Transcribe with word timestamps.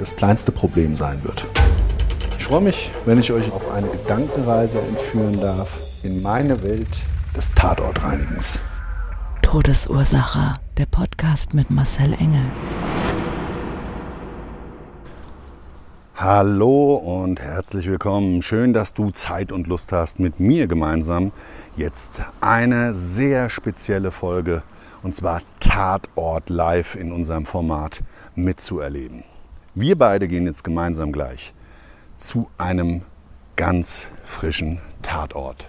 das 0.00 0.16
kleinste 0.16 0.50
Problem 0.50 0.96
sein 0.96 1.22
wird. 1.24 1.46
Ich 2.38 2.44
freue 2.44 2.62
mich, 2.62 2.90
wenn 3.04 3.20
ich 3.20 3.30
euch 3.32 3.52
auf 3.52 3.70
eine 3.70 3.86
Gedankenreise 3.86 4.80
entführen 4.80 5.38
darf 5.38 5.78
in 6.02 6.22
meine 6.22 6.62
Welt 6.62 6.88
des 7.36 7.52
Tatortreinigens. 7.52 8.62
Todesursache. 9.42 10.54
Der 10.78 10.86
Podcast 10.86 11.52
mit 11.52 11.70
Marcel 11.70 12.14
Engel. 12.14 12.46
Hallo 16.16 16.94
und 16.94 17.42
herzlich 17.42 17.86
willkommen. 17.86 18.40
Schön, 18.40 18.72
dass 18.72 18.94
du 18.94 19.10
Zeit 19.10 19.52
und 19.52 19.66
Lust 19.66 19.92
hast, 19.92 20.18
mit 20.18 20.40
mir 20.40 20.66
gemeinsam 20.66 21.32
jetzt 21.76 22.22
eine 22.40 22.94
sehr 22.94 23.50
spezielle 23.50 24.10
Folge, 24.10 24.62
und 25.02 25.14
zwar 25.14 25.42
Tatort 25.60 26.48
Live 26.48 26.94
in 26.94 27.12
unserem 27.12 27.44
Format 27.44 28.00
mitzuerleben. 28.34 29.24
Wir 29.74 29.96
beide 29.96 30.26
gehen 30.26 30.46
jetzt 30.46 30.64
gemeinsam 30.64 31.12
gleich 31.12 31.54
zu 32.16 32.48
einem 32.58 33.02
ganz 33.54 34.06
frischen 34.24 34.80
Tatort. 35.00 35.68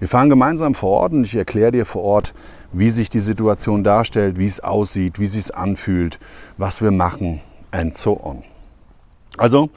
Wir 0.00 0.08
fahren 0.08 0.28
gemeinsam 0.28 0.74
vor 0.74 0.90
Ort 1.02 1.12
und 1.12 1.22
ich 1.22 1.36
erkläre 1.36 1.70
dir 1.70 1.86
vor 1.86 2.02
Ort, 2.02 2.34
wie 2.72 2.90
sich 2.90 3.10
die 3.10 3.20
Situation 3.20 3.84
darstellt, 3.84 4.36
wie 4.36 4.46
es 4.46 4.58
aussieht, 4.58 5.20
wie 5.20 5.26
es 5.26 5.32
sich 5.32 5.54
anfühlt, 5.54 6.18
was 6.56 6.82
wir 6.82 6.90
machen 6.90 7.40
and 7.70 7.96
so 7.96 8.20
on. 8.20 8.42
Also, 9.38 9.70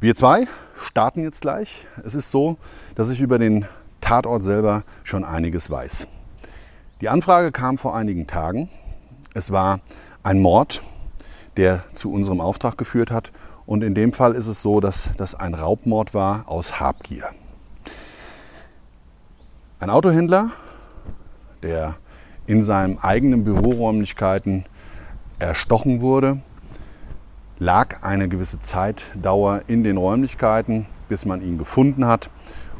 wir 0.00 0.16
zwei 0.16 0.48
starten 0.74 1.22
jetzt 1.22 1.42
gleich. 1.42 1.86
Es 2.04 2.16
ist 2.16 2.32
so, 2.32 2.56
dass 2.96 3.10
ich 3.10 3.20
über 3.20 3.38
den 3.38 3.66
Tatort 4.00 4.42
selber 4.42 4.82
schon 5.04 5.22
einiges 5.22 5.70
weiß. 5.70 6.08
Die 7.00 7.08
Anfrage 7.08 7.52
kam 7.52 7.78
vor 7.78 7.94
einigen 7.94 8.26
Tagen. 8.26 8.68
Es 9.32 9.52
war 9.52 9.78
ein 10.24 10.40
Mord, 10.40 10.82
der 11.58 11.82
zu 11.92 12.10
unserem 12.10 12.40
Auftrag 12.40 12.78
geführt 12.78 13.10
hat. 13.10 13.32
Und 13.66 13.82
in 13.82 13.94
dem 13.94 14.14
Fall 14.14 14.34
ist 14.34 14.46
es 14.46 14.62
so, 14.62 14.80
dass 14.80 15.10
das 15.18 15.34
ein 15.34 15.52
Raubmord 15.52 16.14
war 16.14 16.44
aus 16.46 16.80
Habgier. 16.80 17.24
Ein 19.80 19.90
Autohändler, 19.90 20.52
der 21.62 21.96
in 22.46 22.62
seinen 22.62 22.98
eigenen 22.98 23.44
Büroräumlichkeiten 23.44 24.64
erstochen 25.38 26.00
wurde, 26.00 26.40
lag 27.58 28.02
eine 28.02 28.28
gewisse 28.28 28.60
Zeitdauer 28.60 29.62
in 29.66 29.82
den 29.84 29.96
Räumlichkeiten, 29.96 30.86
bis 31.08 31.26
man 31.26 31.42
ihn 31.42 31.58
gefunden 31.58 32.06
hat. 32.06 32.30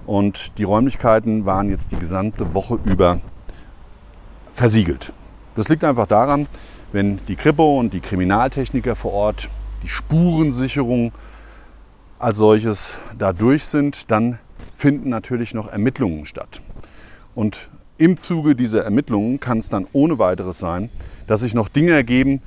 Und 0.06 0.56
die 0.56 0.64
Räumlichkeiten 0.64 1.44
waren 1.44 1.68
jetzt 1.68 1.92
die 1.92 1.98
gesamte 1.98 2.54
Woche 2.54 2.78
über 2.84 3.20
versiegelt. 4.52 5.12
Das 5.56 5.68
liegt 5.68 5.84
einfach 5.84 6.06
daran, 6.06 6.46
wenn 6.92 7.18
die 7.26 7.36
Kripo 7.36 7.78
und 7.78 7.92
die 7.92 8.00
Kriminaltechniker 8.00 8.96
vor 8.96 9.12
Ort 9.12 9.50
die 9.82 9.88
Spurensicherung 9.88 11.12
als 12.18 12.36
solches 12.38 12.94
da 13.16 13.32
durch 13.32 13.64
sind, 13.64 14.10
dann 14.10 14.38
finden 14.74 15.08
natürlich 15.08 15.54
noch 15.54 15.68
Ermittlungen 15.68 16.26
statt. 16.26 16.60
Und 17.34 17.68
im 17.98 18.16
Zuge 18.16 18.54
dieser 18.54 18.84
Ermittlungen 18.84 19.40
kann 19.40 19.58
es 19.58 19.68
dann 19.68 19.86
ohne 19.92 20.18
weiteres 20.18 20.58
sein, 20.58 20.88
dass 21.26 21.40
sich 21.40 21.54
noch 21.54 21.68
Dinge 21.68 21.92
ergeben, 21.92 22.40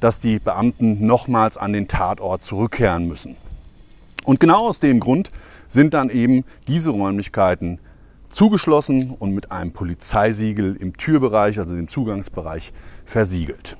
dass 0.00 0.20
die 0.20 0.38
Beamten 0.38 1.06
nochmals 1.06 1.56
an 1.56 1.72
den 1.72 1.88
Tatort 1.88 2.42
zurückkehren 2.42 3.08
müssen. 3.08 3.36
Und 4.24 4.40
genau 4.40 4.68
aus 4.68 4.80
dem 4.80 5.00
Grund 5.00 5.30
sind 5.68 5.94
dann 5.94 6.10
eben 6.10 6.44
diese 6.66 6.90
Räumlichkeiten 6.90 7.78
zugeschlossen 8.34 9.14
und 9.18 9.32
mit 9.32 9.50
einem 9.50 9.72
Polizeisiegel 9.72 10.76
im 10.76 10.96
Türbereich, 10.96 11.58
also 11.58 11.74
dem 11.74 11.88
Zugangsbereich, 11.88 12.72
versiegelt. 13.04 13.76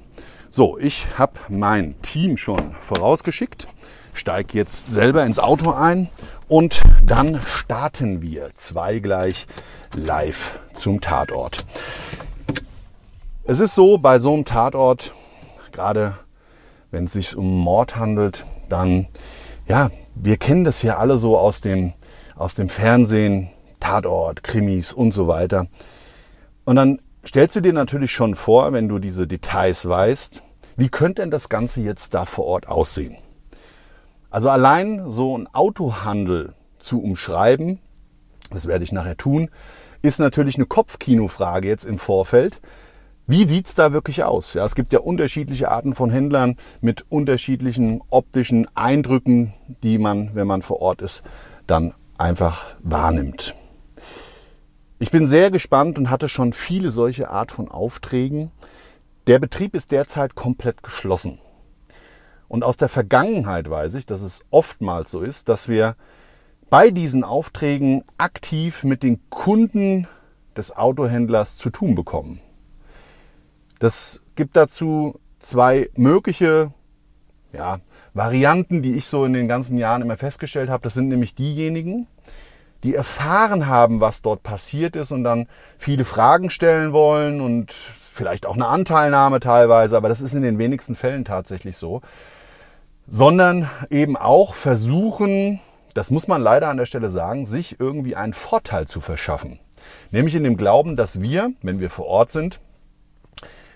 So, 0.50 0.78
ich 0.78 1.06
habe 1.18 1.32
mein 1.48 2.00
Team 2.02 2.36
schon 2.36 2.74
vorausgeschickt, 2.78 3.68
steige 4.12 4.56
jetzt 4.56 4.90
selber 4.90 5.24
ins 5.24 5.38
Auto 5.38 5.72
ein 5.72 6.08
und 6.48 6.82
dann 7.04 7.40
starten 7.44 8.22
wir 8.22 8.50
zwei 8.54 9.00
gleich 9.00 9.46
live 9.96 10.60
zum 10.72 11.00
Tatort. 11.00 11.66
Es 13.42 13.60
ist 13.60 13.74
so, 13.74 13.98
bei 13.98 14.18
so 14.18 14.32
einem 14.32 14.44
Tatort 14.44 15.12
gerade 15.74 16.14
wenn 16.90 17.04
es 17.04 17.12
sich 17.12 17.36
um 17.36 17.58
Mord 17.58 17.96
handelt, 17.96 18.46
dann, 18.68 19.08
ja, 19.66 19.90
wir 20.14 20.36
kennen 20.36 20.64
das 20.64 20.82
ja 20.82 20.96
alle 20.96 21.18
so 21.18 21.36
aus 21.36 21.60
dem, 21.60 21.92
aus 22.36 22.54
dem 22.54 22.68
Fernsehen, 22.68 23.50
Tatort, 23.84 24.42
Krimis 24.42 24.94
und 24.94 25.12
so 25.12 25.28
weiter. 25.28 25.66
Und 26.64 26.76
dann 26.76 27.00
stellst 27.26 27.54
du 27.54 27.60
dir 27.60 27.74
natürlich 27.74 28.12
schon 28.12 28.34
vor, 28.34 28.72
wenn 28.72 28.88
du 28.88 28.98
diese 28.98 29.26
Details 29.26 29.86
weißt, 29.86 30.42
wie 30.76 30.88
könnte 30.88 31.20
denn 31.20 31.30
das 31.30 31.50
Ganze 31.50 31.82
jetzt 31.82 32.14
da 32.14 32.24
vor 32.24 32.46
Ort 32.46 32.66
aussehen? 32.66 33.18
Also 34.30 34.48
allein 34.48 35.10
so 35.10 35.36
ein 35.36 35.46
Autohandel 35.52 36.54
zu 36.78 37.02
umschreiben, 37.02 37.78
das 38.50 38.66
werde 38.66 38.84
ich 38.84 38.92
nachher 38.92 39.18
tun, 39.18 39.50
ist 40.00 40.18
natürlich 40.18 40.54
eine 40.54 40.66
Kopfkinofrage 40.66 41.68
jetzt 41.68 41.84
im 41.84 41.98
Vorfeld, 41.98 42.62
wie 43.26 43.44
sieht's 43.44 43.74
da 43.74 43.92
wirklich 43.92 44.24
aus? 44.24 44.54
Ja, 44.54 44.64
es 44.64 44.74
gibt 44.74 44.94
ja 44.94 45.00
unterschiedliche 45.00 45.70
Arten 45.70 45.94
von 45.94 46.10
Händlern 46.10 46.56
mit 46.80 47.04
unterschiedlichen 47.10 48.02
optischen 48.08 48.66
Eindrücken, 48.74 49.52
die 49.82 49.98
man, 49.98 50.30
wenn 50.34 50.46
man 50.46 50.62
vor 50.62 50.80
Ort 50.80 51.02
ist, 51.02 51.22
dann 51.66 51.92
einfach 52.16 52.76
wahrnimmt. 52.80 53.54
Ich 55.04 55.10
bin 55.10 55.26
sehr 55.26 55.50
gespannt 55.50 55.98
und 55.98 56.08
hatte 56.08 56.30
schon 56.30 56.54
viele 56.54 56.90
solche 56.90 57.28
Art 57.28 57.52
von 57.52 57.70
Aufträgen. 57.70 58.50
Der 59.26 59.38
Betrieb 59.38 59.74
ist 59.74 59.92
derzeit 59.92 60.34
komplett 60.34 60.82
geschlossen. 60.82 61.40
Und 62.48 62.64
aus 62.64 62.78
der 62.78 62.88
Vergangenheit 62.88 63.68
weiß 63.68 63.96
ich, 63.96 64.06
dass 64.06 64.22
es 64.22 64.46
oftmals 64.48 65.10
so 65.10 65.20
ist, 65.20 65.50
dass 65.50 65.68
wir 65.68 65.96
bei 66.70 66.90
diesen 66.90 67.22
Aufträgen 67.22 68.04
aktiv 68.16 68.82
mit 68.82 69.02
den 69.02 69.20
Kunden 69.28 70.08
des 70.56 70.74
Autohändlers 70.74 71.58
zu 71.58 71.68
tun 71.68 71.94
bekommen. 71.94 72.40
Das 73.80 74.22
gibt 74.36 74.56
dazu 74.56 75.20
zwei 75.38 75.90
mögliche 75.96 76.72
ja, 77.52 77.80
Varianten, 78.14 78.80
die 78.80 78.94
ich 78.94 79.04
so 79.04 79.26
in 79.26 79.34
den 79.34 79.48
ganzen 79.48 79.76
Jahren 79.76 80.00
immer 80.00 80.16
festgestellt 80.16 80.70
habe. 80.70 80.82
Das 80.82 80.94
sind 80.94 81.08
nämlich 81.08 81.34
diejenigen, 81.34 82.06
die 82.84 82.94
erfahren 82.94 83.66
haben, 83.66 84.00
was 84.00 84.22
dort 84.22 84.42
passiert 84.42 84.94
ist 84.94 85.10
und 85.10 85.24
dann 85.24 85.48
viele 85.78 86.04
Fragen 86.04 86.50
stellen 86.50 86.92
wollen 86.92 87.40
und 87.40 87.72
vielleicht 87.72 88.46
auch 88.46 88.54
eine 88.54 88.66
Anteilnahme 88.66 89.40
teilweise, 89.40 89.96
aber 89.96 90.08
das 90.08 90.20
ist 90.20 90.34
in 90.34 90.42
den 90.42 90.58
wenigsten 90.58 90.94
Fällen 90.94 91.24
tatsächlich 91.24 91.78
so, 91.78 92.02
sondern 93.08 93.68
eben 93.90 94.16
auch 94.16 94.54
versuchen, 94.54 95.60
das 95.94 96.10
muss 96.10 96.28
man 96.28 96.42
leider 96.42 96.68
an 96.68 96.76
der 96.76 96.86
Stelle 96.86 97.08
sagen, 97.08 97.46
sich 97.46 97.80
irgendwie 97.80 98.16
einen 98.16 98.34
Vorteil 98.34 98.86
zu 98.86 99.00
verschaffen. 99.00 99.58
Nämlich 100.10 100.34
in 100.34 100.44
dem 100.44 100.56
Glauben, 100.56 100.96
dass 100.96 101.20
wir, 101.20 101.52
wenn 101.62 101.80
wir 101.80 101.90
vor 101.90 102.06
Ort 102.06 102.30
sind, 102.30 102.60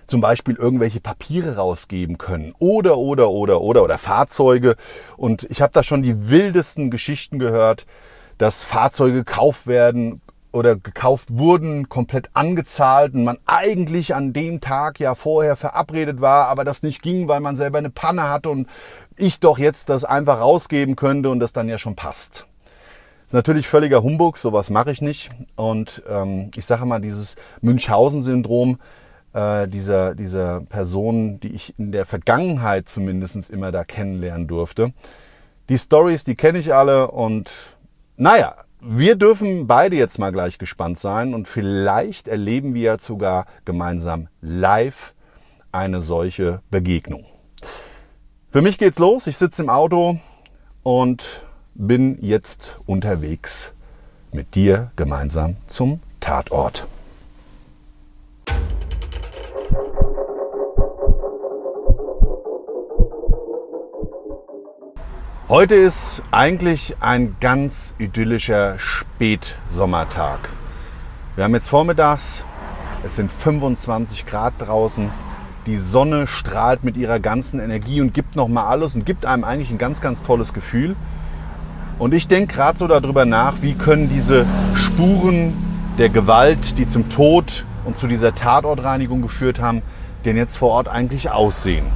zum 0.07 0.21
Beispiel 0.21 0.55
irgendwelche 0.55 1.01
Papiere 1.01 1.57
rausgeben 1.57 2.19
können 2.19 2.55
oder, 2.59 2.97
oder, 2.97 3.31
oder, 3.31 3.61
oder, 3.61 3.83
oder 3.83 3.99
Fahrzeuge. 3.99 4.77
Und 5.17 5.47
ich 5.51 5.61
habe 5.61 5.73
da 5.73 5.83
schon 5.83 6.03
die 6.03 6.31
wildesten 6.31 6.91
Geschichten 6.91 7.39
gehört, 7.39 7.87
dass 8.39 8.63
Fahrzeuge 8.63 9.25
gekauft 9.25 9.67
werden 9.67 10.21
oder 10.53 10.77
gekauft 10.77 11.29
wurden, 11.31 11.89
komplett 11.89 12.31
angezahlt 12.35 13.15
und 13.15 13.25
man 13.25 13.39
eigentlich 13.47 14.15
an 14.15 14.33
dem 14.33 14.61
Tag 14.61 14.99
ja 14.99 15.15
vorher 15.15 15.57
verabredet 15.57 16.21
war, 16.21 16.49
aber 16.49 16.65
das 16.65 16.83
nicht 16.83 17.03
ging, 17.03 17.29
weil 17.29 17.41
man 17.41 17.57
selber 17.57 17.79
eine 17.79 17.91
Panne 17.91 18.31
hatte 18.31 18.51
und 18.51 18.67
ich 19.17 19.41
doch 19.41 19.59
jetzt 19.59 19.89
das 19.89 20.05
einfach 20.05 20.41
rausgeben 20.41 20.97
könnte 20.97 21.31
und 21.31 21.41
das 21.41 21.53
dann 21.53 21.69
ja 21.69 21.79
schon 21.79 21.97
passt. 21.97 22.47
Ist 23.27 23.35
natürlich 23.35 23.69
völliger 23.69 24.03
Humbug, 24.03 24.39
sowas 24.39 24.71
mache 24.71 24.91
ich 24.91 25.03
nicht. 25.03 25.31
Und 25.55 26.03
ähm, 26.09 26.51
ich 26.57 26.65
sage 26.65 26.87
mal, 26.87 27.01
dieses 27.01 27.37
Münchhausen-Syndrom 27.61 28.79
äh, 29.35 29.69
dieser, 29.69 30.15
dieser 30.15 30.63
Person, 30.63 31.39
die 31.41 31.55
ich 31.55 31.79
in 31.79 31.93
der 31.93 32.07
Vergangenheit 32.07 32.89
zumindest 32.89 33.51
immer 33.51 33.71
da 33.71 33.85
kennenlernen 33.85 34.47
durfte. 34.47 34.95
Die 35.69 35.77
Stories, 35.77 36.25
die 36.25 36.37
kenne 36.37 36.59
ich 36.59 36.73
alle 36.73 37.11
und 37.11 37.51
naja, 38.19 38.57
wir 38.81 39.17
dürfen 39.17 39.67
beide 39.67 39.97
jetzt 39.97 40.19
mal 40.19 40.33
gleich 40.33 40.59
gespannt 40.59 40.99
sein 40.99 41.35
und 41.35 41.49
vielleicht 41.49 42.29
erleben 42.29 42.75
wir 42.75 42.99
sogar 43.01 43.47
gemeinsam 43.65 44.29
live 44.41 45.15
eine 45.73 46.01
solche 46.01 46.61
Begegnung. 46.71 47.25
Für 48.51 48.63
mich 48.63 48.79
geht's 48.79 48.99
los. 48.99 49.27
Ich 49.27 49.37
sitze 49.37 49.63
im 49.63 49.69
Auto 49.69 50.19
und 50.83 51.45
bin 51.75 52.19
jetzt 52.21 52.77
unterwegs 52.87 53.73
mit 54.33 54.55
dir 54.55 54.91
gemeinsam 54.97 55.57
zum 55.67 56.01
Tatort. 56.21 56.87
Heute 65.51 65.77
ist 65.77 66.21
eigentlich 66.31 66.97
ein 67.01 67.37
ganz 67.41 67.95
idyllischer 67.99 68.79
Spätsommertag. 68.79 70.51
Wir 71.37 71.45
haben 71.45 71.55
jetzt 71.55 71.71
vormittags, 71.71 72.45
es 73.03 73.17
sind 73.17 73.33
25 73.33 74.27
Grad 74.27 74.53
draußen, 74.59 75.09
die 75.65 75.79
Sonne 75.79 76.27
strahlt 76.27 76.85
mit 76.85 76.99
ihrer 76.99 77.19
ganzen 77.19 77.61
Energie 77.61 78.03
und 78.03 78.13
gibt 78.13 78.37
nochmal 78.37 78.67
alles 78.67 78.95
und 78.95 79.07
gibt 79.07 79.25
einem 79.25 79.43
eigentlich 79.43 79.71
ein 79.71 79.79
ganz, 79.79 80.03
ganz 80.03 80.23
tolles 80.23 80.53
Gefühl. 80.53 80.97
Und 81.99 82.13
ich 82.13 82.29
denke 82.29 82.55
gerade 82.55 82.77
so 82.79 82.87
darüber 82.87 83.25
nach, 83.25 83.63
wie 83.63 83.73
können 83.73 84.11
diese 84.11 84.45
Spuren 84.75 85.55
der 85.97 86.11
Gewalt, 86.11 86.77
die 86.77 86.87
zum 86.87 87.09
Tod 87.09 87.65
und 87.87 87.97
zu 87.97 88.07
dieser 88.07 88.35
Tatortreinigung 88.35 89.23
geführt 89.23 89.61
haben, 89.61 89.81
denn 90.27 90.37
jetzt 90.37 90.59
vor 90.59 90.73
Ort 90.73 90.89
eigentlich 90.89 91.31
aussehen. 91.31 91.87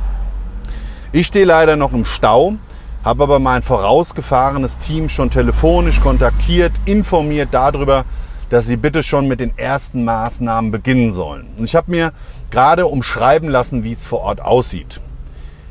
Ich 1.13 1.27
stehe 1.27 1.45
leider 1.45 1.77
noch 1.77 1.93
im 1.93 2.07
Stau, 2.07 2.57
habe 3.05 3.25
aber 3.25 3.39
mein 3.39 3.63
vorausgefahrenes 3.63 4.79
Team 4.79 5.09
schon 5.09 5.31
telefonisch 5.31 6.01
kontaktiert, 6.01 6.73
informiert 6.85 7.49
darüber, 7.53 8.05
dass 8.51 8.67
sie 8.67 8.77
bitte 8.77 9.03
schon 9.03 9.29
mit 9.29 9.41
den 9.41 9.57
ersten 9.57 10.05
Maßnahmen 10.05 10.71
beginnen 10.71 11.11
sollen. 11.11 11.47
Und 11.57 11.65
ich 11.65 11.75
habe 11.75 11.91
mir 11.91 12.13
gerade 12.51 12.87
umschreiben 12.87 13.49
lassen, 13.49 13.83
wie 13.83 13.93
es 13.93 14.07
vor 14.07 14.21
Ort 14.21 14.41
aussieht. 14.41 15.01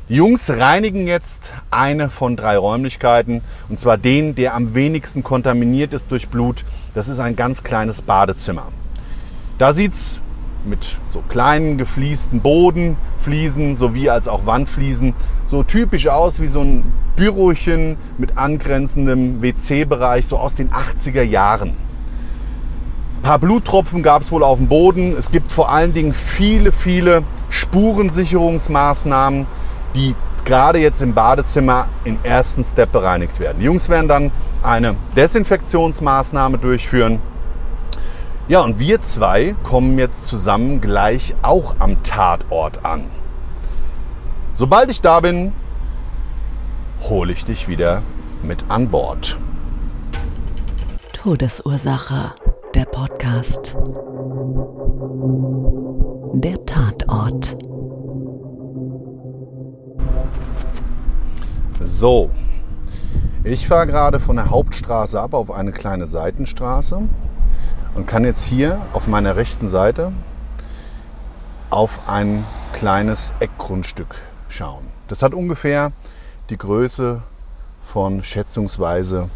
Die 0.08 0.16
Jungs 0.16 0.50
reinigen 0.50 1.06
jetzt 1.06 1.52
eine 1.70 2.10
von 2.10 2.36
drei 2.36 2.58
Räumlichkeiten, 2.58 3.40
und 3.68 3.78
zwar 3.78 3.96
den, 3.96 4.34
der 4.34 4.54
am 4.54 4.74
wenigsten 4.74 5.22
kontaminiert 5.22 5.94
ist 5.94 6.10
durch 6.10 6.28
Blut. 6.28 6.64
Das 6.92 7.08
ist 7.08 7.20
ein 7.20 7.36
ganz 7.36 7.62
kleines 7.62 8.02
Badezimmer. 8.02 8.68
Da 9.58 9.72
sieht 9.72 9.92
es 9.92 10.20
mit 10.64 10.96
so 11.06 11.22
kleinen 11.28 11.78
gefliesten 11.78 12.40
Bodenfliesen 12.40 13.74
sowie 13.74 14.10
als 14.10 14.28
auch 14.28 14.46
Wandfliesen 14.46 15.14
so 15.46 15.62
typisch 15.62 16.08
aus 16.08 16.40
wie 16.40 16.48
so 16.48 16.60
ein 16.60 16.84
Bürochen 17.16 17.96
mit 18.18 18.38
angrenzendem 18.38 19.42
WC-Bereich, 19.42 20.26
so 20.26 20.38
aus 20.38 20.54
den 20.54 20.70
80er 20.70 21.22
Jahren. 21.22 21.70
Ein 21.70 23.22
paar 23.22 23.38
Bluttropfen 23.38 24.02
gab 24.02 24.22
es 24.22 24.32
wohl 24.32 24.42
auf 24.42 24.58
dem 24.58 24.68
Boden. 24.68 25.14
Es 25.16 25.30
gibt 25.30 25.52
vor 25.52 25.70
allen 25.70 25.92
Dingen 25.92 26.12
viele, 26.12 26.72
viele 26.72 27.22
Spurensicherungsmaßnahmen, 27.50 29.46
die 29.94 30.14
gerade 30.44 30.78
jetzt 30.78 31.02
im 31.02 31.14
Badezimmer 31.14 31.86
im 32.04 32.18
ersten 32.22 32.64
Step 32.64 32.90
bereinigt 32.90 33.38
werden. 33.38 33.58
Die 33.60 33.66
Jungs 33.66 33.88
werden 33.88 34.08
dann 34.08 34.32
eine 34.62 34.96
Desinfektionsmaßnahme 35.16 36.58
durchführen. 36.58 37.20
Ja, 38.48 38.60
und 38.62 38.80
wir 38.80 39.00
zwei 39.00 39.54
kommen 39.62 39.98
jetzt 39.98 40.26
zusammen 40.26 40.80
gleich 40.80 41.34
auch 41.42 41.76
am 41.78 42.02
Tatort 42.02 42.84
an. 42.84 43.04
Sobald 44.52 44.90
ich 44.90 45.00
da 45.00 45.20
bin, 45.20 45.52
hole 47.08 47.32
ich 47.32 47.44
dich 47.44 47.68
wieder 47.68 48.02
mit 48.42 48.64
an 48.68 48.88
Bord. 48.88 49.38
Todesursache, 51.12 52.32
der 52.74 52.84
Podcast. 52.86 53.76
Der 56.34 56.66
Tatort. 56.66 57.56
So, 61.80 62.30
ich 63.44 63.68
fahre 63.68 63.86
gerade 63.86 64.18
von 64.18 64.36
der 64.36 64.50
Hauptstraße 64.50 65.20
ab 65.20 65.32
auf 65.32 65.50
eine 65.52 65.70
kleine 65.70 66.06
Seitenstraße 66.06 67.02
und 67.94 68.06
kann 68.06 68.24
jetzt 68.24 68.44
hier 68.44 68.80
auf 68.92 69.06
meiner 69.06 69.36
rechten 69.36 69.68
Seite 69.68 70.12
auf 71.70 72.00
ein 72.06 72.44
kleines 72.72 73.34
Eckgrundstück 73.40 74.16
schauen. 74.48 74.86
Das 75.08 75.22
hat 75.22 75.34
ungefähr 75.34 75.92
die 76.50 76.58
Größe 76.58 77.22
von 77.82 78.22
schätzungsweise 78.22 79.28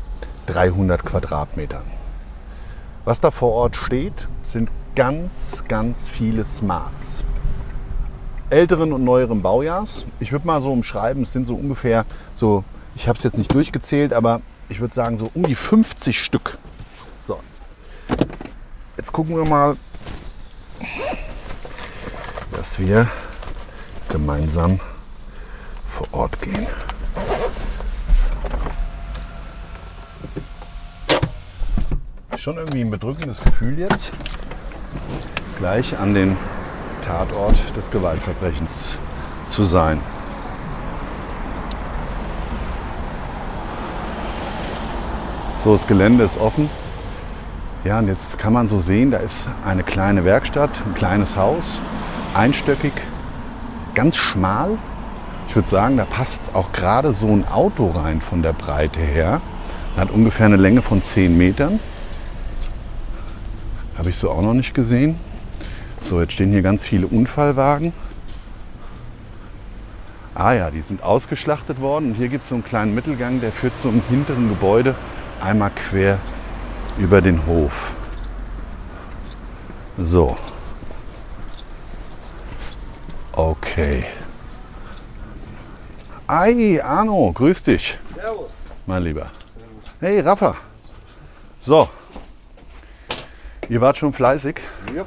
300 0.47 1.05
Quadratmetern. 1.05 1.85
Was 3.05 3.21
da 3.21 3.31
vor 3.31 3.53
Ort 3.53 3.77
steht, 3.77 4.29
sind 4.43 4.71
ganz, 4.95 5.65
ganz 5.69 6.09
viele 6.09 6.45
Smarts 6.45 7.25
älteren 8.51 8.93
und 8.93 9.05
neueren 9.05 9.43
Baujahrs. 9.43 10.07
Ich 10.21 10.33
würde 10.33 10.47
mal 10.47 10.61
so 10.61 10.73
umschreiben, 10.73 11.23
es 11.23 11.33
sind 11.33 11.47
so 11.47 11.55
ungefähr 11.55 12.05
so, 12.35 12.65
ich 12.95 13.09
habe 13.09 13.19
es 13.19 13.25
jetzt 13.25 13.39
nicht 13.39 13.53
durchgezählt, 13.53 14.13
aber 14.13 14.41
ich 14.69 14.81
würde 14.81 14.95
sagen 14.95 15.17
so 15.17 15.31
um 15.35 15.43
die 15.45 15.55
50 15.55 16.19
Stück. 16.21 16.59
So, 17.19 17.41
jetzt 18.97 19.13
gucken 19.13 19.37
wir 19.37 19.45
mal, 19.45 19.77
dass 22.53 22.79
wir 22.79 23.09
gemeinsam 24.09 24.81
vor 25.89 26.07
Ort 26.13 26.41
gehen. 26.41 26.67
Schon 32.37 32.57
irgendwie 32.57 32.83
ein 32.83 32.91
bedrückendes 32.91 33.43
Gefühl 33.43 33.79
jetzt, 33.79 34.13
gleich 35.59 35.99
an 35.99 36.15
den 36.15 36.37
Tatort 37.05 37.57
des 37.77 37.91
Gewaltverbrechens 37.91 38.99
zu 39.47 39.65
sein. 39.65 40.01
So, 45.65 45.73
das 45.73 45.87
Gelände 45.87 46.23
ist 46.23 46.39
offen. 46.39 46.71
Ja, 47.87 48.01
und 48.01 48.09
jetzt 48.09 48.37
kann 48.37 48.53
man 48.53 48.67
so 48.67 48.81
sehen, 48.81 49.13
da 49.13 49.19
ist 49.19 49.47
eine 49.65 49.85
kleine 49.85 50.25
Werkstatt, 50.25 50.71
ein 50.87 50.95
kleines 50.97 51.37
Haus, 51.37 51.79
einstöckig, 52.35 52.93
ganz 53.95 54.17
schmal. 54.17 54.71
Ich 55.47 55.55
würde 55.55 55.69
sagen, 55.69 55.97
da 55.97 56.05
passt 56.05 56.53
auch 56.53 56.73
gerade 56.73 57.13
so 57.13 57.29
ein 57.29 57.47
Auto 57.47 57.91
rein 57.91 58.21
von 58.21 58.43
der 58.43 58.55
Breite 58.55 58.99
her. 58.99 59.41
Hat 59.97 60.11
ungefähr 60.11 60.47
eine 60.47 60.57
Länge 60.57 60.83
von 60.83 61.01
10 61.01 61.39
Metern. 61.39 61.79
Habe 63.97 64.11
ich 64.11 64.17
so 64.17 64.33
auch 64.33 64.43
noch 64.43 64.55
nicht 64.55 64.75
gesehen. 64.75 65.15
So, 66.03 66.21
jetzt 66.21 66.33
stehen 66.33 66.51
hier 66.51 66.63
ganz 66.63 66.85
viele 66.85 67.07
Unfallwagen. 67.07 67.93
Ah 70.35 70.55
ja, 70.55 70.73
die 70.73 70.81
sind 70.81 71.05
ausgeschlachtet 71.05 71.81
worden. 71.81 72.11
Und 72.11 72.15
hier 72.17 72.27
gibt 72.27 72.43
es 72.43 72.49
so 72.49 72.57
einen 72.57 72.65
kleinen 72.65 72.97
Mittelgang, 72.97 73.41
der 73.41 73.53
führt 73.53 73.79
zum 73.81 74.03
hinteren 74.09 74.49
Gebäude 74.49 74.97
einmal 75.41 75.71
quer 75.71 76.19
über 76.99 77.21
den 77.21 77.47
Hof. 77.47 77.93
So. 79.99 80.37
Okay. 83.33 84.05
Ei, 86.27 86.83
Arno, 86.83 87.33
grüß 87.33 87.63
dich. 87.63 87.99
Servus. 88.15 88.51
Mein 88.87 89.03
Lieber. 89.03 89.31
Hey, 90.01 90.21
Rafa. 90.21 90.57
So. 91.61 91.89
Ihr 93.69 93.81
wart 93.81 93.97
schon 93.97 94.13
fleißig. 94.13 94.61
Ja. 94.95 95.05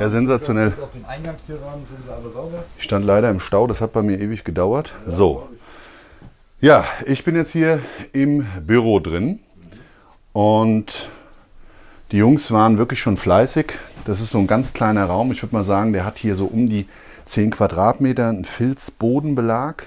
Ja, 0.00 0.08
sensationell. 0.08 0.72
Auf 0.80 0.92
den 0.92 1.04
Eingangstürrahmen 1.04 1.86
sind 1.86 2.04
sie 2.04 2.12
alle 2.12 2.32
sauber. 2.32 2.64
Ich 2.78 2.84
stand 2.84 3.04
leider 3.04 3.30
im 3.30 3.40
Stau, 3.40 3.66
das 3.66 3.80
hat 3.80 3.92
bei 3.92 4.02
mir 4.02 4.18
ewig 4.18 4.44
gedauert. 4.44 4.94
So. 5.06 5.48
Ja, 6.60 6.84
ich 7.04 7.24
bin 7.24 7.36
jetzt 7.36 7.52
hier 7.52 7.80
im 8.12 8.46
Büro 8.66 9.00
drin 9.00 9.40
und 10.36 11.08
die 12.12 12.18
Jungs 12.18 12.50
waren 12.50 12.76
wirklich 12.76 13.00
schon 13.00 13.16
fleißig. 13.16 13.72
Das 14.04 14.20
ist 14.20 14.32
so 14.32 14.38
ein 14.38 14.46
ganz 14.46 14.74
kleiner 14.74 15.06
Raum. 15.06 15.32
Ich 15.32 15.42
würde 15.42 15.54
mal 15.54 15.64
sagen, 15.64 15.94
der 15.94 16.04
hat 16.04 16.18
hier 16.18 16.34
so 16.34 16.44
um 16.44 16.68
die 16.68 16.86
10 17.24 17.52
Quadratmeter, 17.52 18.28
einen 18.28 18.44
Filzbodenbelag, 18.44 19.84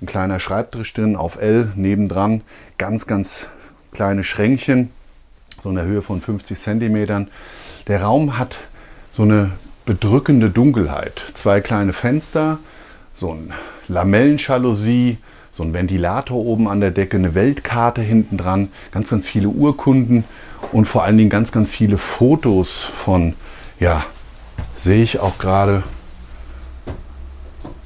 ein 0.00 0.06
kleiner 0.06 0.38
Schreibtisch 0.38 0.94
drin 0.94 1.16
auf 1.16 1.42
L, 1.42 1.72
nebendran 1.74 2.42
ganz, 2.78 3.08
ganz 3.08 3.48
kleine 3.90 4.22
Schränkchen, 4.22 4.90
so 5.60 5.70
in 5.70 5.74
der 5.74 5.84
Höhe 5.84 6.02
von 6.02 6.20
50 6.20 6.56
Zentimetern. 6.56 7.26
Der 7.88 8.02
Raum 8.02 8.38
hat 8.38 8.58
so 9.10 9.24
eine 9.24 9.50
bedrückende 9.84 10.48
Dunkelheit. 10.48 11.24
Zwei 11.34 11.60
kleine 11.60 11.92
Fenster, 11.92 12.60
so 13.14 13.32
ein 13.32 13.52
Lamellenjalousie, 13.88 15.18
so 15.58 15.64
ein 15.64 15.74
Ventilator 15.74 16.38
oben 16.38 16.68
an 16.68 16.78
der 16.78 16.92
Decke, 16.92 17.16
eine 17.16 17.34
Weltkarte 17.34 18.00
hinten 18.00 18.36
dran, 18.36 18.68
ganz, 18.92 19.10
ganz 19.10 19.28
viele 19.28 19.48
Urkunden 19.48 20.22
und 20.70 20.86
vor 20.86 21.02
allen 21.02 21.18
Dingen 21.18 21.30
ganz, 21.30 21.50
ganz 21.50 21.72
viele 21.72 21.98
Fotos 21.98 22.84
von, 22.84 23.34
ja, 23.80 24.04
sehe 24.76 25.02
ich 25.02 25.18
auch 25.18 25.36
gerade 25.38 25.82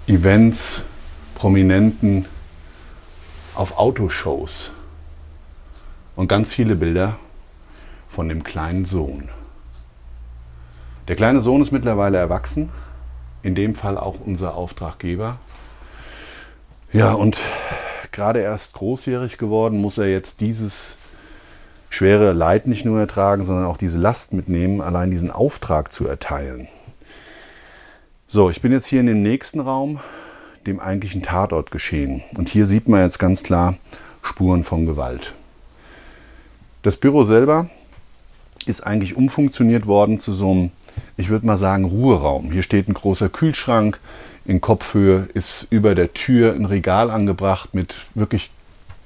Events, 0.07 0.83
Prominenten 1.35 2.27
auf 3.55 3.79
Autoshows 3.79 4.71
und 6.15 6.29
ganz 6.29 6.53
viele 6.53 6.77
Bilder 6.77 7.17
von 8.11 8.29
dem 8.29 8.45
kleinen 8.45 8.85
Sohn. 8.85 9.31
Der 11.09 11.17
kleine 11.17 11.41
Sohn 11.41 11.63
ist 11.63 11.73
mittlerweile 11.73 12.19
erwachsen, 12.19 12.69
in 13.43 13.55
dem 13.55 13.75
Fall 13.75 13.97
auch 13.97 14.17
unser 14.23 14.57
Auftraggeber. 14.57 15.39
Ja, 16.93 17.15
und 17.15 17.41
gerade 18.11 18.41
erst 18.41 18.75
großjährig 18.75 19.39
geworden, 19.39 19.81
muss 19.81 19.97
er 19.97 20.09
jetzt 20.09 20.41
dieses 20.41 20.97
schwere 21.89 22.33
Leid 22.33 22.67
nicht 22.67 22.85
nur 22.85 23.01
ertragen, 23.01 23.45
sondern 23.45 23.65
auch 23.65 23.79
diese 23.79 23.99
Last 23.99 24.35
mitnehmen, 24.35 24.83
allein 24.83 25.11
diesen 25.11 25.31
Auftrag 25.31 25.91
zu 25.91 26.07
erteilen. 26.07 26.69
So, 28.29 28.51
ich 28.51 28.61
bin 28.61 28.73
jetzt 28.73 28.87
hier 28.87 29.01
in 29.01 29.07
dem 29.07 29.23
nächsten 29.23 29.61
Raum, 29.61 30.01
dem 30.67 30.81
eigentlichen 30.81 31.23
Tatort 31.23 31.71
geschehen. 31.71 32.23
Und 32.37 32.51
hier 32.51 32.67
sieht 32.67 32.89
man 32.89 33.01
jetzt 33.01 33.19
ganz 33.19 33.43
klar 33.43 33.77
Spuren 34.21 34.63
von 34.63 34.85
Gewalt. 34.85 35.33
Das 36.83 36.99
Büro 36.99 37.25
selber 37.25 37.71
ist 38.67 38.87
eigentlich 38.87 39.17
umfunktioniert 39.17 39.87
worden 39.87 40.19
zu 40.19 40.35
so 40.35 40.51
einem, 40.51 40.71
ich 41.17 41.31
würde 41.31 41.47
mal 41.47 41.57
sagen, 41.57 41.85
Ruheraum. 41.85 42.53
Hier 42.53 42.63
steht 42.63 42.89
ein 42.89 42.95
großer 42.95 43.31
Kühlschrank. 43.31 43.99
In 44.45 44.61
Kopfhöhe 44.61 45.29
ist 45.35 45.69
über 45.71 45.95
der 45.95 46.13
Tür 46.13 46.55
ein 46.55 46.65
Regal 46.65 47.11
angebracht 47.11 47.75
mit 47.75 48.07
wirklich 48.15 48.51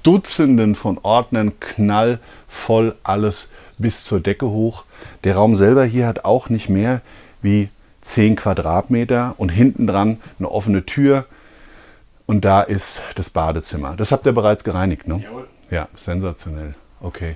Dutzenden 0.03 0.75
von 0.75 0.99
Ordnern, 1.03 1.59
knallvoll 1.59 2.95
alles 3.03 3.51
bis 3.77 4.03
zur 4.03 4.19
Decke 4.19 4.47
hoch. 4.47 4.85
Der 5.23 5.35
Raum 5.35 5.55
selber 5.55 5.83
hier 5.83 6.07
hat 6.07 6.25
auch 6.25 6.49
nicht 6.49 6.69
mehr 6.69 7.01
wie 7.41 7.69
10 8.01 8.35
Quadratmeter 8.37 9.35
und 9.37 9.49
hinten 9.49 9.85
dran 9.85 10.17
eine 10.39 10.49
offene 10.49 10.85
Tür 10.85 11.25
und 12.25 12.45
da 12.45 12.61
ist 12.61 13.01
das 13.15 13.29
Badezimmer. 13.29 13.95
Das 13.95 14.11
habt 14.11 14.25
ihr 14.25 14.33
bereits 14.33 14.63
gereinigt, 14.63 15.07
ne? 15.07 15.21
Jawohl. 15.23 15.47
Ja, 15.69 15.87
sensationell. 15.95 16.75
Okay. 17.01 17.35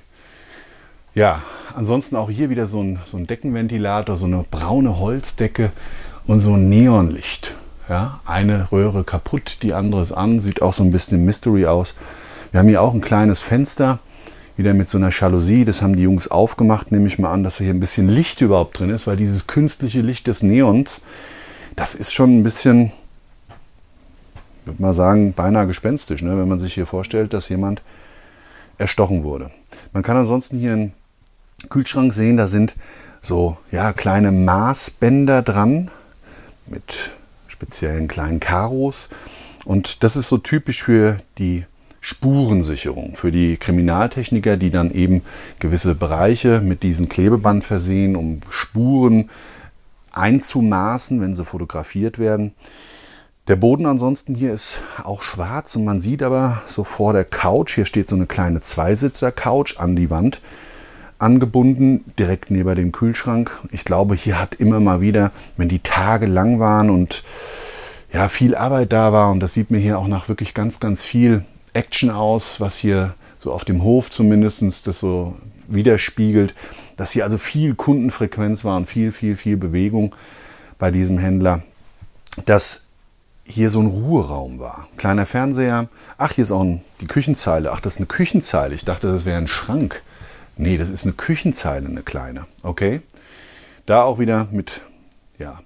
Ja, 1.14 1.42
ansonsten 1.76 2.16
auch 2.16 2.30
hier 2.30 2.50
wieder 2.50 2.68
so 2.68 2.82
ein, 2.82 3.00
so 3.06 3.18
ein 3.18 3.28
Deckenventilator, 3.28 4.16
so 4.16 4.26
eine 4.26 4.46
braune 4.50 4.98
Holzdecke 4.98 5.72
und 6.26 6.40
so 6.40 6.54
ein 6.54 6.70
Neonlicht. 6.70 7.56
Ja, 7.92 8.22
eine 8.24 8.72
Röhre 8.72 9.04
kaputt, 9.04 9.58
die 9.64 9.74
andere 9.74 10.02
ist 10.02 10.14
an, 10.14 10.40
sieht 10.40 10.62
auch 10.62 10.72
so 10.72 10.82
ein 10.82 10.94
bisschen 10.94 11.26
Mystery 11.26 11.66
aus. 11.66 11.94
Wir 12.52 12.62
haben 12.62 12.70
hier 12.70 12.82
auch 12.82 12.94
ein 12.94 13.02
kleines 13.02 13.42
Fenster, 13.42 14.00
wieder 14.56 14.74
mit 14.74 14.88
so 14.88 14.98
einer 14.98 15.10
Jalousie. 15.12 15.66
Das 15.66 15.82
haben 15.82 15.98
die 15.98 16.04
Jungs 16.04 16.30
aufgemacht, 16.30 16.94
nehme 16.94 17.08
ich 17.08 17.20
mal 17.20 17.34
an, 17.34 17.44
dass 17.44 17.58
hier 17.58 17.70
ein 17.70 17.82
bisschen 17.82 18.08
Licht 18.08 18.40
überhaupt 18.40 18.80
drin 18.80 18.92
ist, 18.92 19.08
weil 19.08 19.18
dieses 19.18 19.46
künstliche 19.46 20.00
Licht 20.00 20.28
des 20.28 20.42
Neons, 20.42 21.02
das 21.76 21.94
ist 21.94 22.14
schon 22.14 22.38
ein 22.38 22.44
bisschen, 22.44 22.94
würde 24.64 24.82
mal 24.82 24.94
sagen, 24.94 25.34
beinahe 25.34 25.68
gespenstisch, 25.68 26.22
ne? 26.22 26.38
wenn 26.38 26.48
man 26.48 26.62
sich 26.62 26.74
hier 26.76 26.86
vorstellt, 26.86 27.34
dass 27.34 27.50
jemand 27.50 27.82
erstochen 28.78 29.24
wurde. 29.24 29.52
Man 29.92 30.02
kann 30.02 30.16
ansonsten 30.16 30.60
hier 30.60 30.72
einen 30.72 30.94
Kühlschrank 31.68 32.14
sehen, 32.14 32.38
da 32.38 32.48
sind 32.48 32.74
so 33.20 33.58
ja, 33.70 33.92
kleine 33.92 34.32
Maßbänder 34.32 35.42
dran 35.42 35.92
mit 36.68 37.12
speziellen 37.62 38.08
kleinen 38.08 38.40
Karos. 38.40 39.10
Und 39.66 40.04
das 40.04 40.16
ist 40.16 40.30
so 40.30 40.40
typisch 40.40 40.84
für 40.84 41.18
die 41.38 41.66
Spurensicherung, 42.00 43.16
für 43.16 43.30
die 43.30 43.58
Kriminaltechniker, 43.58 44.58
die 44.58 44.72
dann 44.72 44.90
eben 44.90 45.22
gewisse 45.60 45.94
Bereiche 45.94 46.60
mit 46.62 46.82
diesem 46.82 47.08
Klebeband 47.08 47.64
versehen, 47.64 48.16
um 48.16 48.42
Spuren 48.50 49.30
einzumaßen, 50.12 51.22
wenn 51.22 51.36
sie 51.36 51.46
fotografiert 51.46 52.18
werden. 52.18 52.54
Der 53.48 53.56
Boden 53.56 53.86
ansonsten 53.86 54.34
hier 54.34 54.52
ist 54.52 54.82
auch 55.04 55.22
schwarz 55.22 55.76
und 55.76 55.86
man 55.86 56.00
sieht 56.00 56.24
aber 56.24 56.64
so 56.66 56.84
vor 56.84 57.14
der 57.14 57.26
Couch, 57.26 57.76
hier 57.76 57.86
steht 57.86 58.10
so 58.10 58.16
eine 58.16 58.26
kleine 58.26 58.62
Zweisitzer-Couch 58.62 59.78
an 59.78 59.96
die 59.96 60.10
Wand 60.10 60.42
angebunden, 61.22 62.04
direkt 62.18 62.52
neben 62.52 62.76
dem 62.76 62.92
Kühlschrank. 62.92 63.60
Ich 63.72 63.86
glaube, 63.86 64.16
hier 64.16 64.40
hat 64.40 64.56
immer 64.56 64.80
mal 64.80 65.02
wieder, 65.02 65.32
wenn 65.58 65.70
die 65.70 65.80
Tage 65.80 66.26
lang 66.26 66.60
waren 66.60 66.90
und 66.90 67.24
ja, 68.12 68.28
viel 68.28 68.56
Arbeit 68.56 68.92
da 68.92 69.14
war, 69.14 69.32
und 69.32 69.40
das 69.40 69.54
sieht 69.54 69.72
mir 69.72 69.78
hier 69.78 69.98
auch 69.98 70.08
nach 70.08 70.28
wirklich 70.28 70.54
ganz, 70.54 70.80
ganz 70.80 71.04
viel 71.04 71.46
Action 71.74 72.10
aus, 72.10 72.60
was 72.60 72.76
hier 72.76 73.14
so 73.40 73.54
auf 73.54 73.64
dem 73.64 73.84
Hof 73.84 74.12
zumindest 74.12 74.88
das 74.88 75.00
so 75.00 75.36
widerspiegelt, 75.68 76.54
dass 76.98 77.12
hier 77.12 77.24
also 77.24 77.38
viel 77.38 77.76
Kundenfrequenz 77.76 78.66
war 78.66 78.78
und 78.78 78.88
viel, 78.88 79.12
viel, 79.12 79.36
viel 79.36 79.58
Bewegung 79.58 80.14
bei 80.78 80.92
diesem 80.92 81.18
Händler, 81.18 81.64
dass 82.46 82.86
hier 83.44 83.70
so 83.70 83.80
ein 83.80 83.88
Ruheraum 83.88 84.60
war. 84.60 84.88
Kleiner 84.98 85.26
Fernseher. 85.26 85.88
Ach, 86.18 86.32
hier 86.34 86.44
ist 86.44 86.52
auch 86.52 86.62
ein, 86.62 86.82
die 87.00 87.08
Küchenzeile. 87.08 87.72
Ach, 87.72 87.80
das 87.80 87.94
ist 87.94 88.00
eine 88.00 88.08
Küchenzeile. 88.08 88.76
Ich 88.76 88.86
dachte, 88.86 89.12
das 89.12 89.26
wäre 89.26 89.38
ein 89.38 89.48
Schrank. 89.48 90.02
Nee, 90.62 90.78
das 90.78 90.92
ist 90.92 91.06
eine 91.06 91.14
Küchenzeile, 91.14 91.88
eine 91.88 92.04
kleine. 92.04 92.46
Okay. 92.62 93.02
Da 93.88 94.04
auch 94.04 94.20
wieder 94.20 94.48
mit 94.52 94.82
ja, 95.40 95.60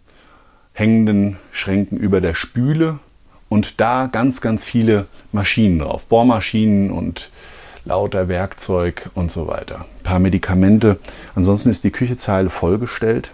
hängenden 0.71 1.35
Schränken 1.51 1.97
über 1.97 2.21
der 2.21 2.33
Spüle 2.33 2.99
und 3.49 3.81
da 3.81 4.07
ganz, 4.09 4.39
ganz 4.39 4.63
viele 4.63 5.07
Maschinen 5.33 5.79
drauf. 5.79 6.05
Bohrmaschinen 6.05 6.91
und 6.91 7.29
lauter 7.83 8.29
Werkzeug 8.29 9.09
und 9.15 9.33
so 9.33 9.47
weiter. 9.47 9.79
Ein 9.79 10.03
paar 10.03 10.19
Medikamente. 10.19 10.97
Ansonsten 11.35 11.71
ist 11.71 11.83
die 11.83 11.91
Küchezeile 11.91 12.49
vollgestellt 12.49 13.33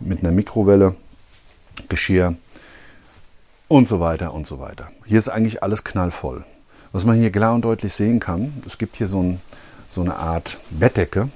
mit 0.00 0.20
einer 0.20 0.32
Mikrowelle, 0.32 0.96
Geschirr 1.90 2.36
und 3.68 3.86
so 3.86 4.00
weiter 4.00 4.32
und 4.32 4.46
so 4.46 4.60
weiter. 4.60 4.90
Hier 5.04 5.18
ist 5.18 5.28
eigentlich 5.28 5.62
alles 5.62 5.84
knallvoll. 5.84 6.46
Was 6.92 7.04
man 7.04 7.18
hier 7.18 7.30
klar 7.30 7.54
und 7.54 7.66
deutlich 7.66 7.92
sehen 7.92 8.18
kann, 8.18 8.62
es 8.66 8.78
gibt 8.78 8.96
hier 8.96 9.08
so, 9.08 9.22
ein, 9.22 9.42
so 9.92 10.00
eine 10.00 10.16
Art 10.16 10.58
Bettdecke 10.70 11.28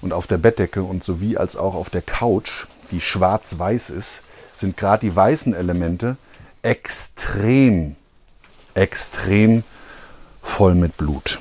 und 0.00 0.12
auf 0.14 0.26
der 0.26 0.38
Bettdecke 0.38 0.82
und 0.82 1.04
sowie 1.04 1.36
als 1.36 1.54
auch 1.54 1.74
auf 1.74 1.90
der 1.90 2.00
Couch, 2.00 2.66
die 2.90 3.00
schwarz-weiß 3.00 3.90
ist, 3.90 4.22
sind 4.54 4.76
gerade 4.76 5.06
die 5.06 5.14
weißen 5.14 5.54
Elemente 5.54 6.16
extrem, 6.62 7.96
extrem 8.74 9.64
voll 10.42 10.74
mit 10.74 10.96
Blut. 10.96 11.40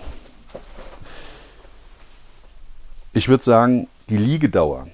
Ich 3.13 3.29
würde 3.29 3.43
sagen, 3.43 3.87
die 4.09 4.17
Liegedauer, 4.17 4.87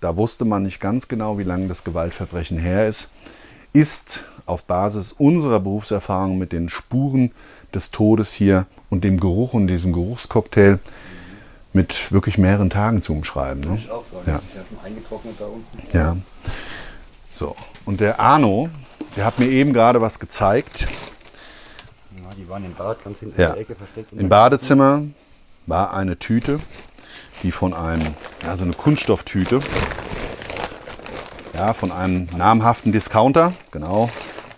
da 0.00 0.16
wusste 0.16 0.44
man 0.44 0.64
nicht 0.64 0.80
ganz 0.80 1.06
genau, 1.06 1.38
wie 1.38 1.44
lange 1.44 1.68
das 1.68 1.84
Gewaltverbrechen 1.84 2.58
her 2.58 2.88
ist, 2.88 3.10
ist 3.72 4.24
auf 4.44 4.64
Basis 4.64 5.12
unserer 5.12 5.60
Berufserfahrung 5.60 6.36
mit 6.36 6.52
den 6.52 6.68
Spuren 6.68 7.30
des 7.72 7.92
Todes 7.92 8.32
hier 8.32 8.66
und 8.90 9.04
dem 9.04 9.20
Geruch 9.20 9.54
und 9.54 9.68
diesem 9.68 9.92
Geruchscocktail 9.92 10.80
mit 11.72 12.12
wirklich 12.12 12.38
mehreren 12.38 12.70
Tagen 12.70 13.02
zu 13.02 13.12
umschreiben. 13.12 13.62
Ne? 13.62 13.78
Ich 13.78 13.90
auch 13.90 14.04
sagen. 14.04 14.24
Ja. 14.26 14.34
Das 14.34 14.42
ist 14.44 14.54
ja 14.54 14.62
schon 14.68 14.84
eingetrocknet 14.84 15.34
da 15.38 15.46
unten. 15.46 15.96
Ja. 15.96 16.16
So, 17.30 17.56
und 17.86 18.00
der 18.00 18.20
Arno, 18.20 18.68
der 19.16 19.24
hat 19.24 19.38
mir 19.38 19.46
eben 19.46 19.72
gerade 19.72 20.00
was 20.00 20.18
gezeigt. 20.18 20.88
Ja, 22.16 22.34
die 22.36 22.48
waren 22.48 22.64
im 22.64 22.74
Bad 22.74 23.02
ganz 23.02 23.20
hinten 23.20 23.40
ja. 23.40 23.48
in 23.48 23.52
der 23.54 23.62
Ecke 23.62 23.74
versteckt. 23.74 24.12
Im 24.12 24.28
Badezimmer 24.28 25.02
war 25.66 25.94
eine 25.94 26.18
Tüte, 26.18 26.60
die 27.42 27.52
von 27.52 27.72
einem, 27.72 28.14
ja, 28.42 28.56
so 28.56 28.64
eine 28.64 28.74
Kunststofftüte, 28.74 29.60
ja, 31.54 31.72
von 31.72 31.90
einem 31.90 32.28
namhaften 32.36 32.92
Discounter, 32.92 33.54
genau, 33.70 34.10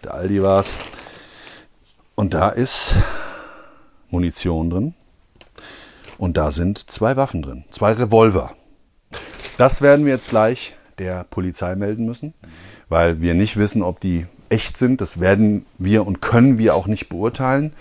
der 0.02 0.14
Aldi 0.14 0.42
war 0.42 0.61
es. 0.61 0.78
Und 2.16 2.35
da 2.35 2.49
ist 2.49 2.94
Munition 4.09 4.71
drin. 4.71 4.94
Und 6.18 6.37
da 6.37 6.50
sind 6.50 6.90
zwei 6.90 7.16
Waffen 7.16 7.42
drin, 7.42 7.64
zwei 7.71 7.92
Revolver. 7.92 8.54
Das 9.59 9.83
werden 9.83 10.04
wir 10.04 10.12
jetzt 10.12 10.30
gleich 10.30 10.75
der 10.99 11.25
Polizei 11.25 11.75
melden 11.76 12.06
müssen, 12.06 12.35
weil 12.88 13.21
wir 13.21 13.35
nicht 13.35 13.56
wissen, 13.56 13.83
ob 13.83 14.00
die 14.00 14.26
echt 14.49 14.76
sind. 14.76 15.00
Das 15.00 15.21
werden 15.21 15.66
wir 15.78 16.06
und 16.06 16.21
können 16.21 16.59
wir 16.59 16.75
auch 16.75 16.87
nicht 16.87 17.09
beurteilen. 17.09 17.73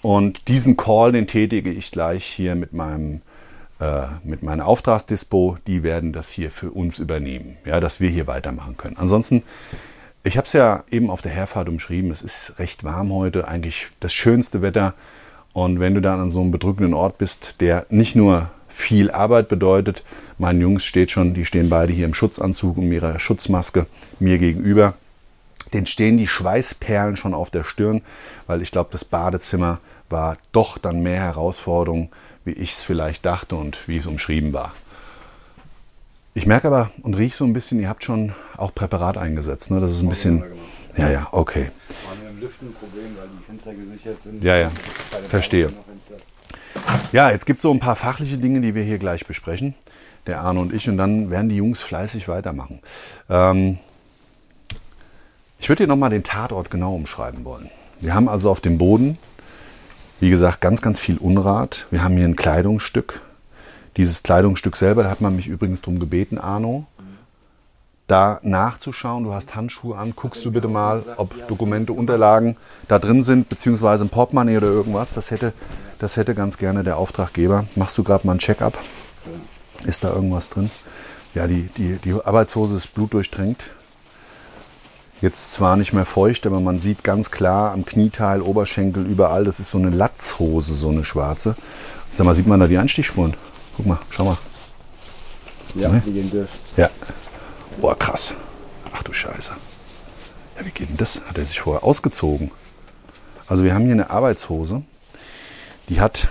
Und 0.00 0.48
diesen 0.48 0.76
Call, 0.76 1.12
den 1.12 1.26
tätige 1.26 1.70
ich 1.70 1.90
gleich 1.90 2.24
hier 2.24 2.54
mit 2.54 2.72
meinem 2.72 3.20
äh, 3.80 4.06
mit 4.24 4.42
meiner 4.42 4.66
Auftragsdispo, 4.66 5.56
die 5.68 5.84
werden 5.84 6.12
das 6.12 6.30
hier 6.30 6.50
für 6.50 6.72
uns 6.72 6.98
übernehmen, 6.98 7.56
ja, 7.64 7.78
dass 7.78 8.00
wir 8.00 8.10
hier 8.10 8.26
weitermachen 8.26 8.76
können. 8.76 8.96
Ansonsten, 8.96 9.44
ich 10.24 10.36
habe 10.36 10.46
es 10.46 10.52
ja 10.52 10.82
eben 10.90 11.10
auf 11.10 11.22
der 11.22 11.30
Herfahrt 11.30 11.68
umschrieben, 11.68 12.10
es 12.10 12.22
ist 12.22 12.58
recht 12.58 12.82
warm 12.82 13.12
heute, 13.12 13.46
eigentlich 13.46 13.86
das 14.00 14.12
schönste 14.12 14.62
Wetter. 14.62 14.94
Und 15.52 15.80
wenn 15.80 15.94
du 15.94 16.00
dann 16.00 16.20
an 16.20 16.30
so 16.30 16.40
einem 16.40 16.52
bedrückenden 16.52 16.94
Ort 16.94 17.18
bist, 17.18 17.56
der 17.60 17.86
nicht 17.90 18.14
nur 18.14 18.50
viel 18.68 19.10
Arbeit 19.10 19.48
bedeutet, 19.48 20.04
meine 20.38 20.60
Jungs 20.60 20.84
steht 20.84 21.10
schon, 21.10 21.34
die 21.34 21.44
stehen 21.44 21.68
beide 21.68 21.92
hier 21.92 22.06
im 22.06 22.14
Schutzanzug 22.14 22.78
und 22.78 22.92
ihrer 22.92 23.18
Schutzmaske 23.18 23.86
mir 24.20 24.38
gegenüber. 24.38 24.94
Den 25.72 25.86
stehen 25.86 26.16
die 26.16 26.28
Schweißperlen 26.28 27.16
schon 27.16 27.34
auf 27.34 27.50
der 27.50 27.64
Stirn, 27.64 28.02
weil 28.46 28.62
ich 28.62 28.70
glaube, 28.70 28.90
das 28.92 29.04
Badezimmer 29.04 29.80
war 30.08 30.36
doch 30.52 30.78
dann 30.78 31.02
mehr 31.02 31.20
Herausforderung, 31.20 32.10
wie 32.44 32.52
ich 32.52 32.72
es 32.72 32.84
vielleicht 32.84 33.26
dachte 33.26 33.56
und 33.56 33.88
wie 33.88 33.98
es 33.98 34.06
umschrieben 34.06 34.52
war. 34.52 34.72
Ich 36.34 36.46
merke 36.46 36.68
aber 36.68 36.92
und 37.02 37.14
rieche 37.14 37.36
so 37.36 37.44
ein 37.44 37.52
bisschen, 37.52 37.80
ihr 37.80 37.88
habt 37.88 38.04
schon 38.04 38.32
auch 38.56 38.72
Präparat 38.74 39.18
eingesetzt. 39.18 39.70
Ne? 39.72 39.80
Das 39.80 39.90
ist 39.90 40.02
ein 40.02 40.08
bisschen. 40.08 40.44
Ja, 40.96 41.10
ja, 41.10 41.28
okay. 41.32 41.70
Lüften 42.40 42.68
ein 42.68 42.74
Problem, 42.74 43.16
weil 43.18 43.28
die 43.28 43.44
Fenster 43.44 43.74
gesichert 43.74 44.22
sind. 44.22 44.42
Ja, 44.42 44.56
ja. 44.56 44.70
Verstehe. 45.28 45.72
Ja, 47.12 47.30
jetzt 47.30 47.46
gibt 47.46 47.58
es 47.58 47.62
so 47.62 47.70
ein 47.72 47.80
paar 47.80 47.96
fachliche 47.96 48.38
Dinge, 48.38 48.60
die 48.60 48.74
wir 48.74 48.82
hier 48.82 48.98
gleich 48.98 49.26
besprechen, 49.26 49.74
der 50.26 50.40
Arne 50.40 50.60
und 50.60 50.72
ich, 50.72 50.88
und 50.88 50.98
dann 50.98 51.30
werden 51.30 51.48
die 51.48 51.56
Jungs 51.56 51.80
fleißig 51.80 52.28
weitermachen. 52.28 52.80
Ähm, 53.28 53.78
ich 55.58 55.68
würde 55.68 55.84
dir 55.84 55.88
nochmal 55.88 56.10
den 56.10 56.22
Tatort 56.22 56.70
genau 56.70 56.94
umschreiben 56.94 57.44
wollen. 57.44 57.70
Wir 58.00 58.14
haben 58.14 58.28
also 58.28 58.50
auf 58.50 58.60
dem 58.60 58.78
Boden, 58.78 59.18
wie 60.20 60.30
gesagt, 60.30 60.60
ganz, 60.60 60.82
ganz 60.82 61.00
viel 61.00 61.18
Unrat. 61.18 61.86
Wir 61.90 62.04
haben 62.04 62.16
hier 62.16 62.26
ein 62.26 62.36
Kleidungsstück. 62.36 63.22
Dieses 63.96 64.22
Kleidungsstück 64.22 64.76
selber, 64.76 65.02
da 65.02 65.10
hat 65.10 65.20
man 65.20 65.34
mich 65.34 65.48
übrigens 65.48 65.80
darum 65.80 65.98
gebeten, 65.98 66.38
Arno, 66.38 66.86
da 68.08 68.40
nachzuschauen. 68.42 69.22
Du 69.22 69.32
hast 69.32 69.54
Handschuhe 69.54 69.96
an. 69.96 70.14
Guckst 70.16 70.44
du 70.44 70.50
bitte 70.50 70.66
mal, 70.66 71.04
ob 71.16 71.46
Dokumente, 71.46 71.92
Unterlagen 71.92 72.56
da 72.88 72.98
drin 72.98 73.22
sind, 73.22 73.48
beziehungsweise 73.48 74.04
ein 74.04 74.08
Portemonnaie 74.08 74.56
oder 74.56 74.66
irgendwas. 74.66 75.14
Das 75.14 75.30
hätte, 75.30 75.52
das 76.00 76.16
hätte 76.16 76.34
ganz 76.34 76.58
gerne 76.58 76.82
der 76.82 76.96
Auftraggeber. 76.96 77.66
Machst 77.76 77.96
du 77.98 78.02
gerade 78.02 78.26
mal 78.26 78.32
ein 78.34 78.38
Check-up? 78.38 78.76
Ist 79.84 80.02
da 80.02 80.12
irgendwas 80.12 80.48
drin? 80.48 80.70
Ja, 81.34 81.46
die, 81.46 81.68
die, 81.76 81.96
die 81.96 82.14
Arbeitshose 82.14 82.76
ist 82.76 82.94
blutdurchtränkt. 82.94 83.70
Jetzt 85.20 85.52
zwar 85.52 85.76
nicht 85.76 85.92
mehr 85.92 86.06
feucht, 86.06 86.46
aber 86.46 86.60
man 86.60 86.80
sieht 86.80 87.04
ganz 87.04 87.30
klar 87.30 87.72
am 87.72 87.84
Knieteil, 87.84 88.40
Oberschenkel, 88.40 89.04
überall, 89.04 89.44
das 89.44 89.58
ist 89.60 89.70
so 89.70 89.78
eine 89.78 89.90
Latzhose, 89.90 90.74
so 90.74 90.88
eine 90.90 91.04
schwarze. 91.04 91.56
Sag 92.12 92.24
mal, 92.24 92.34
sieht 92.34 92.46
man 92.46 92.60
da 92.60 92.68
die 92.68 92.78
Einstichspuren? 92.78 93.34
Guck 93.76 93.86
mal, 93.86 93.98
schau 94.10 94.24
mal. 94.24 94.38
Ja, 95.74 95.88
Ne? 95.88 96.02
die 96.06 96.12
gehen 96.12 96.30
durch. 96.30 96.48
Ja. 96.76 96.88
Boah, 97.80 97.96
krass. 97.96 98.34
Ach 98.92 99.04
du 99.04 99.12
Scheiße. 99.12 99.52
Ja, 100.56 100.66
wie 100.66 100.70
geht 100.70 100.88
denn 100.88 100.96
das? 100.96 101.22
Hat 101.26 101.38
er 101.38 101.46
sich 101.46 101.60
vorher 101.60 101.84
ausgezogen? 101.84 102.50
Also 103.46 103.62
wir 103.62 103.72
haben 103.72 103.84
hier 103.84 103.92
eine 103.92 104.10
Arbeitshose, 104.10 104.82
die 105.88 106.00
hat 106.00 106.26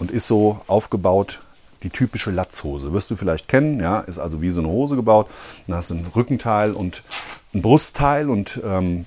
und 0.00 0.10
ist 0.10 0.26
so 0.26 0.60
aufgebaut, 0.66 1.40
die 1.84 1.90
typische 1.90 2.32
Latzhose. 2.32 2.92
Wirst 2.92 3.12
du 3.12 3.16
vielleicht 3.16 3.46
kennen, 3.46 3.78
ja, 3.78 4.00
ist 4.00 4.18
also 4.18 4.42
wie 4.42 4.50
so 4.50 4.60
eine 4.60 4.68
Hose 4.68 4.96
gebaut. 4.96 5.28
Dann 5.68 5.76
hast 5.76 5.90
du 5.90 5.94
ein 5.94 6.06
Rückenteil 6.06 6.72
und 6.72 7.04
ein 7.54 7.62
Brustteil 7.62 8.28
und 8.28 8.60
ähm, 8.64 9.06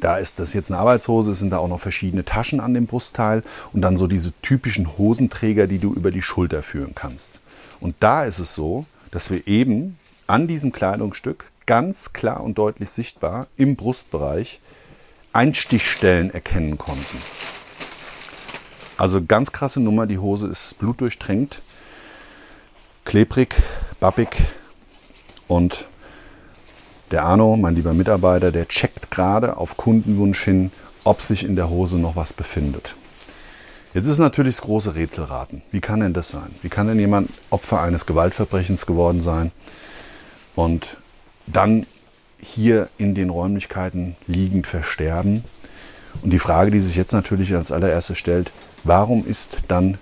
da 0.00 0.16
ist 0.16 0.38
das 0.38 0.54
jetzt 0.54 0.70
eine 0.70 0.80
Arbeitshose, 0.80 1.32
es 1.32 1.40
sind 1.40 1.50
da 1.50 1.58
auch 1.58 1.68
noch 1.68 1.80
verschiedene 1.80 2.24
Taschen 2.24 2.60
an 2.60 2.72
dem 2.72 2.86
Brustteil 2.86 3.42
und 3.74 3.82
dann 3.82 3.98
so 3.98 4.06
diese 4.06 4.32
typischen 4.40 4.96
Hosenträger, 4.96 5.66
die 5.66 5.78
du 5.78 5.92
über 5.92 6.10
die 6.10 6.22
Schulter 6.22 6.62
führen 6.62 6.94
kannst. 6.94 7.40
Und 7.80 7.96
da 8.00 8.24
ist 8.24 8.38
es 8.38 8.54
so, 8.54 8.86
dass 9.10 9.30
wir 9.30 9.46
eben 9.46 9.98
an 10.26 10.48
diesem 10.48 10.72
Kleidungsstück 10.72 11.46
ganz 11.66 12.12
klar 12.12 12.42
und 12.42 12.58
deutlich 12.58 12.90
sichtbar 12.90 13.46
im 13.56 13.76
Brustbereich 13.76 14.60
Einstichstellen 15.32 16.30
erkennen 16.30 16.78
konnten. 16.78 17.18
Also 18.96 19.22
ganz 19.24 19.52
krasse 19.52 19.80
Nummer, 19.80 20.06
die 20.06 20.18
Hose 20.18 20.46
ist 20.46 20.78
blutdurchtränkt, 20.78 21.62
klebrig, 23.04 23.54
bappig 24.00 24.36
und 25.48 25.86
der 27.10 27.24
Arno, 27.24 27.56
mein 27.56 27.74
lieber 27.74 27.94
Mitarbeiter, 27.94 28.52
der 28.52 28.68
checkt 28.68 29.10
gerade 29.10 29.56
auf 29.56 29.76
Kundenwunsch 29.76 30.42
hin, 30.44 30.70
ob 31.04 31.20
sich 31.20 31.44
in 31.44 31.56
der 31.56 31.68
Hose 31.68 31.96
noch 31.96 32.16
was 32.16 32.32
befindet. 32.32 32.94
Jetzt 33.92 34.06
ist 34.06 34.18
natürlich 34.18 34.56
das 34.56 34.64
große 34.64 34.94
Rätselraten. 34.94 35.62
Wie 35.70 35.80
kann 35.80 36.00
denn 36.00 36.14
das 36.14 36.30
sein? 36.30 36.54
Wie 36.62 36.70
kann 36.70 36.86
denn 36.86 36.98
jemand 36.98 37.28
Opfer 37.50 37.82
eines 37.82 38.06
Gewaltverbrechens 38.06 38.86
geworden 38.86 39.20
sein 39.20 39.52
und 40.54 40.96
dann 41.46 41.86
hier 42.40 42.88
in 42.98 43.14
den 43.14 43.30
Räumlichkeiten 43.30 44.16
liegend 44.26 44.66
versterben? 44.66 45.44
Und 46.22 46.30
die 46.30 46.38
Frage, 46.38 46.70
die 46.70 46.80
sich 46.80 46.96
jetzt 46.96 47.12
natürlich 47.12 47.54
als 47.54 47.72
allererstes 47.72 48.18
stellt, 48.18 48.52
warum 48.84 49.26
ist 49.26 49.58
dann 49.68 49.98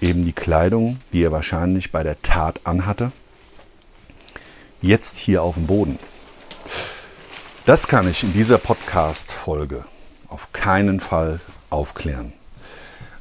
eben 0.00 0.24
die 0.24 0.32
Kleidung, 0.32 0.98
die 1.12 1.22
er 1.22 1.32
wahrscheinlich 1.32 1.92
bei 1.92 2.02
der 2.02 2.20
Tat 2.22 2.60
anhatte, 2.64 3.12
jetzt 4.80 5.16
hier 5.18 5.42
auf 5.42 5.54
dem 5.54 5.66
Boden? 5.66 5.98
Das 7.66 7.86
kann 7.86 8.08
ich 8.08 8.24
in 8.24 8.32
dieser 8.32 8.58
Podcast-Folge 8.58 9.84
auf 10.28 10.52
keinen 10.52 11.00
Fall 11.00 11.40
aufklären. 11.70 12.32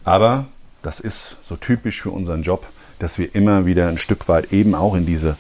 Aber 0.04 0.46
das 0.82 1.00
ist 1.00 1.38
so 1.42 1.58
typisch 1.58 2.02
für 2.02 2.12
unseren 2.12 2.44
Job, 2.44 2.66
dass 3.00 3.18
wir 3.18 3.36
immer 3.36 3.66
wieder 3.66 3.90
ein 3.90 3.98
Stück 3.98 4.30
weit 4.30 4.54
eben 4.54 4.74
auch 4.74 4.96
in 4.96 5.06
diese 5.06 5.36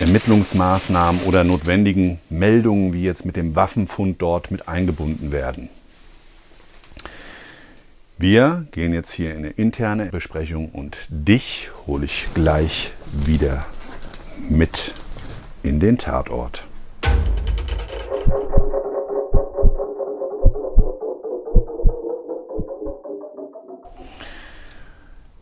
Ermittlungsmaßnahmen 0.00 1.24
oder 1.24 1.44
notwendigen 1.44 2.20
Meldungen, 2.30 2.94
wie 2.94 3.02
jetzt 3.02 3.26
mit 3.26 3.36
dem 3.36 3.54
Waffenfund 3.54 4.22
dort, 4.22 4.50
mit 4.50 4.66
eingebunden 4.66 5.30
werden. 5.30 5.68
Wir 8.16 8.64
gehen 8.72 8.94
jetzt 8.94 9.12
hier 9.12 9.32
in 9.32 9.38
eine 9.38 9.50
interne 9.50 10.06
Besprechung 10.06 10.70
und 10.70 10.96
dich 11.10 11.70
hole 11.86 12.06
ich 12.06 12.28
gleich 12.32 12.92
wieder 13.12 13.66
mit 14.48 14.94
in 15.62 15.80
den 15.80 15.98
Tatort. 15.98 16.64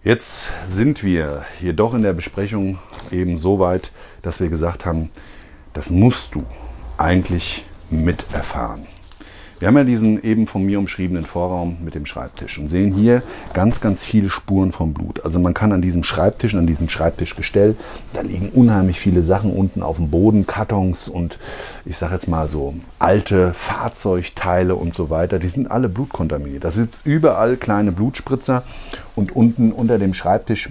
Jetzt 0.03 0.51
sind 0.67 1.05
wir 1.05 1.45
jedoch 1.61 1.95
in 1.95 2.03
der 2.03 2.13
Besprechung 2.13 2.79
eben 3.13 3.39
so 3.39 3.61
weit, 3.61 3.93
dass 4.29 4.41
wir 4.41 4.51
gesagt 4.51 4.85
haben, 4.85 5.09
das 5.73 5.89
musst 5.89 6.35
du 6.35 6.43
eigentlich 6.99 7.65
miterfahren. 7.89 8.87
Wir 9.59 9.69
haben 9.69 9.77
ja 9.77 9.85
diesen 9.85 10.23
eben 10.23 10.47
von 10.47 10.65
mir 10.65 10.79
umschriebenen 10.79 11.25
Vorraum 11.25 11.79
mit 11.83 11.95
dem 11.95 12.05
Schreibtisch 12.05 12.59
und 12.59 12.69
sehen 12.69 12.93
hier 12.93 13.23
ganz, 13.55 13.81
ganz 13.81 14.05
viele 14.05 14.29
Spuren 14.29 14.71
vom 14.71 14.93
Blut. 14.93 15.25
Also 15.25 15.41
man 15.41 15.55
kann 15.55 15.73
an 15.73 15.81
diesem 15.81 16.05
Schreibtisch, 16.05 16.55
an 16.55 16.67
diesem 16.67 16.91
Schreibtischgestell, 16.91 17.75
da 18.13 18.21
liegen 18.21 18.51
unheimlich 18.51 19.01
viele 19.01 19.23
Sachen 19.23 19.51
unten 19.51 19.83
auf 19.83 19.97
dem 19.97 20.11
Boden, 20.11 20.47
Kartons 20.47 21.09
und 21.09 21.39
ich 21.87 21.97
sage 21.97 22.15
jetzt 22.15 22.29
mal 22.29 22.51
so 22.51 22.75
alte 22.99 23.55
Fahrzeugteile 23.55 24.75
und 24.77 24.93
so 24.93 25.09
weiter. 25.09 25.39
Die 25.39 25.49
sind 25.49 25.71
alle 25.71 25.89
blutkontaminiert. 25.89 26.65
Da 26.65 26.71
sind 26.71 27.01
überall 27.05 27.57
kleine 27.57 27.93
Blutspritzer 27.93 28.63
und 29.17 29.35
unten 29.35 29.73
unter 29.73 29.99
dem 29.99 30.13
Schreibtisch 30.13 30.71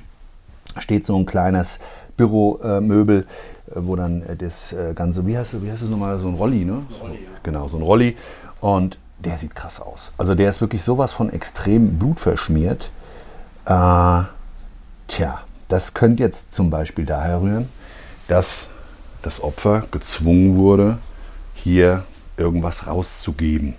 steht 0.78 1.08
so 1.08 1.18
ein 1.18 1.26
kleines 1.26 1.80
Büromöbel, 2.18 3.26
äh, 3.68 3.74
wo 3.76 3.96
dann 3.96 4.24
äh, 4.24 4.36
das 4.36 4.74
äh, 4.74 4.94
Ganze, 4.94 5.26
wie 5.26 5.38
heißt 5.38 5.54
es, 5.54 5.62
wie 5.62 5.72
heißt 5.72 5.84
es 5.84 5.90
nochmal, 5.90 6.20
so 6.20 6.28
ein 6.28 6.36
Rolli, 6.36 6.66
ne? 6.66 6.84
Genau, 7.44 7.68
so 7.68 7.78
ein 7.78 7.84
Rolli. 7.84 8.18
Und 8.60 8.98
der 9.20 9.38
sieht 9.38 9.56
krass 9.56 9.80
aus. 9.80 10.12
Also 10.18 10.36
der 10.36 10.50
ist 10.50 10.62
wirklich 10.62 10.84
sowas 10.84 11.14
von 11.14 11.30
extrem 11.30 11.98
blutverschmiert. 11.98 12.90
Äh, 13.66 14.24
tja, 15.08 15.42
das 15.68 15.94
könnte 15.94 16.24
jetzt 16.24 16.54
zum 16.54 16.70
Beispiel 16.70 17.06
daher 17.06 17.42
rühren, 17.42 17.70
dass 18.28 18.70
das 19.22 19.42
Opfer 19.42 19.84
gezwungen 19.92 20.58
wurde, 20.58 20.98
hier 21.54 22.04
irgendwas 22.38 22.88
rauszugeben. 22.88 23.76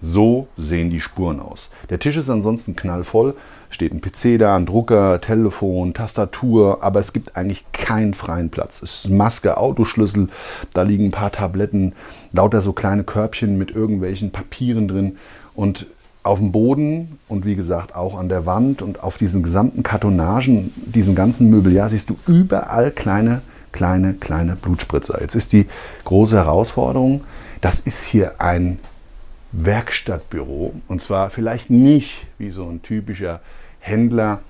So 0.00 0.48
sehen 0.56 0.90
die 0.90 1.00
Spuren 1.00 1.40
aus. 1.40 1.70
Der 1.90 1.98
Tisch 1.98 2.16
ist 2.16 2.30
ansonsten 2.30 2.74
knallvoll. 2.74 3.34
Steht 3.68 3.92
ein 3.92 4.00
PC 4.00 4.38
da, 4.38 4.56
ein 4.56 4.66
Drucker, 4.66 5.20
Telefon, 5.20 5.92
Tastatur, 5.92 6.82
aber 6.82 7.00
es 7.00 7.12
gibt 7.12 7.36
eigentlich 7.36 7.64
keinen 7.72 8.14
freien 8.14 8.50
Platz. 8.50 8.82
Es 8.82 9.04
ist 9.04 9.10
Maske, 9.10 9.58
Autoschlüssel, 9.58 10.28
da 10.72 10.82
liegen 10.82 11.06
ein 11.06 11.10
paar 11.10 11.30
Tabletten, 11.30 11.92
lauter 12.32 12.62
so 12.62 12.72
kleine 12.72 13.04
Körbchen 13.04 13.58
mit 13.58 13.70
irgendwelchen 13.70 14.32
Papieren 14.32 14.88
drin 14.88 15.18
und 15.54 15.86
auf 16.22 16.38
dem 16.38 16.52
Boden 16.52 17.18
und 17.28 17.44
wie 17.44 17.56
gesagt 17.56 17.94
auch 17.94 18.18
an 18.18 18.28
der 18.28 18.44
Wand 18.46 18.82
und 18.82 19.02
auf 19.02 19.18
diesen 19.18 19.42
gesamten 19.42 19.82
Kartonagen, 19.82 20.72
diesen 20.76 21.14
ganzen 21.14 21.48
Möbeljahr 21.50 21.88
siehst 21.88 22.10
du 22.10 22.16
überall 22.26 22.90
kleine, 22.90 23.42
kleine, 23.72 24.14
kleine 24.14 24.56
Blutspritzer. 24.56 25.20
Jetzt 25.20 25.34
ist 25.34 25.52
die 25.52 25.66
große 26.04 26.36
Herausforderung, 26.36 27.22
das 27.60 27.78
ist 27.78 28.04
hier 28.04 28.34
ein 28.38 28.78
Werkstattbüro. 29.52 30.74
Und 30.88 31.02
zwar 31.02 31.30
vielleicht 31.30 31.70
nicht 31.70 32.26
wie 32.38 32.50
so 32.50 32.68
ein 32.68 32.82
typischer 32.82 33.40
Händler 33.80 34.40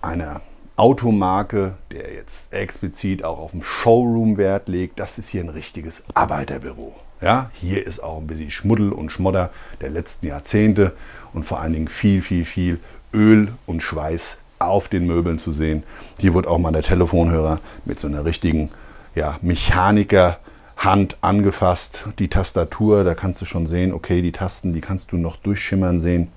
einer 0.00 0.40
Automarke, 0.76 1.74
der 1.90 2.14
jetzt 2.14 2.52
explizit 2.52 3.22
auch 3.22 3.38
auf 3.38 3.50
dem 3.50 3.62
Showroom 3.62 4.38
Wert 4.38 4.68
legt. 4.68 4.98
Das 4.98 5.18
ist 5.18 5.28
hier 5.28 5.42
ein 5.42 5.50
richtiges 5.50 6.04
Arbeiterbüro. 6.14 6.94
Ja, 7.20 7.50
hier 7.52 7.86
ist 7.86 8.02
auch 8.02 8.18
ein 8.18 8.26
bisschen 8.26 8.50
Schmuddel 8.50 8.92
und 8.92 9.10
Schmodder 9.10 9.50
der 9.82 9.90
letzten 9.90 10.26
Jahrzehnte 10.26 10.94
und 11.34 11.44
vor 11.44 11.60
allen 11.60 11.74
Dingen 11.74 11.88
viel, 11.88 12.22
viel, 12.22 12.46
viel 12.46 12.80
Öl 13.12 13.48
und 13.66 13.82
Schweiß 13.82 14.38
auf 14.58 14.88
den 14.88 15.06
Möbeln 15.06 15.38
zu 15.38 15.52
sehen. 15.52 15.82
Hier 16.18 16.32
wird 16.32 16.46
auch 16.46 16.58
mal 16.58 16.72
der 16.72 16.82
Telefonhörer 16.82 17.60
mit 17.84 18.00
so 18.00 18.08
einer 18.08 18.24
richtigen 18.24 18.70
ja, 19.14 19.38
Mechaniker 19.42 20.38
Hand 20.80 21.18
angefasst, 21.20 22.06
die 22.18 22.28
Tastatur, 22.28 23.04
da 23.04 23.14
kannst 23.14 23.42
du 23.42 23.44
schon 23.44 23.66
sehen, 23.66 23.92
okay, 23.92 24.22
die 24.22 24.32
Tasten, 24.32 24.72
die 24.72 24.80
kannst 24.80 25.12
du 25.12 25.18
noch 25.18 25.36
durchschimmern 25.36 26.00
sehen. 26.00 26.28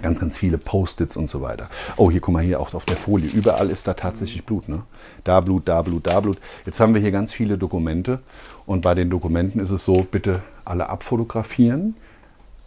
Ganz, 0.00 0.20
ganz 0.20 0.38
viele 0.38 0.58
Post-its 0.58 1.16
und 1.16 1.28
so 1.28 1.42
weiter. 1.42 1.68
Oh, 1.96 2.08
hier, 2.08 2.20
guck 2.20 2.34
mal, 2.34 2.42
hier 2.42 2.60
auch 2.60 2.72
auf 2.72 2.84
der 2.84 2.96
Folie. 2.96 3.28
Überall 3.28 3.70
ist 3.70 3.88
da 3.88 3.94
tatsächlich 3.94 4.44
Blut. 4.44 4.68
Ne? 4.68 4.82
Da 5.24 5.40
Blut, 5.40 5.68
da 5.68 5.82
Blut, 5.82 6.06
da 6.06 6.20
Blut. 6.20 6.38
Jetzt 6.66 6.78
haben 6.78 6.94
wir 6.94 7.00
hier 7.00 7.10
ganz 7.10 7.32
viele 7.32 7.58
Dokumente. 7.58 8.20
Und 8.64 8.82
bei 8.82 8.94
den 8.94 9.10
Dokumenten 9.10 9.60
ist 9.60 9.70
es 9.70 9.84
so, 9.84 10.06
bitte 10.08 10.42
alle 10.64 10.88
abfotografieren, 10.88 11.96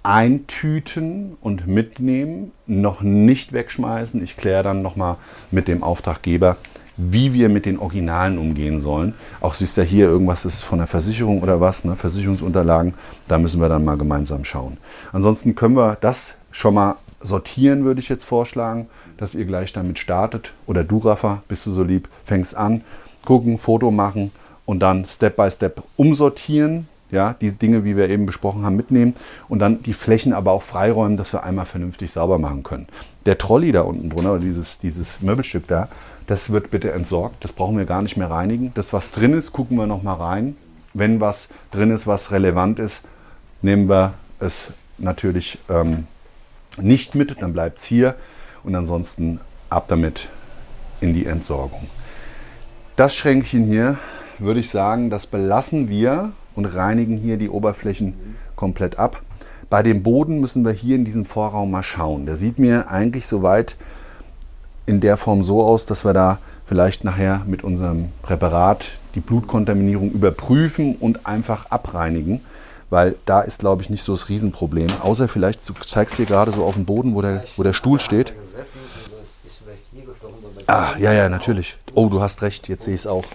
eintüten 0.04 1.38
und 1.42 1.68
mitnehmen, 1.68 2.52
noch 2.66 3.02
nicht 3.02 3.54
wegschmeißen. 3.54 4.22
Ich 4.22 4.36
kläre 4.36 4.64
dann 4.64 4.82
nochmal 4.82 5.16
mit 5.52 5.70
dem 5.70 5.84
Auftraggeber, 5.84 6.58
wie 6.98 7.34
wir 7.34 7.48
mit 7.48 7.66
den 7.66 7.80
Originalen 7.80 8.38
umgehen 8.38 8.80
sollen. 8.80 9.14
Auch 9.40 9.54
siehst 9.54 9.78
du 9.78 9.82
ja 9.82 9.88
hier, 9.88 10.08
irgendwas 10.08 10.46
ist 10.46 10.64
von 10.64 10.80
der 10.80 10.88
Versicherung 10.88 11.42
oder 11.42 11.62
was, 11.62 11.86
ne? 11.86 11.96
Versicherungsunterlagen. 11.96 12.96
Da 13.28 13.38
müssen 13.38 13.62
wir 13.62 13.70
dann 13.70 13.86
mal 13.86 13.98
gemeinsam 13.98 14.44
schauen. 14.44 14.78
Ansonsten 15.14 15.56
können 15.56 15.76
wir 15.76 15.98
das 16.02 16.36
schon 16.52 16.74
mal 16.74 16.96
sortieren, 17.20 17.86
würde 17.86 18.00
ich 18.00 18.10
jetzt 18.10 18.26
vorschlagen, 18.26 18.88
dass 19.18 19.36
ihr 19.36 19.46
gleich 19.46 19.74
damit 19.74 20.00
startet. 20.00 20.52
Oder 20.66 20.84
du, 20.84 20.98
Rafa, 20.98 21.44
bist 21.48 21.66
du 21.66 21.72
so 21.72 21.84
lieb, 21.84 22.10
fängst 22.26 22.56
an, 22.56 22.82
gucken, 23.26 23.58
Foto 23.58 23.92
machen 23.92 24.32
und 24.66 24.80
dann 24.80 25.06
Step 25.06 25.36
by 25.36 25.50
Step 25.52 25.84
umsortieren. 25.96 26.88
Ja, 27.10 27.34
die 27.40 27.54
Dinge, 27.54 27.86
wie 27.86 27.96
wir 27.96 28.10
eben 28.10 28.26
besprochen 28.26 28.66
haben, 28.66 28.76
mitnehmen 28.76 29.16
und 29.48 29.60
dann 29.60 29.82
die 29.82 29.94
Flächen 29.94 30.34
aber 30.34 30.52
auch 30.52 30.62
freiräumen, 30.62 31.16
dass 31.16 31.32
wir 31.32 31.42
einmal 31.42 31.66
vernünftig 31.66 32.12
sauber 32.12 32.38
machen 32.38 32.64
können. 32.64 32.88
Der 33.26 33.38
Trolley 33.38 33.72
da 33.72 33.84
unten 33.84 34.10
drunter, 34.10 34.40
dieses, 34.40 34.78
dieses 34.80 35.22
Möbelstück 35.22 35.68
da, 35.68 35.88
das 36.28 36.52
wird 36.52 36.70
bitte 36.70 36.92
entsorgt. 36.92 37.44
Das 37.44 37.54
brauchen 37.54 37.78
wir 37.78 37.86
gar 37.86 38.02
nicht 38.02 38.18
mehr 38.18 38.30
reinigen. 38.30 38.72
Das, 38.76 38.94
was 38.94 39.12
drin 39.12 39.34
ist, 39.34 39.54
gucken 39.54 39.78
wir 39.78 39.88
noch 39.88 40.04
mal 40.04 40.14
rein. 40.14 40.56
Wenn 40.94 41.20
was 41.20 41.50
drin 41.72 41.92
ist, 41.92 42.06
was 42.06 42.32
relevant 42.32 42.80
ist, 42.80 43.04
nehmen 43.62 43.90
wir 43.90 44.14
es 44.40 44.72
natürlich 44.98 45.58
ähm, 45.70 46.06
nicht 46.80 47.16
mit, 47.16 47.42
dann 47.42 47.54
bleibt 47.54 47.80
es 47.80 47.86
hier 47.86 48.16
und 48.64 48.76
ansonsten 48.76 49.40
ab 49.70 49.86
damit 49.88 50.28
in 51.02 51.14
die 51.14 51.26
Entsorgung. 51.26 51.88
Das 52.96 53.16
Schränkchen 53.16 53.66
hier 53.66 53.98
würde 54.40 54.60
ich 54.60 54.70
sagen, 54.70 55.10
das 55.10 55.28
belassen 55.28 55.90
wir 55.90 56.32
und 56.56 56.66
reinigen 56.66 57.18
hier 57.18 57.38
die 57.38 57.50
Oberflächen 57.50 58.16
komplett 58.56 59.00
ab. 59.00 59.22
Bei 59.70 59.84
dem 59.84 60.04
Boden 60.04 60.40
müssen 60.40 60.66
wir 60.66 60.72
hier 60.72 60.96
in 60.96 61.06
diesem 61.06 61.26
Vorraum 61.26 61.72
mal 61.72 61.84
schauen. 61.84 62.26
Der 62.26 62.38
sieht 62.38 62.58
mir 62.58 62.90
eigentlich 62.90 63.28
soweit 63.28 63.76
in 64.88 65.00
der 65.00 65.18
Form 65.18 65.44
so 65.44 65.62
aus, 65.62 65.86
dass 65.86 66.04
wir 66.04 66.14
da 66.14 66.40
vielleicht 66.66 67.04
nachher 67.04 67.44
mit 67.46 67.64
unserem 67.64 68.10
Präparat 68.24 68.94
die 69.14 69.20
Blutkontaminierung 69.20 70.12
überprüfen 70.12 70.96
und 70.96 71.28
einfach 71.28 71.68
abreinigen 71.70 72.42
weil 72.90 73.16
da 73.26 73.42
ist, 73.42 73.60
glaube 73.60 73.82
ich, 73.82 73.90
nicht 73.90 74.04
so 74.04 74.14
das 74.14 74.30
Riesenproblem. 74.30 74.88
Außer 75.02 75.28
vielleicht, 75.28 75.68
du 75.68 75.74
zeigst 75.74 76.16
hier 76.16 76.26
gerade 76.26 76.52
so 76.52 76.64
auf 76.64 76.76
dem 76.76 76.86
Boden, 76.86 77.16
wo 77.16 77.22
der, 77.22 77.44
wo 77.56 77.64
der 77.64 77.74
Stuhl 77.74 78.00
steht. 78.00 78.34
Ah, 80.68 80.96
ja, 80.98 81.14
ja, 81.14 81.30
natürlich. 81.30 81.78
Oh, 81.94 82.10
du 82.10 82.22
hast 82.22 82.42
recht, 82.42 82.68
jetzt 82.68 82.84
sehe 82.84 82.96
ich 82.96 83.02
es 83.02 83.08
auch. 83.08 83.26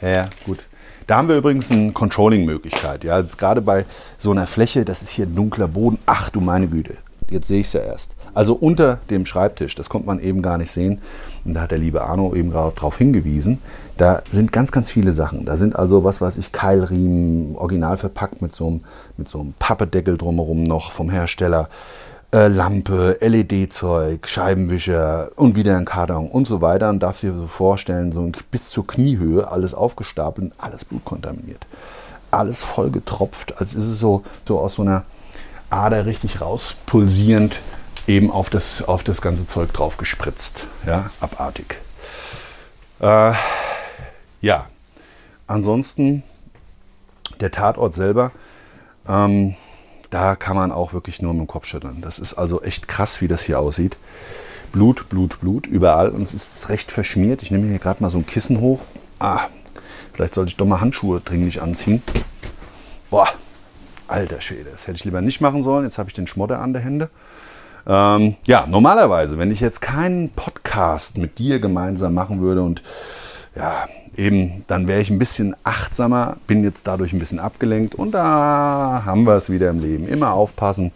Ja, 0.00 0.08
ja, 0.08 0.30
gut. 0.44 0.60
Da 1.06 1.16
haben 1.16 1.28
wir 1.28 1.36
übrigens 1.36 1.70
eine 1.70 1.92
Controlling-Möglichkeit. 1.92 3.02
Ja, 3.02 3.20
gerade 3.22 3.60
bei 3.60 3.84
so 4.16 4.30
einer 4.30 4.46
Fläche, 4.46 4.84
das 4.84 5.02
ist 5.02 5.10
hier 5.10 5.26
ein 5.26 5.34
dunkler 5.34 5.66
Boden. 5.66 5.98
Ach 6.06 6.28
du 6.30 6.40
meine 6.40 6.68
Güte, 6.68 6.96
jetzt 7.28 7.48
sehe 7.48 7.60
ich 7.60 7.66
es 7.66 7.72
ja 7.72 7.80
erst. 7.80 8.14
Also 8.34 8.54
unter 8.54 8.98
dem 9.10 9.26
Schreibtisch, 9.26 9.74
das 9.74 9.88
konnte 9.88 10.06
man 10.06 10.20
eben 10.20 10.42
gar 10.42 10.58
nicht 10.58 10.70
sehen. 10.70 11.00
Und 11.44 11.54
da 11.54 11.62
hat 11.62 11.70
der 11.70 11.78
liebe 11.78 12.02
Arno 12.02 12.34
eben 12.34 12.50
gerade 12.50 12.74
darauf 12.74 12.98
hingewiesen. 12.98 13.58
Da 13.96 14.22
sind 14.28 14.52
ganz, 14.52 14.72
ganz 14.72 14.90
viele 14.90 15.12
Sachen. 15.12 15.44
Da 15.44 15.56
sind 15.56 15.76
also, 15.76 16.04
was 16.04 16.20
weiß 16.20 16.38
ich, 16.38 16.52
Keilriemen, 16.52 17.56
original 17.56 17.96
verpackt 17.96 18.42
mit 18.42 18.54
so 18.54 18.66
einem, 18.66 18.80
mit 19.16 19.28
so 19.28 19.40
einem 19.40 19.54
Pappedeckel 19.58 20.16
drumherum 20.16 20.62
noch 20.62 20.92
vom 20.92 21.10
Hersteller. 21.10 21.68
Äh, 22.32 22.46
Lampe, 22.46 23.18
LED-Zeug, 23.20 24.28
Scheibenwischer 24.28 25.30
und 25.34 25.56
wieder 25.56 25.76
ein 25.76 25.84
Karton 25.84 26.28
und 26.30 26.46
so 26.46 26.60
weiter. 26.60 26.88
Und 26.90 27.02
darf 27.02 27.18
sich 27.18 27.32
so 27.32 27.46
vorstellen, 27.46 28.12
so 28.12 28.30
bis 28.50 28.68
zur 28.68 28.86
Kniehöhe 28.86 29.50
alles 29.50 29.74
aufgestapelt 29.74 30.52
alles 30.58 30.84
blutkontaminiert. 30.84 31.66
Alles 32.30 32.62
voll 32.62 32.90
getropft, 32.90 33.60
als 33.60 33.74
ist 33.74 33.88
es 33.88 33.98
so, 33.98 34.22
so 34.46 34.60
aus 34.60 34.74
so 34.74 34.82
einer 34.82 35.02
Ader 35.70 36.06
richtig 36.06 36.40
rauspulsierend 36.40 37.58
eben 38.06 38.30
auf 38.30 38.50
das, 38.50 38.82
auf 38.82 39.04
das 39.04 39.20
ganze 39.22 39.44
Zeug 39.44 39.72
drauf 39.72 39.96
gespritzt. 39.96 40.66
Ja, 40.86 41.10
abartig. 41.20 41.80
Äh, 43.00 43.34
ja, 44.40 44.66
ansonsten 45.46 46.22
der 47.40 47.50
Tatort 47.50 47.94
selber, 47.94 48.32
ähm, 49.08 49.54
da 50.10 50.36
kann 50.36 50.56
man 50.56 50.72
auch 50.72 50.92
wirklich 50.92 51.22
nur 51.22 51.32
mit 51.32 51.40
dem 51.42 51.46
Kopf 51.46 51.66
schütteln. 51.66 52.00
Das 52.00 52.18
ist 52.18 52.34
also 52.34 52.62
echt 52.62 52.88
krass, 52.88 53.20
wie 53.20 53.28
das 53.28 53.42
hier 53.42 53.60
aussieht. 53.60 53.96
Blut, 54.72 55.08
Blut, 55.08 55.40
Blut, 55.40 55.66
überall. 55.66 56.10
Und 56.10 56.22
es 56.22 56.34
ist 56.34 56.68
recht 56.68 56.90
verschmiert. 56.90 57.42
Ich 57.42 57.50
nehme 57.50 57.66
hier 57.66 57.78
gerade 57.78 58.02
mal 58.02 58.10
so 58.10 58.18
ein 58.18 58.26
Kissen 58.26 58.60
hoch. 58.60 58.80
Ah, 59.18 59.48
vielleicht 60.12 60.34
sollte 60.34 60.50
ich 60.50 60.56
doch 60.56 60.66
mal 60.66 60.80
Handschuhe 60.80 61.20
dringlich 61.20 61.62
anziehen. 61.62 62.02
Boah, 63.08 63.28
alter 64.08 64.40
Schwede, 64.40 64.70
das 64.70 64.86
hätte 64.86 64.96
ich 64.96 65.04
lieber 65.04 65.20
nicht 65.20 65.40
machen 65.40 65.62
sollen. 65.62 65.84
Jetzt 65.84 65.98
habe 65.98 66.08
ich 66.08 66.14
den 66.14 66.26
Schmodder 66.26 66.60
an 66.60 66.72
der 66.72 66.82
Hände. 66.82 67.10
Ähm, 67.86 68.36
ja, 68.46 68.66
normalerweise, 68.66 69.38
wenn 69.38 69.50
ich 69.50 69.60
jetzt 69.60 69.80
keinen 69.80 70.30
Podcast 70.30 71.18
mit 71.18 71.38
dir 71.38 71.60
gemeinsam 71.60 72.14
machen 72.14 72.40
würde 72.40 72.62
und 72.62 72.82
ja, 73.54 73.88
eben, 74.16 74.64
dann 74.66 74.86
wäre 74.86 75.00
ich 75.00 75.10
ein 75.10 75.18
bisschen 75.18 75.56
achtsamer, 75.64 76.36
bin 76.46 76.62
jetzt 76.62 76.86
dadurch 76.86 77.12
ein 77.12 77.18
bisschen 77.18 77.40
abgelenkt 77.40 77.94
und 77.94 78.12
da 78.12 79.02
haben 79.04 79.24
wir 79.24 79.34
es 79.34 79.50
wieder 79.50 79.70
im 79.70 79.80
Leben. 79.80 80.06
Immer 80.06 80.32
aufpassen 80.32 80.92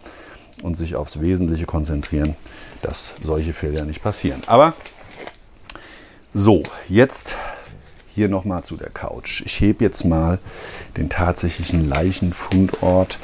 und 0.61 0.77
sich 0.77 0.95
aufs 0.95 1.21
Wesentliche 1.21 1.65
konzentrieren, 1.65 2.35
dass 2.81 3.15
solche 3.21 3.53
Fehler 3.53 3.85
nicht 3.85 4.01
passieren. 4.01 4.41
Aber 4.47 4.73
so, 6.33 6.63
jetzt 6.87 7.35
hier 8.13 8.29
nochmal 8.29 8.63
zu 8.63 8.77
der 8.77 8.89
Couch. 8.89 9.41
Ich 9.45 9.59
hebe 9.59 9.83
jetzt 9.83 10.05
mal 10.05 10.39
den 10.97 11.09
tatsächlichen 11.09 11.87
Leichenfundort 11.87 13.19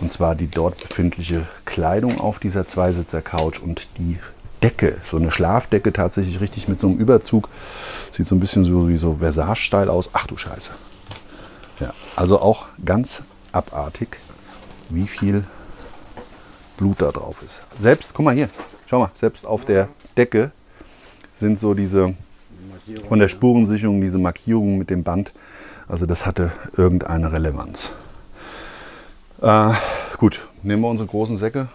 und 0.00 0.10
zwar 0.10 0.34
die 0.34 0.48
dort 0.48 0.80
befindliche 0.80 1.46
Kleidung 1.64 2.20
auf 2.20 2.38
dieser 2.38 2.66
Zweisitzer-Couch 2.66 3.60
und 3.60 3.88
die 3.98 4.18
Decke, 4.62 4.96
so 5.02 5.16
eine 5.16 5.30
Schlafdecke 5.30 5.92
tatsächlich 5.92 6.40
richtig 6.40 6.68
mit 6.68 6.80
so 6.80 6.88
einem 6.88 6.98
Überzug. 6.98 7.48
Sieht 8.10 8.26
so 8.26 8.34
ein 8.34 8.40
bisschen 8.40 8.64
so 8.64 8.88
wie 8.88 8.96
so 8.96 9.16
Versage-Style 9.20 9.90
aus. 9.90 10.10
Ach 10.12 10.26
du 10.26 10.36
Scheiße. 10.36 10.72
Ja, 11.80 11.92
also 12.16 12.40
auch 12.40 12.66
ganz 12.84 13.22
abartig, 13.52 14.18
wie 14.88 15.06
viel 15.06 15.44
Blut 16.76 17.02
da 17.02 17.12
drauf 17.12 17.42
ist. 17.44 17.64
Selbst, 17.76 18.14
guck 18.14 18.24
mal 18.24 18.34
hier, 18.34 18.48
schau 18.86 18.98
mal, 18.98 19.10
selbst 19.14 19.46
auf 19.46 19.64
der 19.64 19.88
Decke 20.16 20.50
sind 21.34 21.58
so 21.58 21.74
diese 21.74 22.14
von 23.08 23.18
der 23.18 23.28
Spurensicherung 23.28 24.00
diese 24.00 24.18
Markierungen 24.18 24.78
mit 24.78 24.90
dem 24.90 25.04
Band. 25.04 25.32
Also 25.88 26.06
das 26.06 26.26
hatte 26.26 26.52
irgendeine 26.76 27.32
Relevanz. 27.32 27.92
Äh, 29.40 29.72
gut, 30.18 30.46
nehmen 30.62 30.82
wir 30.82 30.88
unsere 30.88 31.08
großen 31.08 31.36
Säcke, 31.36 31.68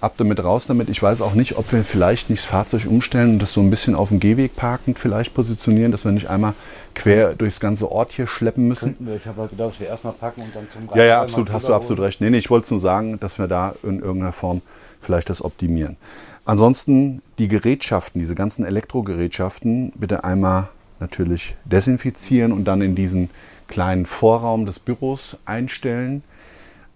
ab 0.00 0.14
damit 0.16 0.42
raus 0.42 0.66
damit. 0.66 0.88
Ich 0.88 1.02
weiß 1.02 1.22
auch 1.22 1.34
nicht, 1.34 1.56
ob 1.56 1.72
wir 1.72 1.84
vielleicht 1.84 2.30
nicht 2.30 2.42
das 2.42 2.50
Fahrzeug 2.50 2.86
umstellen 2.86 3.34
und 3.34 3.38
das 3.42 3.52
so 3.52 3.60
ein 3.60 3.70
bisschen 3.70 3.94
auf 3.94 4.08
dem 4.08 4.20
Gehweg 4.20 4.56
parkend 4.56 4.98
vielleicht 4.98 5.34
positionieren, 5.34 5.92
dass 5.92 6.04
wir 6.04 6.12
nicht 6.12 6.28
einmal 6.28 6.54
quer 6.94 7.34
durchs 7.34 7.60
ganze 7.60 7.90
Ort 7.90 8.12
hier 8.12 8.26
schleppen 8.26 8.68
müssen. 8.68 8.96
Wir. 8.98 9.16
Ich 9.16 9.26
habe 9.26 9.42
halt 9.42 9.50
gedacht, 9.50 9.70
dass 9.70 9.80
wir 9.80 9.86
erstmal 9.86 10.12
packen 10.12 10.42
und 10.42 10.54
dann 10.54 10.66
zum 10.72 10.96
Ja, 10.96 11.04
ja, 11.04 11.22
absolut, 11.22 11.52
hast 11.52 11.68
du 11.68 11.74
absolut 11.74 12.00
recht. 12.00 12.20
Nee, 12.20 12.30
nee, 12.30 12.38
ich 12.38 12.50
wollte 12.50 12.64
es 12.64 12.70
nur 12.70 12.80
sagen, 12.80 13.18
dass 13.20 13.38
wir 13.38 13.48
da 13.48 13.74
in 13.82 14.00
irgendeiner 14.00 14.32
Form 14.32 14.62
vielleicht 15.00 15.30
das 15.30 15.42
optimieren. 15.42 15.96
Ansonsten 16.44 17.22
die 17.38 17.48
Gerätschaften, 17.48 18.20
diese 18.20 18.34
ganzen 18.34 18.64
Elektrogerätschaften, 18.64 19.92
bitte 19.96 20.24
einmal 20.24 20.68
natürlich 20.98 21.54
desinfizieren 21.64 22.52
und 22.52 22.64
dann 22.64 22.82
in 22.82 22.94
diesen 22.94 23.30
kleinen 23.68 24.04
Vorraum 24.04 24.66
des 24.66 24.78
Büros 24.78 25.38
einstellen. 25.46 26.22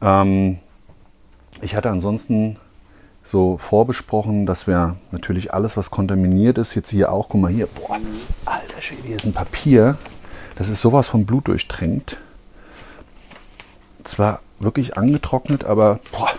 Ähm, 0.01 0.59
ich 1.61 1.75
hatte 1.75 1.91
ansonsten 1.91 2.59
so 3.23 3.57
vorbesprochen, 3.57 4.45
dass 4.45 4.67
wir 4.67 4.97
natürlich 5.11 5.55
alles, 5.55 5.77
was 5.77 5.91
kontaminiert 5.91 6.59
ist, 6.59 6.75
jetzt 6.75 6.91
hier 6.91 7.11
auch, 7.11 7.29
guck 7.29 7.41
mal 7.41 7.51
hier, 7.51 7.67
boah, 7.67 7.99
alter 8.45 8.81
Schäde, 8.81 9.03
hier 9.05 9.17
ist 9.17 9.25
ein 9.25 9.33
Papier, 9.33 9.97
das 10.57 10.69
ist 10.69 10.81
sowas 10.81 11.09
von 11.09 11.25
Blut 11.25 11.49
durchtränkt. 11.49 12.19
Zwar 14.05 14.41
wirklich 14.61 14.99
angetrocknet, 14.99 15.65
aber 15.65 16.01
boah, 16.13 16.31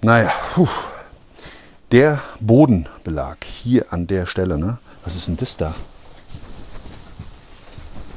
naja, 0.00 0.32
puh. 0.54 0.68
der 1.92 2.20
Bodenbelag 2.40 3.38
hier 3.44 3.92
an 3.92 4.06
der 4.06 4.26
Stelle, 4.26 4.58
ne? 4.58 4.78
Was 5.04 5.16
ist 5.16 5.28
denn 5.28 5.36
das 5.36 5.56
da? 5.56 5.74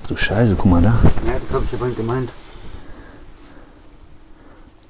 Du 0.08 0.18
Scheiße, 0.18 0.56
guck 0.56 0.66
mal 0.66 0.82
da. 0.82 1.00
Ja, 1.26 1.34
das 1.40 1.54
habe 1.54 1.66
ich 1.66 1.74
aber 1.74 1.90
gemeint. 1.92 2.30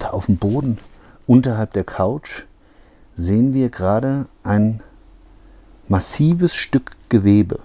Da 0.01 0.09
auf 0.09 0.25
dem 0.25 0.37
Boden, 0.37 0.79
unterhalb 1.27 1.73
der 1.73 1.83
Couch, 1.83 2.45
sehen 3.15 3.53
wir 3.53 3.69
gerade 3.69 4.25
ein 4.41 4.81
massives 5.87 6.55
Stück 6.55 6.93
Gewebe. 7.09 7.59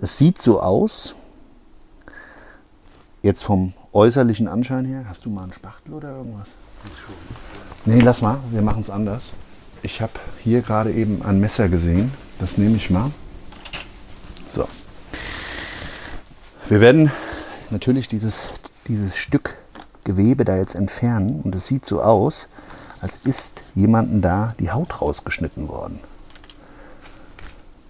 Es 0.00 0.16
sieht 0.16 0.40
so 0.40 0.62
aus, 0.62 1.14
jetzt 3.22 3.44
vom 3.44 3.74
äußerlichen 3.92 4.48
Anschein 4.48 4.86
her, 4.86 5.04
hast 5.06 5.26
du 5.26 5.30
mal 5.30 5.42
einen 5.42 5.52
Spachtel 5.52 5.92
oder 5.92 6.16
irgendwas? 6.16 6.56
Nee, 7.84 8.00
lass 8.00 8.22
mal, 8.22 8.38
wir 8.50 8.62
machen 8.62 8.80
es 8.80 8.88
anders. 8.88 9.32
Ich 9.82 10.00
habe 10.00 10.12
hier 10.42 10.62
gerade 10.62 10.90
eben 10.90 11.20
ein 11.20 11.38
Messer 11.38 11.68
gesehen. 11.68 12.12
Das 12.38 12.56
nehme 12.56 12.76
ich 12.76 12.88
mal. 12.88 13.10
So. 14.46 14.66
Wir 16.70 16.80
werden 16.80 17.12
natürlich 17.68 18.08
dieses, 18.08 18.54
dieses 18.86 19.18
Stück 19.18 19.58
Gewebe 20.08 20.46
da 20.46 20.56
jetzt 20.56 20.74
entfernen 20.74 21.42
und 21.44 21.54
es 21.54 21.66
sieht 21.66 21.84
so 21.84 22.00
aus, 22.00 22.48
als 23.02 23.18
ist 23.24 23.62
jemandem 23.74 24.22
da 24.22 24.54
die 24.58 24.70
Haut 24.70 25.02
rausgeschnitten 25.02 25.68
worden. 25.68 26.00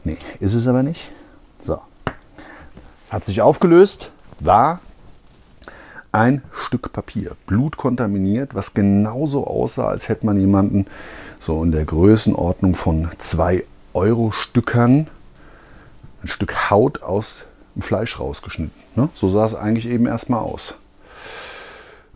Nee, 0.02 0.18
ist 0.40 0.54
es 0.54 0.66
aber 0.66 0.82
nicht. 0.82 1.12
So. 1.60 1.80
Hat 3.08 3.24
sich 3.24 3.40
aufgelöst, 3.40 4.10
war 4.40 4.80
ein 6.10 6.42
Stück 6.52 6.92
Papier, 6.92 7.36
blutkontaminiert, 7.46 8.56
was 8.56 8.74
genauso 8.74 9.46
aussah, 9.46 9.86
als 9.86 10.08
hätte 10.08 10.26
man 10.26 10.40
jemanden 10.40 10.86
so 11.38 11.62
in 11.62 11.70
der 11.70 11.84
Größenordnung 11.84 12.74
von 12.74 13.08
2 13.18 13.62
Euro 13.94 14.32
Stückern 14.32 15.06
ein 16.24 16.26
Stück 16.26 16.68
Haut 16.68 17.04
aus 17.04 17.44
dem 17.76 17.82
Fleisch 17.82 18.18
rausgeschnitten. 18.18 18.82
Ne? 18.96 19.08
So 19.14 19.30
sah 19.30 19.46
es 19.46 19.54
eigentlich 19.54 19.86
eben 19.86 20.06
erstmal 20.06 20.40
aus. 20.40 20.74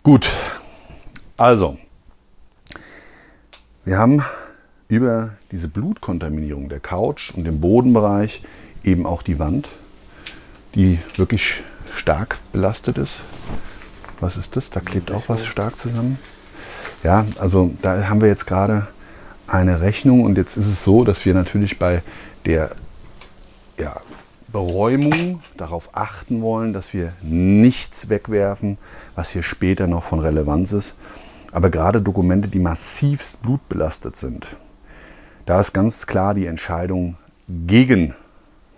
Gut, 0.03 0.33
also, 1.37 1.79
wir 3.85 3.99
haben 3.99 4.25
über 4.89 5.37
diese 5.53 5.69
Blutkontaminierung 5.69 6.69
der 6.69 6.81
Couch 6.81 7.31
und 7.33 7.45
dem 7.45 7.61
Bodenbereich 7.61 8.43
eben 8.83 9.07
auch 9.07 9.23
die 9.23 9.39
Wand, 9.39 9.69
die 10.75 10.99
wirklich 11.15 11.63
stark 11.95 12.39
belastet 12.53 12.99
ist. 12.99 13.23
Was 14.19 14.37
ist 14.37 14.57
das? 14.57 14.71
Da 14.71 14.81
klebt 14.81 15.13
auch 15.13 15.29
was 15.29 15.47
stark 15.47 15.79
zusammen. 15.79 16.19
Ja, 17.05 17.25
also 17.39 17.73
da 17.81 18.09
haben 18.09 18.21
wir 18.21 18.29
jetzt 18.29 18.49
gerade 18.49 18.89
eine 19.47 19.83
Rechnung 19.83 20.25
und 20.25 20.37
jetzt 20.37 20.57
ist 20.57 20.67
es 20.67 20.83
so, 20.83 21.05
dass 21.05 21.25
wir 21.25 21.35
natürlich 21.35 21.79
bei 21.79 22.03
der 22.45 22.73
ja, 23.79 24.01
Beräumung 24.53 25.41
darauf 25.57 25.91
achten 25.93 26.43
wollen, 26.43 26.73
dass 26.73 26.93
wir 26.93 27.13
nichts 27.23 28.09
wegwerfen, 28.09 28.79
was 29.15 29.31
hier 29.31 29.43
später 29.43 29.87
noch 29.87 30.05
von 30.05 30.21
Relevanz 30.21 30.73
ist. 30.73 30.97
Aber 31.53 31.71
gerade 31.71 32.01
Dokumente, 32.01 32.49
die 32.49 32.59
massivst 32.59 33.43
blutbelastet 33.43 34.17
sind, 34.17 34.57
da 35.47 35.61
ist 35.61 35.73
ganz 35.73 36.07
klar 36.07 36.35
die 36.35 36.47
Entscheidung 36.47 37.17
gegen 37.49 38.15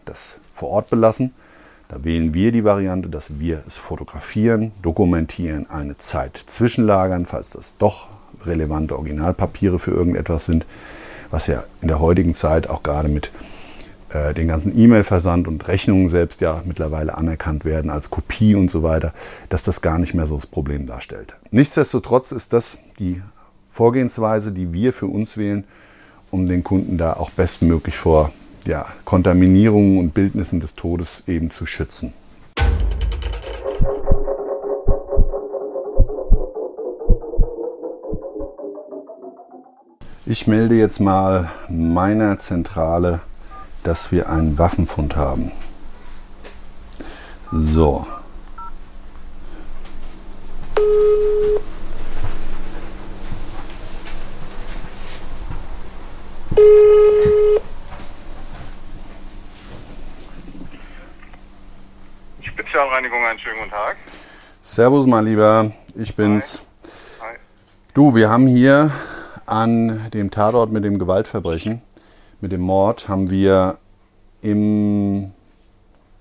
das 0.05 0.39
vor 0.53 0.71
Ort 0.71 0.91
belassen. 0.91 1.33
Da 1.89 2.03
wählen 2.03 2.33
wir 2.33 2.51
die 2.51 2.65
Variante, 2.65 3.09
dass 3.09 3.39
wir 3.39 3.63
es 3.67 3.77
fotografieren, 3.77 4.73
dokumentieren, 4.81 5.69
eine 5.69 5.99
Zeit 5.99 6.37
zwischenlagern, 6.47 7.27
falls 7.27 7.51
das 7.51 7.77
doch 7.77 8.09
relevante 8.45 8.97
Originalpapiere 8.97 9.79
für 9.79 9.91
irgendetwas 9.91 10.47
sind, 10.47 10.65
was 11.31 11.47
ja 11.47 11.65
in 11.83 11.89
der 11.89 12.01
heutigen 12.01 12.35
Zeit 12.35 12.69
auch 12.69 12.83
gerade 12.83 13.09
mit 13.09 13.31
äh, 14.15 14.33
den 14.33 14.49
ganzen 14.49 14.79
E-Mail-Versand 14.79 15.49
und 15.49 15.67
Rechnungen 15.67 16.09
selbst 16.09 16.41
ja 16.41 16.63
mittlerweile 16.65 17.19
anerkannt 17.19 17.65
werden 17.65 17.91
als 17.91 18.11
Kopie 18.11 18.55
und 18.55 18.71
so 18.71 18.83
weiter, 18.83 19.13
dass 19.49 19.65
das 19.65 19.83
gar 19.83 19.99
nicht 19.99 20.15
mehr 20.15 20.27
so 20.27 20.37
das 20.37 20.47
Problem 20.47 20.87
darstellt. 20.87 21.35
Nichtsdestotrotz 21.51 22.31
ist 22.31 22.53
das 22.53 22.79
die 22.99 23.21
Vorgehensweise, 23.69 24.53
die 24.53 24.73
wir 24.73 24.93
für 24.93 25.09
uns 25.09 25.37
wählen, 25.37 25.65
um 26.31 26.47
den 26.47 26.63
Kunden 26.63 26.97
da 26.97 27.15
auch 27.15 27.31
bestmöglich 27.31 27.97
vor 27.97 28.33
ja, 28.67 28.87
Kontaminierungen 29.05 29.99
und 29.99 30.15
Bildnissen 30.15 30.61
des 30.61 30.77
Todes 30.77 31.25
eben 31.27 31.51
zu 31.51 31.67
schützen. 31.67 32.13
Ich 40.27 40.47
melde 40.47 40.77
jetzt 40.77 41.01
mal 41.01 41.51
meiner 41.69 42.39
Zentrale, 42.39 43.21
dass 43.85 44.11
wir 44.11 44.29
einen 44.29 44.59
Waffenfund 44.59 45.15
haben. 45.15 45.53
So. 47.53 48.07
Spezialreinigung, 62.43 63.25
einen 63.25 63.39
schönen 63.39 63.59
guten 63.59 63.71
Tag. 63.71 63.97
Servus, 64.63 65.07
mein 65.07 65.27
Lieber. 65.27 65.73
Ich 65.95 66.17
bin's. 66.17 66.63
Hi. 67.21 67.37
Du, 67.93 68.15
wir 68.15 68.31
haben 68.31 68.47
hier 68.47 68.91
an 69.47 70.11
dem 70.13 70.31
Tatort 70.31 70.73
mit 70.73 70.85
dem 70.85 70.99
Gewaltverbrechen, 70.99 71.83
mit 72.45 72.53
dem 72.53 72.61
Mord, 72.61 73.09
haben 73.09 73.31
wir 73.31 73.79
im 74.43 75.33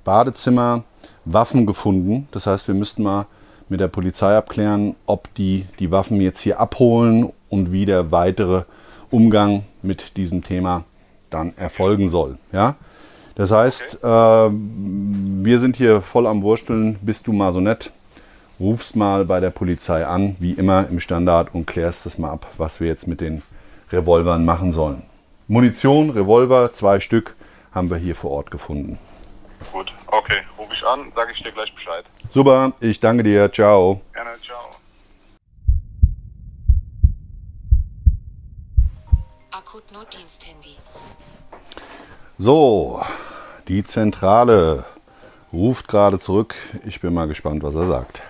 Badezimmer 0.05 0.83
Waffen 1.25 1.65
gefunden. 1.65 2.29
Das 2.31 2.47
heißt, 2.47 2.69
wir 2.69 2.75
müssten 2.75 3.03
mal 3.03 3.25
mit 3.67 3.81
der 3.81 3.89
Polizei 3.89 4.37
abklären, 4.37 4.95
ob 5.05 5.33
die 5.35 5.65
die 5.79 5.91
Waffen 5.91 6.21
jetzt 6.21 6.39
hier 6.39 6.61
abholen 6.61 7.33
und 7.49 7.73
wie 7.73 7.85
der 7.85 8.13
weitere 8.13 8.63
Umgang 9.11 9.65
mit 9.81 10.15
diesem 10.15 10.45
Thema 10.45 10.85
dann 11.29 11.51
erfolgen 11.57 12.07
soll. 12.07 12.37
Ja? 12.53 12.75
Das 13.35 13.51
heißt, 13.51 13.99
äh, 14.01 14.07
wir 14.07 15.59
sind 15.59 15.75
hier 15.75 15.99
voll 15.99 16.25
am 16.25 16.41
Wursteln. 16.41 16.99
Bist 17.01 17.27
du 17.27 17.33
mal 17.33 17.51
so 17.51 17.59
nett? 17.59 17.91
Rufst 18.61 18.95
mal 18.95 19.25
bei 19.25 19.41
der 19.41 19.49
Polizei 19.49 20.05
an, 20.05 20.37
wie 20.39 20.53
immer 20.53 20.87
im 20.87 21.01
Standard, 21.01 21.53
und 21.53 21.67
klärst 21.67 22.05
es 22.05 22.17
mal 22.17 22.31
ab, 22.31 22.47
was 22.57 22.79
wir 22.79 22.87
jetzt 22.87 23.09
mit 23.09 23.19
den 23.19 23.41
Revolvern 23.91 24.45
machen 24.45 24.71
sollen. 24.71 25.03
Munition, 25.53 26.09
Revolver, 26.09 26.73
zwei 26.73 26.99
Stück, 26.99 27.35
haben 27.75 27.91
wir 27.91 27.97
hier 27.97 28.15
vor 28.15 28.31
Ort 28.31 28.49
gefunden. 28.49 28.97
Gut, 29.71 29.93
okay, 30.07 30.41
rufe 30.57 30.73
ich 30.73 30.83
an, 30.83 31.11
sage 31.13 31.31
ich 31.31 31.43
dir 31.43 31.51
gleich 31.51 31.71
Bescheid. 31.75 32.03
Super, 32.27 32.73
ich 32.79 32.99
danke 32.99 33.21
dir. 33.21 33.53
Ciao. 33.53 34.01
Gerne, 34.13 34.31
ciao. 34.41 34.71
Akutnotdiensthandy. 39.51 40.75
So, 42.39 43.05
die 43.67 43.83
Zentrale 43.83 44.85
ruft 45.53 45.87
gerade 45.87 46.17
zurück. 46.17 46.55
Ich 46.83 46.99
bin 46.99 47.13
mal 47.13 47.27
gespannt, 47.27 47.61
was 47.61 47.75
er 47.75 47.85
sagt. 47.85 48.23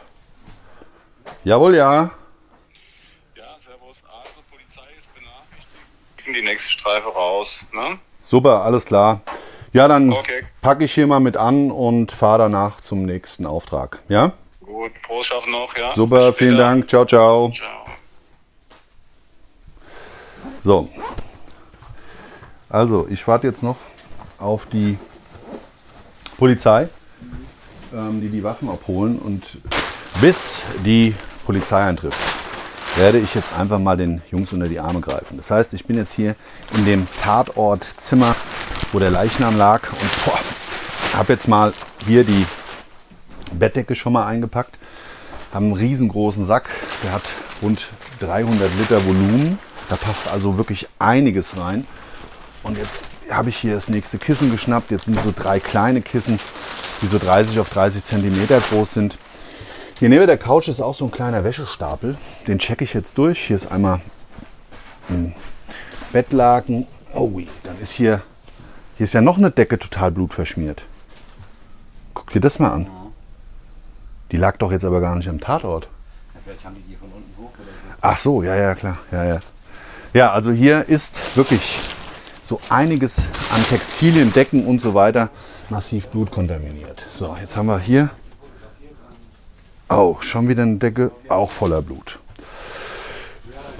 Jawohl, 1.46 1.76
ja. 1.78 2.12
Ja, 3.36 3.56
servus, 3.66 3.96
also 4.12 4.42
Polizei 4.52 4.92
ist 5.00 5.08
benachrichtigt. 5.16 6.73
Streife 6.84 7.08
raus, 7.16 7.66
ne? 7.72 7.98
Super, 8.20 8.66
alles 8.66 8.86
klar. 8.86 9.22
Ja, 9.72 9.88
dann 9.88 10.12
Okay. 10.12 10.44
packe 10.62 10.84
ich 10.84 10.94
hier 10.94 11.08
mal 11.08 11.22
mit 11.22 11.38
an 11.38 11.72
und 11.72 12.12
fahre 12.12 12.40
danach 12.40 12.82
zum 12.82 13.06
nächsten 13.06 13.46
Auftrag. 13.46 14.02
Ja? 14.10 14.34
Gut, 14.60 14.92
Prost 15.02 15.30
schaffen 15.30 15.52
noch, 15.54 15.74
ja? 15.78 15.94
Super, 15.96 16.34
vielen. 16.34 16.58
Dank. 16.58 16.90
Ciao, 16.90 17.06
ciao. 17.06 17.52
Ciao. 17.52 17.86
So. 20.62 20.90
Also, 22.70 23.08
ich 23.10 23.26
warte 23.30 23.48
jetzt 23.48 23.64
noch 23.64 23.78
auf 24.38 24.66
die 24.66 24.98
Polizei, 26.38 26.90
ähm, 27.94 28.20
die 28.20 28.28
die 28.28 28.44
Waffen 28.44 28.68
abholen. 28.70 29.20
Und 29.20 29.58
bis 30.20 30.62
die 30.86 31.16
Polizei 31.46 31.82
eintrifft, 31.86 32.20
werde 32.96 33.20
ich 33.20 33.34
jetzt 33.34 33.54
einfach 33.58 33.80
mal 33.80 33.98
den 33.98 34.22
Jungs 34.32 34.54
unter 34.54 34.68
die 34.68 34.80
Arme 34.80 35.02
greifen. 35.02 35.38
Das 35.38 35.50
heißt, 35.50 35.74
ich 35.74 35.86
bin 35.86 35.98
jetzt 35.98 36.14
hier 36.14 36.36
in 36.76 36.86
dem 36.86 37.08
Tatortzimmer, 37.22 38.36
wo 38.92 39.00
der 39.00 39.10
Leichnam 39.10 39.58
lag 39.58 39.82
und 39.92 41.16
habe 41.18 41.34
jetzt 41.34 41.48
mal 41.48 41.74
hier 42.06 42.24
die 42.24 42.46
Bettdecke 43.52 43.96
schon 43.96 44.14
mal 44.14 44.26
eingepackt. 44.26 44.78
Haben 45.54 45.66
einen 45.66 45.76
riesengroßen 45.76 46.46
Sack, 46.46 46.70
der 47.04 47.14
hat 47.14 47.24
rund 47.62 47.90
300 48.20 48.76
Liter 48.78 49.06
Volumen. 49.06 49.60
Da 49.90 49.96
passt 49.96 50.28
also 50.28 50.58
wirklich 50.58 50.88
einiges 51.00 51.58
rein. 51.58 51.86
Und 52.64 52.78
jetzt 52.78 53.06
habe 53.30 53.50
ich 53.50 53.58
hier 53.58 53.76
das 53.76 53.90
nächste 53.90 54.18
Kissen 54.18 54.52
geschnappt. 54.52 54.92
Jetzt 54.92 55.06
sind 55.06 55.20
so 55.20 55.34
drei 55.36 55.60
kleine 55.60 56.02
Kissen, 56.02 56.40
die 57.02 57.08
so 57.08 57.20
30 57.20 57.60
auf 57.60 57.70
30 57.70 58.04
Zentimeter 58.04 58.60
groß 58.60 58.94
sind. 58.94 59.18
Hier 60.00 60.10
neben 60.10 60.28
der 60.28 60.38
Couch 60.38 60.68
ist 60.68 60.82
auch 60.82 60.96
so 60.96 61.06
ein 61.06 61.12
kleiner 61.12 61.44
Wäschestapel. 61.44 62.18
Den 62.48 62.60
checke 62.60 62.84
ich 62.84 62.94
jetzt 62.94 63.18
durch. 63.18 63.40
Hier 63.48 63.56
ist 63.56 63.72
einmal 63.72 64.02
ein 65.10 65.34
Bettlaken. 66.12 66.88
Oh, 67.14 67.30
dann 67.64 67.80
ist 67.80 67.92
hier, 67.92 68.22
hier 68.98 69.04
ist 69.04 69.14
ja 69.14 69.22
noch 69.22 69.38
eine 69.38 69.52
Decke 69.52 69.78
total 69.78 70.12
blutverschmiert. 70.12 70.86
Guck 72.14 72.32
dir 72.32 72.42
das 72.42 72.60
mal 72.60 72.72
an. 72.72 72.88
Die 74.32 74.38
lag 74.38 74.58
doch 74.58 74.72
jetzt 74.72 74.84
aber 74.84 75.00
gar 75.00 75.16
nicht 75.16 75.30
am 75.30 75.40
Tatort. 75.40 75.88
Vielleicht 76.44 76.66
haben 76.66 76.76
die 76.76 76.82
die 76.82 76.96
von 76.96 77.10
unten 77.10 77.38
hoch 77.38 77.52
oder 77.54 77.66
so. 77.66 77.98
Ach 78.02 78.18
so, 78.18 78.44
ja, 78.44 78.56
ja, 78.56 78.76
klar. 78.76 78.98
Ja, 79.12 79.24
ja. 79.24 79.40
ja, 80.14 80.32
also 80.32 80.52
hier 80.52 80.90
ist 80.90 81.38
wirklich 81.38 81.80
so 82.42 82.60
einiges 82.70 83.28
an 83.54 83.64
Textilien, 83.70 84.34
Decken 84.34 84.66
und 84.66 84.82
so 84.82 84.94
weiter 84.94 85.30
massiv 85.70 86.08
blutkontaminiert. 86.08 87.06
So, 87.12 87.38
jetzt 87.40 87.56
haben 87.56 87.68
wir 87.68 87.80
hier 87.80 88.10
auch 89.96 90.22
schon 90.22 90.48
wieder 90.48 90.64
eine 90.64 90.78
Decke, 90.78 91.12
auch 91.30 91.52
voller 91.52 91.82
Blut. 91.82 92.20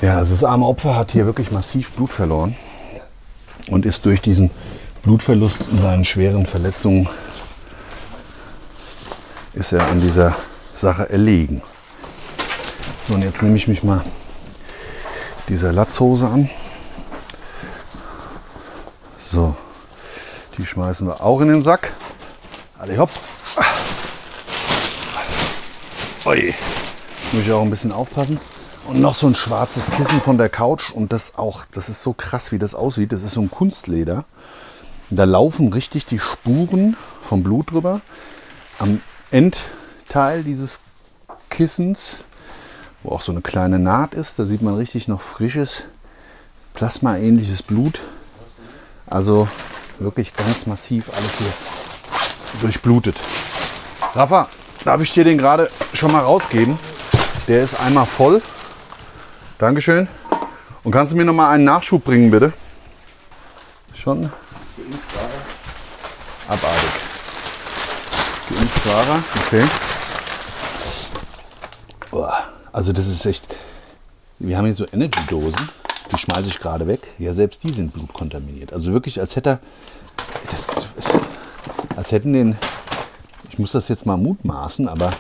Ja, 0.02 0.18
also 0.18 0.34
das 0.34 0.44
arme 0.44 0.66
Opfer 0.66 0.96
hat 0.96 1.12
hier 1.12 1.26
wirklich 1.26 1.52
massiv 1.52 1.92
Blut 1.92 2.12
verloren 2.12 2.56
und 3.68 3.86
ist 3.86 4.06
durch 4.06 4.22
diesen 4.22 4.52
Blutverlust 5.04 5.62
und 5.72 5.82
seinen 5.82 6.06
schweren 6.06 6.46
Verletzungen 6.46 7.10
ist 9.54 9.72
er 9.72 9.88
an 9.88 10.02
dieser 10.02 10.36
Sache 10.74 11.10
erlegen. 11.10 11.62
So, 13.02 13.14
und 13.14 13.24
jetzt 13.24 13.42
nehme 13.42 13.56
ich 13.56 13.68
mich 13.68 13.84
mal 13.84 14.04
dieser 15.48 15.72
Latzhose 15.72 16.28
an. 16.28 16.50
So, 19.18 19.56
die 20.58 20.66
schmeißen 20.66 21.08
wir 21.08 21.24
auch 21.24 21.42
in 21.42 21.50
den 21.50 21.62
Sack. 21.62 21.94
Alle 22.80 22.98
hopp. 22.98 23.12
Ui, 26.26 26.54
muss 27.34 27.42
ich 27.42 27.52
auch 27.52 27.64
ein 27.64 27.70
bisschen 27.70 27.92
aufpassen. 27.92 28.40
Und 28.88 29.02
noch 29.02 29.14
so 29.14 29.28
ein 29.28 29.36
schwarzes 29.36 29.92
Kissen 29.92 30.22
von 30.22 30.38
der 30.38 30.48
Couch. 30.48 30.90
Und 30.90 31.12
das 31.12 31.38
auch, 31.38 31.66
das 31.70 31.90
ist 31.90 32.02
so 32.02 32.14
krass, 32.14 32.54
wie 32.54 32.60
das 32.60 32.76
aussieht. 32.76 33.12
Das 33.12 33.24
ist 33.24 33.34
so 33.34 33.42
ein 33.42 33.52
Kunstleder. 33.52 34.24
Da 35.10 35.26
laufen 35.26 35.74
richtig 35.74 36.06
die 36.06 36.20
Spuren 36.20 36.96
vom 37.22 37.44
Blut 37.44 37.72
drüber. 37.72 38.00
Am 38.80 39.02
Endteil 39.32 40.44
dieses 40.44 40.80
Kissens, 41.50 42.24
wo 43.04 43.12
auch 43.12 43.22
so 43.22 43.34
eine 43.34 43.42
kleine 43.42 43.78
Naht 43.78 44.14
ist, 44.14 44.40
da 44.40 44.46
sieht 44.46 44.62
man 44.62 44.76
richtig 44.76 45.10
noch 45.10 45.20
frisches, 45.20 45.84
plasmaähnliches 46.74 47.64
Blut. 47.64 48.00
Also 49.08 49.50
wirklich 50.00 50.34
ganz 50.38 50.68
massiv 50.68 51.10
alles 51.14 51.38
hier 51.38 51.54
durchblutet. 52.62 53.18
Rafa, 54.16 54.48
darf 54.86 55.02
ich 55.02 55.14
dir 55.14 55.24
den 55.24 55.38
gerade 55.38 55.70
schon 55.94 56.12
mal 56.12 56.22
rausgeben? 56.22 56.78
Der 57.48 57.62
ist 57.62 57.80
einmal 57.80 58.06
voll. 58.06 58.42
Dankeschön. 59.58 60.08
Und 60.84 60.92
kannst 60.92 61.14
du 61.14 61.18
mir 61.18 61.26
noch 61.26 61.34
mal 61.34 61.52
einen 61.52 61.64
Nachschub 61.64 62.04
bringen, 62.04 62.30
bitte? 62.30 62.54
Schon 63.94 64.30
abartig. 66.48 66.90
Geimpft 68.50 68.80
Fahrer, 68.80 69.24
okay. 69.46 69.66
Boah, 72.12 72.44
Also 72.72 72.94
das 72.94 73.08
ist 73.08 73.26
echt. 73.26 73.46
Wir 74.40 74.58
haben 74.58 74.66
hier 74.66 74.76
so 74.76 74.86
Energy-Dosen, 74.92 75.70
die 76.12 76.18
schmeiße 76.18 76.50
ich 76.50 76.60
gerade 76.60 76.86
weg. 76.88 77.00
Ja, 77.18 77.34
selbst 77.34 77.64
die 77.64 77.72
sind 77.72 77.94
blutkontaminiert. 77.94 78.74
Also 78.74 78.92
wirklich, 78.94 79.20
als 79.20 79.36
hätte 79.36 79.50
er. 79.50 79.60
Das 80.52 80.88
ist, 80.98 81.18
als 81.96 82.12
hätten 82.12 82.34
den. 82.34 82.58
Ich 83.54 83.60
muss 83.60 83.74
das 83.74 83.88
jetzt 83.88 84.08
mal 84.08 84.18
mutmaßen, 84.18 84.90
aber 84.90 85.14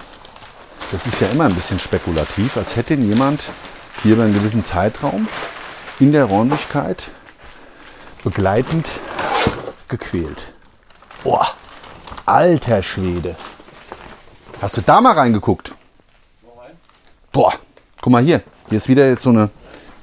das 0.91 1.05
ist 1.05 1.21
ja 1.21 1.27
immer 1.27 1.43
ein 1.43 1.53
bisschen 1.53 1.77
spekulativ, 1.77 2.57
als 2.57 2.75
hätte 2.75 2.95
jemand 2.95 3.43
hier 4.01 4.15
über 4.15 4.23
einen 4.23 4.33
gewissen 4.33 4.63
Zeitraum 4.63 5.27
in 5.99 6.11
der 6.11 6.25
Räumlichkeit 6.25 7.11
begleitend 8.23 8.87
gequält. 9.87 10.51
Boah, 11.23 11.47
alter 12.25 12.81
Schwede. 12.81 13.35
Hast 14.59 14.77
du 14.77 14.81
da 14.81 14.99
mal 14.99 15.13
reingeguckt? 15.13 15.75
Boah, 17.31 17.53
guck 18.01 18.11
mal 18.11 18.23
hier. 18.23 18.41
Hier 18.67 18.79
ist 18.79 18.87
wieder 18.87 19.07
jetzt 19.07 19.21
so 19.21 19.29
eine, 19.29 19.51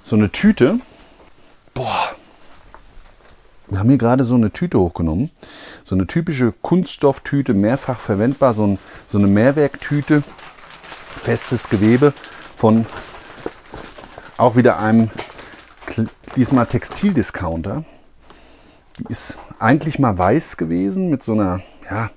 so 0.05 0.15
eine 0.15 0.31
Tüte. 0.31 0.79
Boah. 1.75 2.11
Wir 3.67 3.81
haben 3.81 3.89
hier 3.89 3.99
gerade 3.99 4.23
so 4.23 4.37
eine 4.37 4.53
Tüte 4.53 4.79
hochgenommen. 4.79 5.31
So 5.91 5.97
eine 5.97 6.07
typische 6.07 6.53
Kunststofftüte, 6.63 7.53
mehrfach 7.53 7.99
verwendbar. 7.99 8.55
So, 8.55 8.65
ein, 8.65 8.79
so 9.07 9.19
eine 9.19 9.27
Mehrwerktüte. 9.27 10.23
Festes 11.21 11.69
Gewebe 11.69 12.13
von 12.57 12.87
auch 14.37 14.55
wieder 14.55 14.79
einem 14.79 15.11
diesmal 16.37 16.67
Textildiscounter. 16.67 17.83
Die 18.99 19.07
ist 19.09 19.39
eigentlich 19.59 19.99
mal 19.99 20.17
weiß 20.17 20.59
gewesen 20.59 21.11
mit 21.11 21.25
so 21.25 21.33
einer 21.33 21.61
ja, 21.91 22.11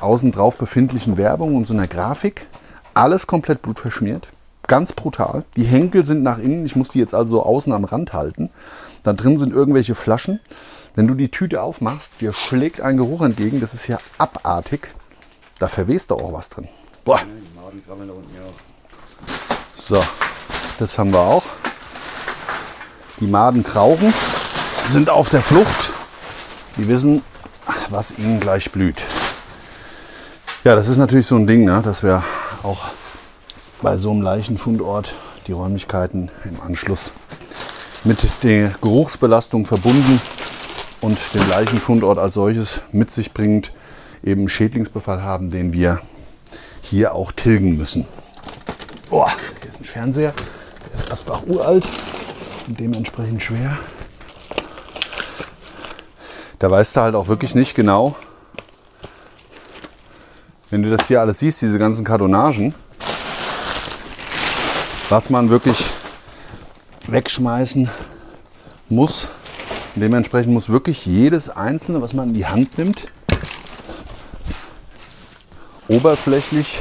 außen 0.00 0.30
drauf 0.30 0.56
befindlichen 0.56 1.16
Werbung 1.16 1.56
und 1.56 1.66
so 1.66 1.74
einer 1.74 1.88
Grafik. 1.88 2.46
Alles 2.94 3.26
komplett 3.26 3.62
blutverschmiert. 3.62 4.28
Ganz 4.68 4.92
brutal. 4.92 5.44
Die 5.56 5.64
Henkel 5.64 6.04
sind 6.04 6.22
nach 6.22 6.38
innen. 6.38 6.64
Ich 6.64 6.76
muss 6.76 6.90
die 6.90 7.00
jetzt 7.00 7.12
also 7.12 7.42
außen 7.42 7.72
am 7.72 7.82
Rand 7.82 8.12
halten. 8.12 8.50
Da 9.02 9.14
drin 9.14 9.36
sind 9.36 9.52
irgendwelche 9.52 9.96
Flaschen. 9.96 10.38
Wenn 10.94 11.08
du 11.08 11.14
die 11.14 11.30
Tüte 11.30 11.62
aufmachst, 11.62 12.12
dir 12.20 12.34
schlägt 12.34 12.82
ein 12.82 12.98
Geruch 12.98 13.22
entgegen. 13.22 13.60
Das 13.60 13.72
ist 13.72 13.86
ja 13.86 13.98
abartig. 14.18 14.88
Da 15.58 15.68
verwest 15.68 16.10
da 16.10 16.16
auch 16.16 16.34
was 16.34 16.50
drin. 16.50 16.68
Boah. 17.04 17.20
So, 19.74 20.04
das 20.78 20.98
haben 20.98 21.12
wir 21.12 21.20
auch. 21.20 21.44
Die 23.20 23.26
Maden 23.26 23.62
krauchen, 23.62 24.12
sind 24.88 25.08
auf 25.08 25.30
der 25.30 25.40
Flucht. 25.40 25.92
Die 26.76 26.88
wissen, 26.88 27.22
was 27.88 28.18
ihnen 28.18 28.38
gleich 28.38 28.70
blüht. 28.70 29.02
Ja, 30.64 30.74
das 30.74 30.88
ist 30.88 30.98
natürlich 30.98 31.26
so 31.26 31.36
ein 31.36 31.46
Ding, 31.46 31.64
ne, 31.64 31.80
dass 31.82 32.02
wir 32.02 32.22
auch 32.62 32.86
bei 33.80 33.96
so 33.96 34.10
einem 34.10 34.22
Leichenfundort 34.22 35.14
die 35.46 35.52
Räumlichkeiten 35.52 36.30
im 36.44 36.60
Anschluss 36.60 37.12
mit 38.04 38.26
der 38.42 38.70
Geruchsbelastung 38.80 39.64
verbunden 39.64 40.20
und 41.02 41.18
den 41.34 41.46
Leichenfundort 41.48 42.18
als 42.18 42.34
solches 42.34 42.80
mit 42.92 43.10
sich 43.10 43.32
bringend 43.32 43.72
eben 44.24 44.48
Schädlingsbefall 44.48 45.22
haben, 45.22 45.50
den 45.50 45.72
wir 45.72 46.00
hier 46.80 47.14
auch 47.14 47.32
tilgen 47.32 47.76
müssen. 47.76 48.06
Boah, 49.10 49.30
hier 49.60 49.70
ist 49.70 49.80
ein 49.80 49.84
Fernseher, 49.84 50.32
der 50.88 50.94
ist 50.94 51.12
Asbach 51.12 51.42
uralt 51.46 51.86
und 52.66 52.80
dementsprechend 52.80 53.42
schwer. 53.42 53.78
Da 56.58 56.70
weißt 56.70 56.96
du 56.96 57.00
halt 57.00 57.14
auch 57.16 57.26
wirklich 57.26 57.54
nicht 57.56 57.74
genau, 57.74 58.14
wenn 60.70 60.82
du 60.82 60.88
das 60.88 61.08
hier 61.08 61.20
alles 61.20 61.40
siehst, 61.40 61.60
diese 61.60 61.78
ganzen 61.78 62.04
Kartonagen, 62.04 62.74
was 65.08 65.28
man 65.28 65.50
wirklich 65.50 65.84
wegschmeißen 67.08 67.90
muss. 68.88 69.28
Dementsprechend 69.94 70.52
muss 70.52 70.70
wirklich 70.70 71.04
jedes 71.04 71.50
einzelne, 71.50 72.00
was 72.00 72.14
man 72.14 72.28
in 72.28 72.34
die 72.34 72.46
Hand 72.46 72.78
nimmt, 72.78 73.08
oberflächlich 75.86 76.80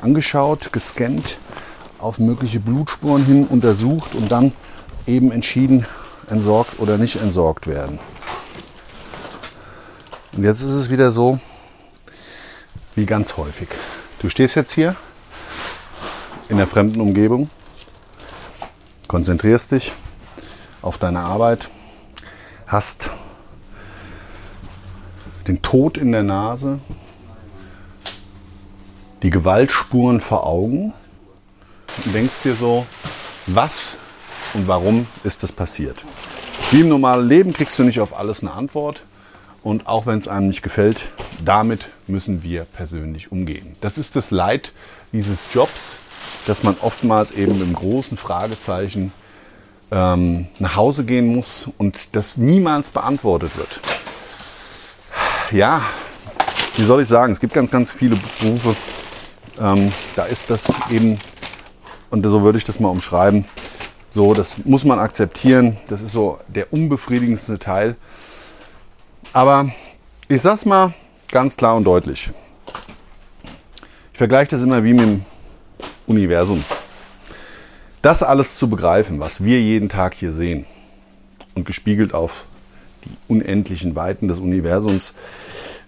angeschaut, 0.00 0.72
gescannt, 0.72 1.38
auf 1.98 2.18
mögliche 2.18 2.58
Blutspuren 2.58 3.24
hin 3.24 3.46
untersucht 3.46 4.14
und 4.14 4.32
dann 4.32 4.52
eben 5.06 5.30
entschieden, 5.30 5.86
entsorgt 6.30 6.80
oder 6.80 6.96
nicht 6.96 7.16
entsorgt 7.16 7.66
werden. 7.66 7.98
Und 10.32 10.44
jetzt 10.44 10.62
ist 10.62 10.72
es 10.72 10.88
wieder 10.88 11.10
so, 11.10 11.38
wie 12.94 13.04
ganz 13.04 13.36
häufig. 13.36 13.68
Du 14.20 14.30
stehst 14.30 14.54
jetzt 14.54 14.72
hier 14.72 14.96
in 16.48 16.56
der 16.56 16.66
fremden 16.66 17.02
Umgebung, 17.02 17.50
konzentrierst 19.06 19.72
dich 19.72 19.92
auf 20.82 20.98
deine 20.98 21.20
Arbeit, 21.20 21.70
hast 22.66 23.10
den 25.46 25.62
Tod 25.62 25.96
in 25.96 26.12
der 26.12 26.22
Nase, 26.22 26.78
die 29.22 29.30
Gewaltspuren 29.30 30.20
vor 30.20 30.46
Augen 30.46 30.92
und 32.04 32.14
denkst 32.14 32.42
dir 32.42 32.54
so, 32.54 32.86
was 33.46 33.98
und 34.54 34.68
warum 34.68 35.06
ist 35.24 35.42
das 35.42 35.52
passiert? 35.52 36.04
Wie 36.70 36.80
im 36.80 36.88
normalen 36.88 37.28
Leben 37.28 37.52
kriegst 37.52 37.78
du 37.78 37.84
nicht 37.84 38.00
auf 38.00 38.16
alles 38.16 38.42
eine 38.42 38.52
Antwort. 38.52 39.02
Und 39.62 39.86
auch 39.86 40.06
wenn 40.06 40.18
es 40.18 40.26
einem 40.26 40.48
nicht 40.48 40.62
gefällt, 40.62 41.12
damit 41.44 41.88
müssen 42.08 42.42
wir 42.42 42.64
persönlich 42.64 43.30
umgehen. 43.30 43.76
Das 43.80 43.96
ist 43.96 44.16
das 44.16 44.30
Leid 44.32 44.72
dieses 45.12 45.44
Jobs, 45.52 45.98
dass 46.46 46.64
man 46.64 46.76
oftmals 46.80 47.30
eben 47.30 47.52
mit 47.52 47.62
einem 47.62 47.74
großen 47.74 48.16
Fragezeichen 48.16 49.12
ähm, 49.92 50.46
nach 50.58 50.74
Hause 50.74 51.04
gehen 51.04 51.26
muss 51.26 51.68
und 51.78 52.16
das 52.16 52.36
niemals 52.36 52.90
beantwortet 52.90 53.56
wird. 53.56 53.80
Ja, 55.52 55.82
wie 56.76 56.84
soll 56.84 57.02
ich 57.02 57.08
sagen, 57.08 57.30
es 57.30 57.38
gibt 57.38 57.52
ganz, 57.52 57.70
ganz 57.70 57.92
viele 57.92 58.16
Berufe, 58.40 58.74
ähm, 59.60 59.92
da 60.16 60.24
ist 60.24 60.50
das 60.50 60.72
eben, 60.90 61.18
und 62.10 62.24
so 62.24 62.42
würde 62.42 62.56
ich 62.56 62.64
das 62.64 62.80
mal 62.80 62.88
umschreiben, 62.88 63.44
so, 64.08 64.34
das 64.34 64.58
muss 64.64 64.84
man 64.84 64.98
akzeptieren. 64.98 65.78
Das 65.88 66.02
ist 66.02 66.12
so 66.12 66.38
der 66.46 66.70
unbefriedigendste 66.70 67.58
Teil. 67.58 67.96
Aber 69.32 69.70
ich 70.28 70.42
sag's 70.42 70.66
mal 70.66 70.92
ganz 71.30 71.56
klar 71.56 71.76
und 71.76 71.84
deutlich. 71.84 72.30
Ich 74.12 74.18
vergleiche 74.18 74.50
das 74.50 74.60
immer 74.60 74.84
wie 74.84 74.92
mit 74.92 75.00
dem 75.00 75.24
Universum. 76.06 76.62
Das 78.02 78.24
alles 78.24 78.58
zu 78.58 78.68
begreifen, 78.68 79.20
was 79.20 79.44
wir 79.44 79.60
jeden 79.60 79.88
Tag 79.88 80.14
hier 80.14 80.32
sehen 80.32 80.66
und 81.54 81.64
gespiegelt 81.64 82.14
auf 82.14 82.44
die 83.04 83.16
unendlichen 83.28 83.94
Weiten 83.94 84.28
des 84.28 84.38
Universums, 84.38 85.14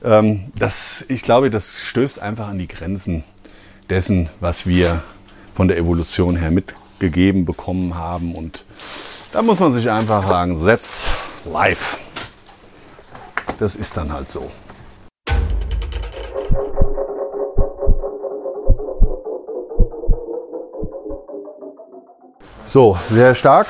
ähm, 0.05 0.53
das, 0.57 1.05
ich 1.09 1.23
glaube, 1.23 1.51
das 1.51 1.81
stößt 1.81 2.21
einfach 2.21 2.49
an 2.49 2.59
die 2.59 2.69
Grenzen 2.69 3.25
dessen, 3.91 4.29
was 4.41 4.67
wir 4.67 5.03
von 5.55 5.69
der 5.69 5.77
Evolution 5.77 6.37
her 6.37 6.51
mitgegeben 6.51 7.45
bekommen 7.45 7.95
haben. 7.95 8.35
Und 8.35 8.65
da 9.33 9.43
muss 9.43 9.59
man 9.59 9.73
sich 9.75 9.91
einfach 9.91 10.27
sagen, 10.29 10.57
setz 10.57 11.07
live. 11.45 11.99
Das 13.59 13.77
ist 13.77 13.97
dann 13.97 14.13
halt 14.13 14.29
so. 14.29 14.51
So, 22.75 22.99
sehr 23.09 23.37
stark. 23.37 23.69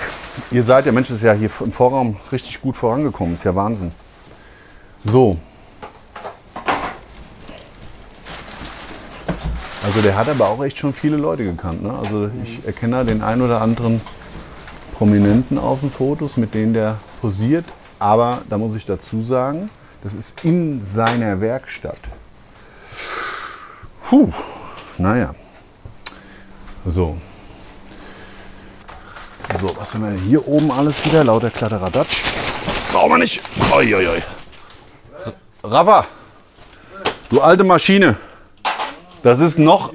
Ihr 0.50 0.64
seid, 0.64 0.86
der 0.86 0.92
Mensch 0.94 1.10
ist 1.10 1.22
ja 1.22 1.34
hier 1.34 1.50
im 1.60 1.72
Vorraum 1.72 2.16
richtig 2.32 2.62
gut 2.62 2.74
vorangekommen. 2.74 3.34
Ist 3.34 3.44
ja 3.44 3.54
Wahnsinn. 3.54 3.92
So. 5.04 5.36
Also 9.84 10.00
der 10.00 10.16
hat 10.16 10.30
aber 10.30 10.48
auch 10.48 10.64
echt 10.64 10.78
schon 10.78 10.94
viele 10.94 11.18
Leute 11.18 11.44
gekannt. 11.44 11.82
Ne? 11.82 11.92
Also 11.92 12.30
ich 12.44 12.64
erkenne 12.64 12.96
da 12.96 13.04
den 13.04 13.20
einen 13.20 13.42
oder 13.42 13.60
anderen 13.60 14.00
Prominenten 14.94 15.58
auf 15.58 15.80
den 15.80 15.90
Fotos, 15.90 16.38
mit 16.38 16.54
denen 16.54 16.72
der 16.72 16.96
posiert. 17.20 17.66
Aber 17.98 18.40
da 18.48 18.56
muss 18.56 18.74
ich 18.74 18.86
dazu 18.86 19.22
sagen, 19.22 19.68
das 20.02 20.14
ist 20.14 20.46
in 20.46 20.82
seiner 20.82 21.42
Werkstatt. 21.42 22.00
Puh, 24.08 24.32
naja. 24.96 25.34
So. 26.86 27.18
So, 29.66 29.74
was 29.78 29.94
haben 29.94 30.02
wir 30.02 30.10
denn 30.10 30.20
hier 30.20 30.46
oben 30.46 30.70
alles 30.70 31.02
wieder? 31.06 31.24
Lauter 31.24 31.48
Kladderadatsch. 31.48 32.22
Brauchen 32.92 33.12
wir 33.12 33.16
nicht. 33.16 33.40
Oi. 33.72 34.22
Rafa, 35.62 36.06
du 37.30 37.40
alte 37.40 37.64
Maschine. 37.64 38.18
Das 39.22 39.40
ist 39.40 39.58
noch. 39.58 39.90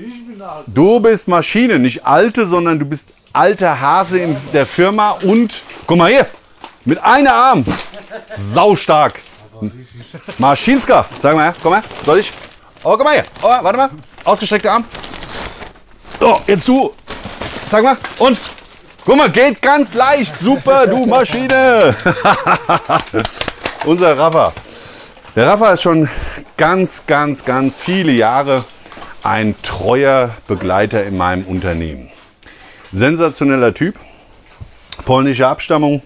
Du 0.66 1.00
bist 1.00 1.28
Maschine, 1.28 1.78
nicht 1.78 2.04
alte, 2.04 2.48
sondern 2.48 2.80
du 2.80 2.86
bist 2.86 3.12
alter 3.32 3.80
Hase 3.80 4.18
in 4.18 4.36
der 4.54 4.66
Firma 4.66 5.12
und. 5.22 5.62
Guck 5.86 6.00
mal 6.00 6.10
hier. 6.10 6.26
Mit 6.84 6.98
einem 7.04 7.28
Arm. 7.28 7.66
Saustark. 8.26 9.20
Maschinska. 10.40 11.06
Sag 11.16 11.36
mal 11.36 11.44
her. 11.44 11.56
Komm 11.62 11.74
her. 11.74 11.84
Soll 12.08 12.18
ich? 12.18 12.34
Oh, 12.84 12.98
guck 12.98 13.04
mal 13.04 13.14
hier. 13.14 13.26
Oh, 13.44 13.50
warte 13.50 13.78
mal. 13.78 13.90
Ausgestreckter 14.24 14.72
Arm. 14.72 14.86
So, 16.20 16.42
jetzt 16.48 16.68
du. 16.68 16.92
Sag 17.70 17.84
mal. 17.84 17.98
Und. 18.18 18.36
Guck 19.06 19.18
mal, 19.18 19.30
geht 19.30 19.62
ganz 19.62 19.94
leicht. 19.94 20.40
Super, 20.40 20.86
du 20.86 21.06
Maschine. 21.06 21.96
Unser 23.86 24.18
Rafa. 24.18 24.54
Der 25.36 25.48
Rafa 25.48 25.72
ist 25.72 25.82
schon 25.84 26.10
ganz, 26.58 27.08
ganz, 27.08 27.46
ganz 27.46 27.80
viele 27.80 28.12
Jahre 28.12 28.66
ein 29.24 29.56
treuer 29.64 30.32
Begleiter 30.48 31.06
in 31.06 31.18
meinem 31.18 31.46
Unternehmen. 31.46 32.10
Sensationeller 32.92 33.74
Typ, 33.74 33.96
polnische 35.06 35.48
Abstammung, 35.48 36.02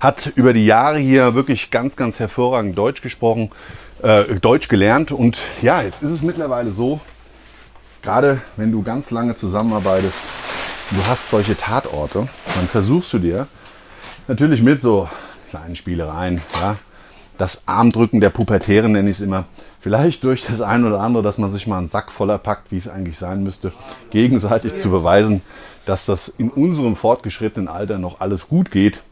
hat 0.00 0.32
über 0.34 0.52
die 0.52 0.66
Jahre 0.66 0.98
hier 0.98 1.34
wirklich 1.34 1.70
ganz, 1.70 1.94
ganz 1.94 2.18
hervorragend 2.18 2.76
Deutsch 2.76 3.02
gesprochen, 3.02 3.50
äh, 4.02 4.24
Deutsch 4.40 4.68
gelernt 4.68 5.12
und 5.12 5.38
ja, 5.62 5.82
jetzt 5.82 6.02
ist 6.02 6.10
es 6.10 6.22
mittlerweile 6.22 6.70
so, 6.70 7.00
gerade 8.02 8.40
wenn 8.56 8.72
du 8.72 8.82
ganz 8.82 9.10
lange 9.10 9.34
zusammenarbeitest, 9.34 10.18
du 10.90 11.06
hast 11.06 11.30
solche 11.30 11.56
Tatorte, 11.56 12.28
dann 12.54 12.68
versuchst 12.68 13.12
du 13.12 13.18
dir 13.18 13.46
natürlich 14.28 14.62
mit 14.62 14.80
so 14.80 15.08
kleinen 15.50 15.76
Spielereien, 15.76 16.40
ja, 16.60 16.76
das 17.38 17.62
Armdrücken 17.66 18.20
der 18.20 18.30
Pubertären 18.30 18.92
nenne 18.92 19.10
ich 19.10 19.18
es 19.18 19.22
immer, 19.22 19.44
vielleicht 19.80 20.24
durch 20.24 20.46
das 20.46 20.60
ein 20.60 20.84
oder 20.84 21.00
andere, 21.00 21.22
dass 21.22 21.38
man 21.38 21.52
sich 21.52 21.66
mal 21.66 21.78
einen 21.78 21.88
Sack 21.88 22.10
voller 22.10 22.38
packt, 22.38 22.72
wie 22.72 22.78
es 22.78 22.88
eigentlich 22.88 23.18
sein 23.18 23.42
müsste, 23.42 23.72
gegenseitig 24.10 24.76
zu 24.76 24.90
beweisen, 24.90 25.42
dass 25.84 26.06
das 26.06 26.28
in 26.28 26.50
unserem 26.50 26.96
fortgeschrittenen 26.96 27.68
Alter 27.68 27.98
noch 27.98 28.20
alles 28.20 28.48
gut 28.48 28.70
geht 28.70 29.02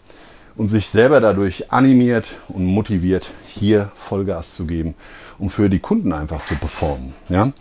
und 0.56 0.68
sich 0.68 0.88
selber 0.88 1.20
dadurch 1.20 1.72
animiert 1.72 2.36
und 2.48 2.64
motiviert, 2.64 3.30
hier 3.46 3.90
Vollgas 3.94 4.54
zu 4.54 4.66
geben, 4.66 4.94
um 5.38 5.50
für 5.50 5.68
die 5.68 5.80
Kunden 5.80 6.12
einfach 6.12 6.44
zu 6.44 6.54
performen. 6.54 7.12
Ja? 7.28 7.52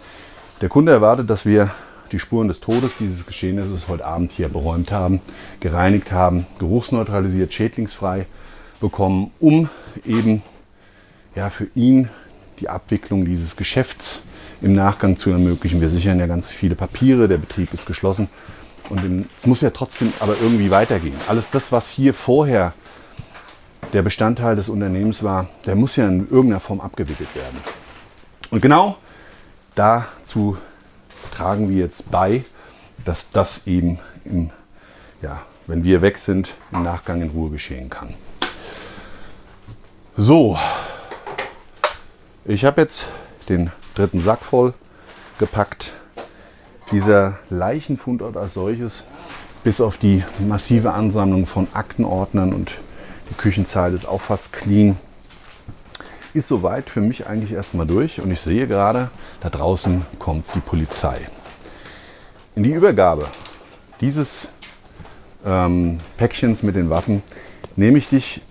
Der 0.61 0.69
Kunde 0.69 0.91
erwartet, 0.91 1.29
dass 1.29 1.45
wir 1.45 1.71
die 2.13 2.19
Spuren 2.19 2.47
des 2.47 2.59
Todes 2.59 2.93
dieses 2.99 3.25
Geschehnisses 3.25 3.87
heute 3.87 4.05
Abend 4.05 4.31
hier 4.31 4.47
beräumt 4.47 4.91
haben, 4.91 5.19
gereinigt 5.59 6.11
haben, 6.11 6.45
geruchsneutralisiert, 6.59 7.51
schädlingsfrei 7.51 8.27
bekommen, 8.79 9.31
um 9.39 9.69
eben 10.05 10.43
ja, 11.35 11.49
für 11.49 11.67
ihn 11.75 12.09
die 12.59 12.69
Abwicklung 12.69 13.25
dieses 13.25 13.55
Geschäfts 13.55 14.21
im 14.61 14.73
Nachgang 14.73 15.17
zu 15.17 15.31
ermöglichen. 15.31 15.81
Wir 15.81 15.89
sichern 15.89 16.19
ja 16.19 16.27
ganz 16.27 16.51
viele 16.51 16.75
Papiere, 16.75 17.27
der 17.27 17.37
Betrieb 17.37 17.73
ist 17.73 17.85
geschlossen 17.85 18.29
und 18.89 19.27
es 19.37 19.45
muss 19.47 19.61
ja 19.61 19.71
trotzdem 19.71 20.13
aber 20.19 20.35
irgendwie 20.39 20.69
weitergehen. 20.69 21.15
Alles 21.27 21.49
das, 21.51 21.71
was 21.71 21.89
hier 21.89 22.13
vorher 22.13 22.73
der 23.91 24.03
Bestandteil 24.03 24.55
des 24.55 24.69
Unternehmens 24.69 25.23
war, 25.23 25.47
der 25.65 25.75
muss 25.75 25.95
ja 25.95 26.07
in 26.07 26.29
irgendeiner 26.29 26.59
Form 26.59 26.79
abgewickelt 26.79 27.35
werden. 27.35 27.57
Und 28.51 28.61
genau 28.61 28.97
dazu 29.75 30.57
tragen 31.33 31.69
wir 31.69 31.77
jetzt 31.77 32.11
bei, 32.11 32.43
dass 33.05 33.29
das 33.31 33.65
eben, 33.67 33.99
im, 34.23 34.51
ja, 35.21 35.41
wenn 35.67 35.83
wir 35.83 36.01
weg 36.01 36.17
sind, 36.17 36.53
im 36.71 36.83
Nachgang 36.83 37.21
in 37.21 37.29
Ruhe 37.29 37.49
geschehen 37.49 37.89
kann. 37.89 38.13
So, 40.15 40.57
ich 42.45 42.65
habe 42.65 42.81
jetzt 42.81 43.07
den 43.49 43.71
dritten 43.95 44.19
Sack 44.19 44.41
voll 44.43 44.73
gepackt. 45.39 45.93
Dieser 46.91 47.39
Leichenfundort 47.49 48.37
als 48.37 48.53
solches, 48.53 49.03
bis 49.63 49.81
auf 49.81 49.97
die 49.97 50.23
massive 50.39 50.93
Ansammlung 50.93 51.47
von 51.47 51.67
Aktenordnern 51.73 52.53
und 52.53 52.73
die 53.29 53.35
Küchenzeile 53.35 53.95
ist 53.95 54.05
auch 54.05 54.21
fast 54.21 54.53
clean, 54.53 54.97
ist 56.33 56.47
soweit 56.47 56.89
für 56.89 57.01
mich 57.01 57.25
eigentlich 57.25 57.53
erstmal 57.53 57.87
durch. 57.87 58.21
Und 58.21 58.29
ich 58.29 58.41
sehe 58.41 58.67
gerade, 58.67 59.09
da 59.43 59.49
draußen 59.49 60.05
kommt 60.19 60.45
die 60.55 60.61
Polizei. 60.61 61.27
In 62.55 62.63
die 62.63 62.71
Übergabe 62.71 63.27
dieses 63.99 64.47
ähm, 65.45 65.99
Päckchens 66.17 66.63
mit 66.63 66.75
den 66.75 66.89
Waffen 66.89 67.21
nehme 67.75 67.97
ich 67.97 68.07
dich 68.07 68.41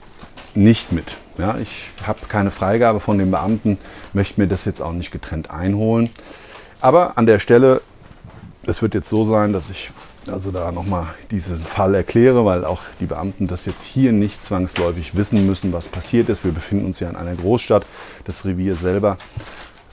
nicht 0.55 0.93
mit. 0.93 1.17
Ja, 1.39 1.57
ich 1.57 1.89
habe 2.07 2.27
keine 2.29 2.51
Freigabe 2.51 3.01
von 3.01 3.17
den 3.17 3.31
Beamten, 3.31 3.79
möchte 4.13 4.39
mir 4.39 4.47
das 4.47 4.67
jetzt 4.67 4.83
auch 4.83 4.93
nicht 4.93 5.11
getrennt 5.11 5.51
einholen. 5.51 6.11
Aber 6.83 7.17
an 7.17 7.25
der 7.25 7.39
Stelle, 7.39 7.81
es 8.65 8.83
wird 8.83 8.93
jetzt 8.93 9.09
so 9.09 9.25
sein, 9.25 9.55
dass 9.55 9.65
ich 9.71 9.91
also 10.31 10.51
da 10.51 10.71
nochmal 10.73 11.07
diesen 11.31 11.57
Fall 11.57 11.95
erkläre, 11.95 12.45
weil 12.45 12.67
auch 12.67 12.83
die 13.01 13.07
Beamten 13.07 13.49
das 13.49 13.65
jetzt 13.65 13.83
hier 13.83 14.13
nicht 14.13 14.45
zwangsläufig 14.45 15.17
wissen 15.17 15.47
müssen, 15.47 15.73
was 15.73 15.89
passiert 15.89 16.29
ist. 16.29 16.45
Wir 16.45 16.53
befinden 16.53 16.85
uns 16.85 17.01
ja 17.01 17.09
in 17.09 17.17
einer 17.17 17.35
Großstadt. 17.35 17.87
Das 18.25 18.45
Revier 18.45 18.77
selber 18.77 19.17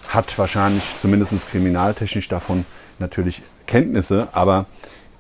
hat 0.09 0.37
wahrscheinlich 0.37 0.83
zumindest 1.01 1.49
kriminaltechnisch 1.49 2.27
davon 2.27 2.65
natürlich 2.97 3.41
Kenntnisse, 3.67 4.27
aber 4.33 4.65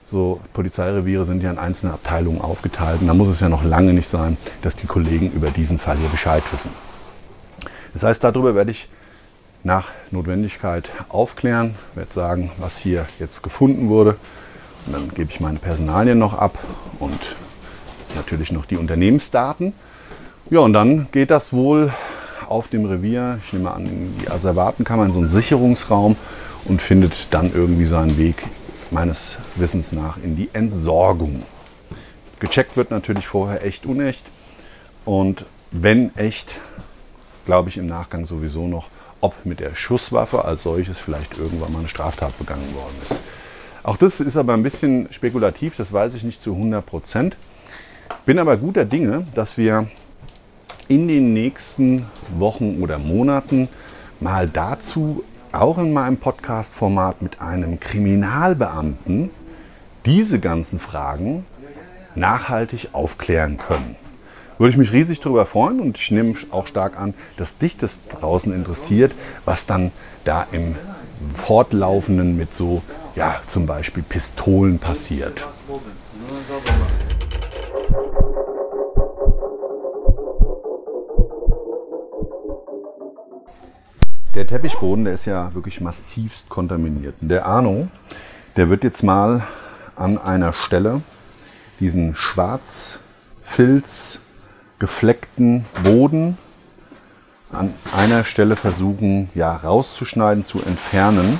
so 0.05 0.41
Polizeireviere 0.53 1.25
sind 1.25 1.43
ja 1.43 1.51
in 1.51 1.59
einzelne 1.59 1.93
Abteilungen 1.93 2.41
aufgeteilt 2.41 3.01
und 3.01 3.07
da 3.07 3.13
muss 3.13 3.29
es 3.29 3.39
ja 3.39 3.49
noch 3.49 3.63
lange 3.63 3.93
nicht 3.93 4.09
sein, 4.09 4.37
dass 4.63 4.75
die 4.75 4.87
Kollegen 4.87 5.31
über 5.31 5.51
diesen 5.51 5.77
Fall 5.77 5.97
hier 5.97 6.09
Bescheid 6.09 6.43
wissen. 6.51 6.71
Das 7.93 8.03
heißt, 8.03 8.23
darüber 8.23 8.55
werde 8.55 8.71
ich 8.71 8.89
nach 9.63 9.89
Notwendigkeit 10.09 10.89
aufklären, 11.09 11.75
werde 11.93 12.13
sagen, 12.13 12.51
was 12.57 12.77
hier 12.77 13.05
jetzt 13.19 13.43
gefunden 13.43 13.89
wurde 13.89 14.15
und 14.87 14.93
dann 14.93 15.09
gebe 15.09 15.29
ich 15.31 15.39
meine 15.39 15.59
Personalien 15.59 16.17
noch 16.17 16.37
ab 16.37 16.57
und 16.99 17.19
natürlich 18.15 18.51
noch 18.51 18.65
die 18.65 18.77
Unternehmensdaten. 18.77 19.73
Ja, 20.49 20.61
und 20.61 20.73
dann 20.73 21.07
geht 21.11 21.29
das 21.29 21.53
wohl 21.53 21.93
auf 22.49 22.67
dem 22.67 22.85
Revier, 22.85 23.39
ich 23.45 23.53
nehme 23.53 23.71
an, 23.71 23.85
in 23.85 24.17
die 24.19 24.29
Asservatenkammer, 24.29 25.05
in 25.05 25.13
so 25.13 25.19
einen 25.19 25.29
Sicherungsraum 25.29 26.15
und 26.65 26.81
findet 26.81 27.27
dann 27.31 27.53
irgendwie 27.53 27.85
seinen 27.85 28.17
Weg 28.17 28.43
meines 28.91 29.37
Wissens 29.55 29.91
nach 29.91 30.17
in 30.17 30.35
die 30.35 30.49
Entsorgung. 30.53 31.43
Gecheckt 32.39 32.77
wird 32.77 32.91
natürlich 32.91 33.27
vorher 33.27 33.63
echt 33.65 33.85
unecht 33.85 34.25
und 35.05 35.45
wenn 35.71 36.15
echt, 36.15 36.55
glaube 37.45 37.69
ich 37.69 37.77
im 37.77 37.87
Nachgang 37.87 38.25
sowieso 38.25 38.67
noch, 38.67 38.87
ob 39.21 39.45
mit 39.45 39.59
der 39.59 39.75
Schusswaffe 39.75 40.45
als 40.45 40.63
solches 40.63 40.99
vielleicht 40.99 41.37
irgendwann 41.37 41.73
mal 41.73 41.79
eine 41.79 41.89
Straftat 41.89 42.37
begangen 42.39 42.73
worden 42.73 42.95
ist. 43.03 43.19
Auch 43.83 43.97
das 43.97 44.19
ist 44.19 44.37
aber 44.37 44.53
ein 44.53 44.63
bisschen 44.63 45.07
spekulativ, 45.11 45.75
das 45.77 45.91
weiß 45.91 46.15
ich 46.15 46.23
nicht 46.23 46.41
zu 46.41 46.53
100 46.53 46.85
Prozent. 46.85 47.35
Bin 48.25 48.39
aber 48.39 48.57
guter 48.57 48.85
Dinge, 48.85 49.25
dass 49.33 49.57
wir 49.57 49.87
in 50.89 51.07
den 51.07 51.33
nächsten 51.33 52.05
Wochen 52.37 52.81
oder 52.81 52.97
Monaten 52.97 53.69
mal 54.19 54.49
dazu 54.49 55.23
auch 55.51 55.77
in 55.77 55.93
meinem 55.93 56.17
Podcast-Format 56.17 57.21
mit 57.21 57.41
einem 57.41 57.79
Kriminalbeamten 57.79 59.29
diese 60.05 60.39
ganzen 60.39 60.79
Fragen 60.79 61.45
nachhaltig 62.15 62.89
aufklären 62.91 63.57
können. 63.57 63.95
Würde 64.57 64.71
ich 64.71 64.77
mich 64.77 64.91
riesig 64.91 65.21
darüber 65.21 65.45
freuen 65.45 65.79
und 65.79 65.97
ich 65.97 66.11
nehme 66.11 66.35
auch 66.51 66.67
stark 66.67 66.99
an, 66.99 67.13
dass 67.37 67.59
dich 67.59 67.77
das 67.77 68.01
draußen 68.07 68.53
interessiert, 68.53 69.13
was 69.45 69.65
dann 69.65 69.91
da 70.25 70.47
im 70.51 70.75
fortlaufenden 71.35 72.35
mit 72.35 72.53
so, 72.53 72.81
ja, 73.15 73.39
zum 73.47 73.67
Beispiel 73.67 74.03
Pistolen 74.03 74.79
passiert. 74.79 75.45
Der 84.35 84.45
Teppichboden, 84.45 85.05
der 85.05 85.15
ist 85.15 85.25
ja 85.25 85.55
wirklich 85.55 85.81
massivst 85.81 86.49
kontaminiert. 86.49 87.15
Der 87.19 87.47
Arno, 87.47 87.87
der 88.57 88.69
wird 88.69 88.83
jetzt 88.83 89.01
mal 89.01 89.41
an 89.95 90.19
einer 90.19 90.53
Stelle 90.53 91.01
diesen 91.79 92.15
schwarzfilz 92.15 92.99
gefleckten 94.77 95.65
Boden 95.83 96.37
an 97.51 97.73
einer 97.97 98.23
Stelle 98.23 98.55
versuchen, 98.55 99.29
ja, 99.33 99.55
rauszuschneiden, 99.55 100.45
zu 100.45 100.61
entfernen, 100.61 101.39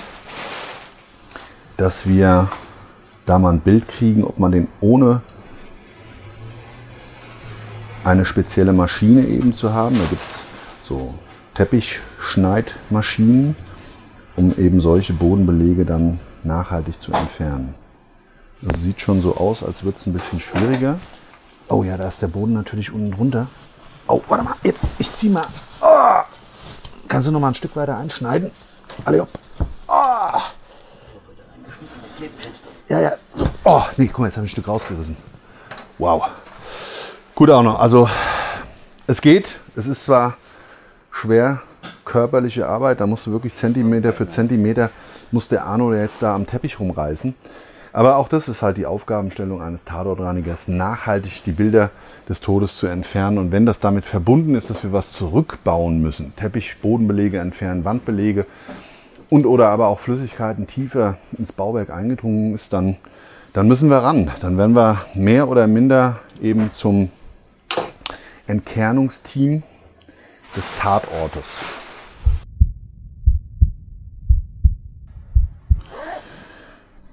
dass 1.78 2.08
wir 2.08 2.50
da 3.28 3.38
mal 3.38 3.54
ein 3.54 3.60
Bild 3.60 3.88
kriegen, 3.88 4.24
ob 4.24 4.40
man 4.40 4.52
den 4.52 4.68
ohne 4.82 5.22
eine 8.04 8.26
spezielle 8.26 8.74
Maschine 8.74 9.28
eben 9.28 9.54
zu 9.54 9.74
haben. 9.74 9.96
Da 10.00 10.06
gibt 10.10 10.24
es 10.24 10.44
so 10.84 11.14
Teppichschneidmaschinen, 12.20 13.56
um 14.36 14.54
eben 14.58 14.82
solche 14.82 15.14
Bodenbelege 15.14 15.86
dann 15.86 16.20
nachhaltig 16.44 17.00
zu 17.00 17.12
entfernen. 17.12 17.76
Das 18.62 18.82
sieht 18.82 19.00
schon 19.00 19.22
so 19.22 19.38
aus, 19.38 19.64
als 19.64 19.84
würde 19.84 19.98
es 19.98 20.06
ein 20.06 20.14
bisschen 20.14 20.40
schwieriger. 20.40 21.00
Oh 21.70 21.84
ja, 21.84 21.98
da 21.98 22.08
ist 22.08 22.22
der 22.22 22.28
Boden 22.28 22.54
natürlich 22.54 22.92
unten 22.92 23.12
drunter. 23.12 23.48
Oh, 24.08 24.22
warte 24.28 24.44
mal, 24.44 24.56
jetzt, 24.64 25.00
ich 25.00 25.12
zieh 25.12 25.30
mal. 25.30 25.46
Oh. 25.82 26.22
Kannst 27.08 27.28
du 27.28 27.32
noch 27.32 27.40
mal 27.40 27.50
ein 27.50 27.56
Stück 27.56 27.76
weiter 27.76 27.98
einschneiden? 27.98 28.52
Alle 29.06 29.22
hopp. 29.22 29.30
Oh. 29.88 30.42
Ja, 32.90 33.00
ja. 33.00 33.12
So. 33.34 33.48
Oh, 33.64 33.84
nee, 33.98 34.08
guck 34.08 34.20
mal, 34.20 34.26
jetzt 34.26 34.38
habe 34.38 34.46
ich 34.46 34.52
ein 34.52 34.56
Stück 34.56 34.68
rausgerissen. 34.68 35.16
Wow. 35.98 36.24
Gut 37.36 37.50
auch 37.50 37.64
noch. 37.64 37.80
Also, 37.80 38.10
es 39.08 39.22
geht. 39.22 39.60
Es 39.76 39.88
ist 39.88 40.04
zwar 40.04 40.36
schwer 41.12 41.62
körperliche 42.10 42.68
Arbeit, 42.68 43.00
da 43.00 43.08
musst 43.08 43.28
du 43.28 43.32
wirklich 43.32 43.54
Zentimeter 43.54 44.14
für 44.14 44.28
Zentimeter, 44.28 44.90
muss 45.32 45.48
der 45.48 45.66
Arno 45.66 45.94
jetzt 45.94 46.24
da 46.24 46.34
am 46.34 46.48
Teppich 46.48 46.80
rumreißen. 46.80 47.36
Aber 47.94 48.18
auch 48.18 48.28
das 48.28 48.48
ist 48.48 48.62
halt 48.62 48.78
die 48.78 48.86
Aufgabenstellung 48.86 49.62
eines 49.62 49.84
Tatortreinigers, 49.84 50.68
nachhaltig 50.68 51.44
die 51.44 51.52
Bilder 51.52 51.92
des 52.28 52.42
Todes 52.42 52.78
zu 52.78 52.88
entfernen. 52.88 53.38
Und 53.38 53.52
wenn 53.52 53.66
das 53.66 53.80
damit 53.80 54.06
verbunden 54.06 54.56
ist, 54.56 54.70
dass 54.70 54.84
wir 54.84 54.92
was 54.92 55.12
zurückbauen 55.12 56.02
müssen, 56.02 56.34
Teppich, 56.36 56.78
Bodenbelege 56.82 57.40
entfernen, 57.40 57.86
Wandbelege 57.86 58.46
und 59.30 59.46
oder 59.46 59.70
aber 59.70 59.88
auch 59.88 60.00
Flüssigkeiten 60.00 60.66
tiefer 60.66 61.18
ins 61.38 61.52
Bauwerk 61.52 61.92
eingedrungen 61.92 62.56
ist, 62.56 62.74
dann, 62.74 62.96
dann 63.54 63.68
müssen 63.68 63.90
wir 63.90 63.98
ran. 63.98 64.32
Dann 64.42 64.58
werden 64.58 64.76
wir 64.76 64.98
mehr 65.14 65.48
oder 65.48 65.68
minder 65.68 66.18
eben 66.42 66.72
zum 66.72 67.10
Entkernungsteam 68.48 69.62
des 70.56 70.72
Tatortes. 70.80 71.62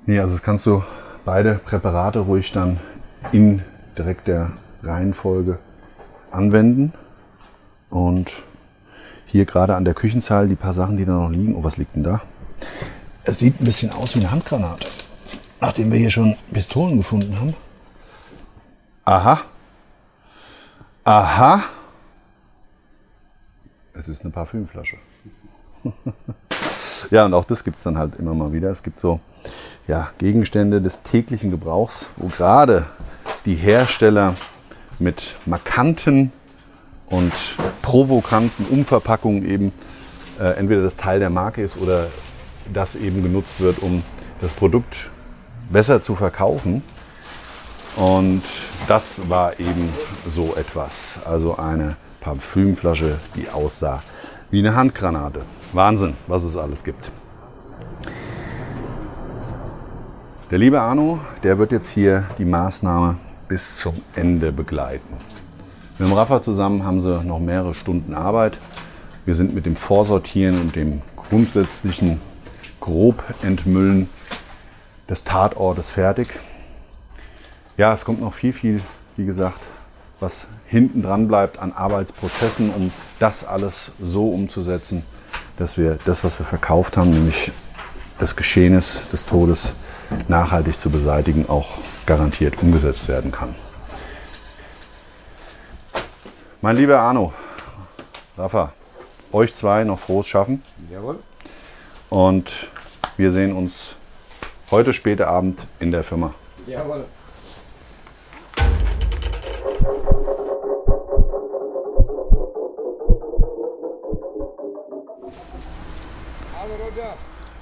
Nee, 0.08 0.20
also 0.20 0.34
das 0.34 0.42
kannst 0.42 0.64
du 0.66 0.84
beide 1.24 1.56
Präparate 1.56 2.20
ruhig 2.20 2.52
dann 2.52 2.78
in 3.32 3.62
direkter 3.98 4.52
Reihenfolge 4.84 5.58
anwenden. 6.30 6.92
Und 7.90 8.30
hier 9.26 9.46
gerade 9.46 9.74
an 9.74 9.84
der 9.84 9.94
Küchenzeile 9.94 10.46
die 10.46 10.54
paar 10.54 10.74
Sachen, 10.74 10.96
die 10.96 11.04
da 11.04 11.12
noch 11.12 11.30
liegen. 11.30 11.56
Oh, 11.56 11.64
was 11.64 11.76
liegt 11.76 11.96
denn 11.96 12.04
da? 12.04 12.22
Es 13.24 13.40
sieht 13.40 13.60
ein 13.60 13.64
bisschen 13.64 13.90
aus 13.90 14.14
wie 14.14 14.20
eine 14.20 14.30
Handgranate. 14.30 14.86
Nachdem 15.60 15.90
wir 15.90 15.98
hier 15.98 16.10
schon 16.10 16.36
Pistolen 16.52 16.98
gefunden 16.98 17.40
haben. 17.40 17.54
Aha. 19.04 19.40
Aha. 21.02 21.64
Es 23.92 24.08
ist 24.08 24.22
eine 24.22 24.30
Parfümflasche. 24.30 24.98
ja, 27.10 27.24
und 27.24 27.34
auch 27.34 27.44
das 27.44 27.64
gibt 27.64 27.76
es 27.76 27.82
dann 27.82 27.98
halt 27.98 28.18
immer 28.18 28.34
mal 28.34 28.52
wieder. 28.52 28.70
Es 28.70 28.82
gibt 28.82 28.98
so 28.98 29.20
ja, 29.86 30.10
Gegenstände 30.18 30.80
des 30.80 31.02
täglichen 31.02 31.50
Gebrauchs, 31.50 32.06
wo 32.16 32.28
gerade 32.28 32.86
die 33.44 33.54
Hersteller 33.54 34.34
mit 34.98 35.36
markanten 35.46 36.32
und 37.08 37.32
provokanten 37.82 38.66
Umverpackungen 38.66 39.44
eben 39.44 39.72
äh, 40.40 40.56
entweder 40.56 40.82
das 40.82 40.96
Teil 40.96 41.20
der 41.20 41.30
Marke 41.30 41.62
ist 41.62 41.76
oder 41.76 42.08
das 42.72 42.96
eben 42.96 43.22
genutzt 43.22 43.60
wird, 43.60 43.78
um 43.78 44.02
das 44.40 44.52
Produkt 44.52 45.10
besser 45.70 46.00
zu 46.00 46.16
verkaufen. 46.16 46.82
Und 47.96 48.42
das 48.88 49.28
war 49.28 49.58
eben 49.58 49.88
so 50.28 50.54
etwas. 50.56 51.20
Also 51.24 51.56
eine 51.56 51.96
Parfümflasche, 52.20 53.18
die 53.36 53.48
aussah 53.48 54.02
wie 54.50 54.58
eine 54.58 54.74
Handgranate. 54.74 55.42
Wahnsinn, 55.76 56.14
was 56.26 56.42
es 56.42 56.56
alles 56.56 56.82
gibt. 56.82 57.10
Der 60.50 60.58
liebe 60.58 60.80
Arno, 60.80 61.20
der 61.42 61.58
wird 61.58 61.70
jetzt 61.70 61.90
hier 61.90 62.24
die 62.38 62.44
Maßnahme 62.44 63.16
bis 63.48 63.76
zum 63.76 63.94
Ende 64.14 64.52
begleiten. 64.52 65.16
Mit 65.98 66.08
dem 66.08 66.14
Rafa 66.14 66.40
zusammen 66.40 66.84
haben 66.84 67.00
sie 67.00 67.22
noch 67.22 67.40
mehrere 67.40 67.74
Stunden 67.74 68.14
Arbeit. 68.14 68.58
Wir 69.24 69.34
sind 69.34 69.54
mit 69.54 69.66
dem 69.66 69.76
Vorsortieren 69.76 70.60
und 70.60 70.76
dem 70.76 71.02
grundsätzlichen 71.16 72.20
Grobentmüllen 72.80 74.08
des 75.08 75.24
Tatortes 75.24 75.90
fertig. 75.90 76.28
Ja, 77.76 77.92
es 77.92 78.04
kommt 78.04 78.20
noch 78.20 78.34
viel, 78.34 78.52
viel, 78.52 78.80
wie 79.16 79.26
gesagt, 79.26 79.60
was 80.20 80.46
hinten 80.66 81.02
dran 81.02 81.28
bleibt 81.28 81.58
an 81.58 81.72
Arbeitsprozessen, 81.72 82.70
um 82.70 82.92
das 83.18 83.44
alles 83.46 83.92
so 84.00 84.30
umzusetzen, 84.30 85.02
dass 85.56 85.78
wir 85.78 85.98
das, 86.04 86.24
was 86.24 86.38
wir 86.38 86.46
verkauft 86.46 86.96
haben, 86.96 87.10
nämlich 87.10 87.52
das 88.18 88.36
Geschehnis 88.36 89.08
des 89.10 89.26
Todes, 89.26 89.72
nachhaltig 90.28 90.78
zu 90.78 90.90
beseitigen, 90.90 91.48
auch 91.48 91.78
garantiert 92.06 92.62
umgesetzt 92.62 93.08
werden 93.08 93.32
kann. 93.32 93.54
Mein 96.60 96.76
lieber 96.76 97.00
Arno, 97.00 97.32
Rafa, 98.38 98.72
euch 99.32 99.52
zwei 99.54 99.84
noch 99.84 99.98
frohes 99.98 100.26
Schaffen. 100.26 100.62
Jawohl. 100.90 101.18
Und 102.08 102.68
wir 103.16 103.30
sehen 103.30 103.52
uns 103.52 103.94
heute 104.70 104.92
später 104.92 105.28
Abend 105.28 105.60
in 105.80 105.90
der 105.90 106.04
Firma. 106.04 106.32
Jawohl. 106.66 107.04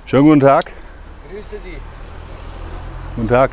Schönen 0.06 0.24
guten 0.24 0.40
Tag. 0.40 0.70
grüße 1.30 1.56
dich. 1.64 1.78
Guten 3.16 3.28
Tag. 3.28 3.52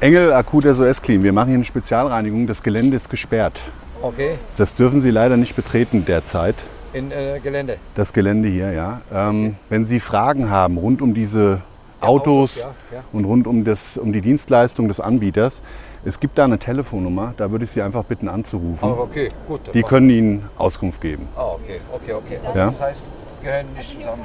Engel 0.00 0.32
Akut 0.32 0.64
SOS 0.64 1.02
Clean. 1.02 1.22
Wir 1.22 1.32
machen 1.32 1.48
hier 1.48 1.56
eine 1.56 1.64
Spezialreinigung. 1.64 2.46
Das 2.46 2.62
Gelände 2.62 2.96
ist 2.96 3.08
gesperrt. 3.10 3.60
Okay, 4.00 4.38
Das 4.56 4.74
dürfen 4.76 5.00
Sie 5.00 5.10
leider 5.10 5.36
nicht 5.36 5.56
betreten 5.56 6.04
derzeit. 6.04 6.54
in 6.92 7.10
äh, 7.10 7.40
Gelände. 7.42 7.78
Das 7.96 8.12
Gelände 8.12 8.48
hier, 8.48 8.70
ja. 8.72 9.00
Ähm, 9.12 9.56
wenn 9.68 9.84
Sie 9.84 9.98
Fragen 10.00 10.50
haben 10.50 10.78
rund 10.78 11.02
um 11.02 11.14
diese 11.14 11.60
Autos, 12.00 12.52
Autos, 12.52 12.56
ja, 12.56 12.96
ja. 12.98 13.04
und 13.12 13.24
rund 13.24 13.48
um, 13.48 13.64
das, 13.64 13.98
um 13.98 14.12
die 14.12 14.20
Dienstleistung 14.20 14.86
des 14.86 15.00
Anbieters, 15.00 15.62
es 16.04 16.20
gibt 16.20 16.38
da 16.38 16.44
eine 16.44 16.58
Telefonnummer. 16.60 17.34
Da 17.36 17.50
würde 17.50 17.64
ich 17.64 17.72
Sie 17.72 17.82
einfach 17.82 18.04
bitten 18.04 18.28
anzurufen. 18.28 18.88
Ah, 18.88 18.94
okay, 19.00 19.30
gut. 19.48 19.60
Die 19.74 19.82
können 19.82 20.08
Ihnen 20.10 20.48
Auskunft 20.56 21.00
geben. 21.00 21.26
Ah, 21.36 21.42
okay, 21.54 21.80
okay, 21.92 22.12
okay. 22.12 22.38
Ja. 22.54 22.66
Das 22.66 22.80
heißt, 22.80 23.02
gehören 23.42 23.66
nicht 23.76 23.98
zusammen. 23.98 24.22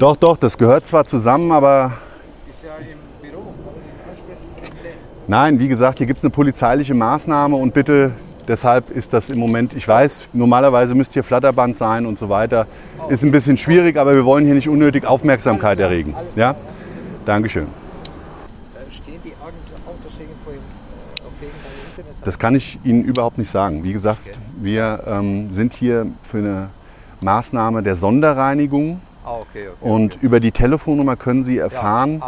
Doch, 0.00 0.16
doch, 0.16 0.38
das 0.38 0.56
gehört 0.56 0.86
zwar 0.86 1.04
zusammen, 1.04 1.52
aber 1.52 1.92
Ist 2.48 2.64
ja 2.64 2.70
im 2.78 2.96
Büro. 3.20 3.52
Nein, 5.28 5.60
wie 5.60 5.68
gesagt, 5.68 5.98
hier 5.98 6.06
gibt 6.06 6.20
es 6.20 6.24
eine 6.24 6.30
polizeiliche 6.30 6.94
Maßnahme 6.94 7.54
und 7.54 7.74
bitte, 7.74 8.12
deshalb 8.48 8.88
ist 8.88 9.12
das 9.12 9.28
im 9.28 9.38
Moment, 9.38 9.74
ich 9.74 9.86
weiß, 9.86 10.28
normalerweise 10.32 10.94
müsste 10.94 11.12
hier 11.12 11.22
Flatterband 11.22 11.76
sein 11.76 12.06
und 12.06 12.18
so 12.18 12.30
weiter. 12.30 12.66
Ist 13.10 13.24
ein 13.24 13.30
bisschen 13.30 13.58
schwierig, 13.58 13.98
aber 13.98 14.14
wir 14.14 14.24
wollen 14.24 14.46
hier 14.46 14.54
nicht 14.54 14.70
unnötig 14.70 15.04
Aufmerksamkeit 15.04 15.78
erregen. 15.78 16.14
Ja? 16.34 16.54
Dankeschön. 17.26 17.66
Das 22.24 22.38
kann 22.38 22.54
ich 22.54 22.78
Ihnen 22.84 23.04
überhaupt 23.04 23.36
nicht 23.36 23.50
sagen. 23.50 23.84
Wie 23.84 23.92
gesagt, 23.92 24.20
wir 24.62 25.04
ähm, 25.06 25.52
sind 25.52 25.74
hier 25.74 26.06
für 26.22 26.38
eine 26.38 26.70
Maßnahme 27.20 27.82
der 27.82 27.96
Sonderreinigung 27.96 29.02
okay, 29.50 29.68
okay. 29.68 29.90
und 29.90 30.18
über 30.22 30.40
die 30.40 30.52
Telefonnummer 30.52 31.16
können 31.16 31.44
Sie 31.44 31.58
erfahren, 31.58 32.22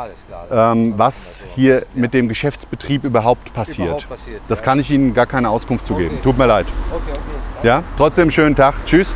klar. 0.49 0.73
ähm, 0.73 0.95
was 0.97 1.41
hier 1.55 1.85
mit 1.95 2.15
dem 2.15 2.29
Geschäftsbetrieb 2.29 3.05
überhaupt 3.05 3.53
passiert. 3.53 3.87
Überhaupt 3.89 4.09
passiert, 4.09 4.41
Das 4.49 4.61
ja. 4.61 4.65
kann 4.65 4.79
ich 4.79 4.91
Ihnen 4.91 5.15
gar 5.15 5.27
keine 5.27 5.51
Auskunft 5.51 5.87
zu 5.87 5.95
geben. 5.95 6.15
Okay. 6.15 6.23
Tut 6.23 6.39
mir 6.39 6.47
leid. 6.47 6.67
Okay, 6.91 7.03
okay. 7.11 7.67
Ja, 7.67 7.83
trotzdem 7.97 8.31
schönen 8.31 8.57
Tag. 8.57 8.75
Tschüss. 8.87 9.15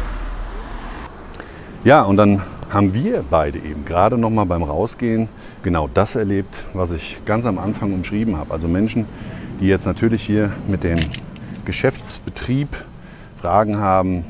Ja, 1.84 2.02
und 2.02 2.16
dann 2.16 2.42
haben 2.70 2.94
wir 2.94 3.24
beide 3.28 3.58
eben 3.58 3.84
gerade 3.84 4.18
noch 4.18 4.30
mal 4.30 4.44
beim 4.44 4.62
Rausgehen 4.62 5.28
genau 5.62 5.88
das 5.92 6.16
erlebt, 6.16 6.54
was 6.74 6.90
ich 6.92 7.18
ganz 7.24 7.46
am 7.46 7.58
Anfang 7.58 7.92
umschrieben 7.92 8.36
habe. 8.36 8.52
Also 8.52 8.68
Menschen, 8.68 9.06
die 9.60 9.66
jetzt 9.66 9.86
natürlich 9.86 10.22
hier 10.22 10.52
mit 10.68 10.84
dem 10.84 10.98
Geschäftsbetrieb 11.64 12.68
Fragen 13.40 13.78
haben, 13.78 14.24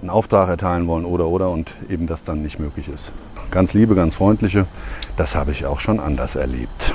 einen 0.00 0.10
Auftrag 0.10 0.48
erteilen 0.48 0.86
wollen 0.86 1.04
oder 1.04 1.26
oder 1.26 1.50
und 1.50 1.74
eben 1.88 2.06
das 2.06 2.24
dann 2.24 2.42
nicht 2.42 2.58
möglich 2.58 2.88
ist. 2.88 3.12
Ganz 3.50 3.74
liebe, 3.74 3.94
ganz 3.94 4.14
freundliche, 4.14 4.66
das 5.16 5.34
habe 5.34 5.52
ich 5.52 5.66
auch 5.66 5.80
schon 5.80 6.00
anders 6.00 6.36
erlebt. 6.36 6.94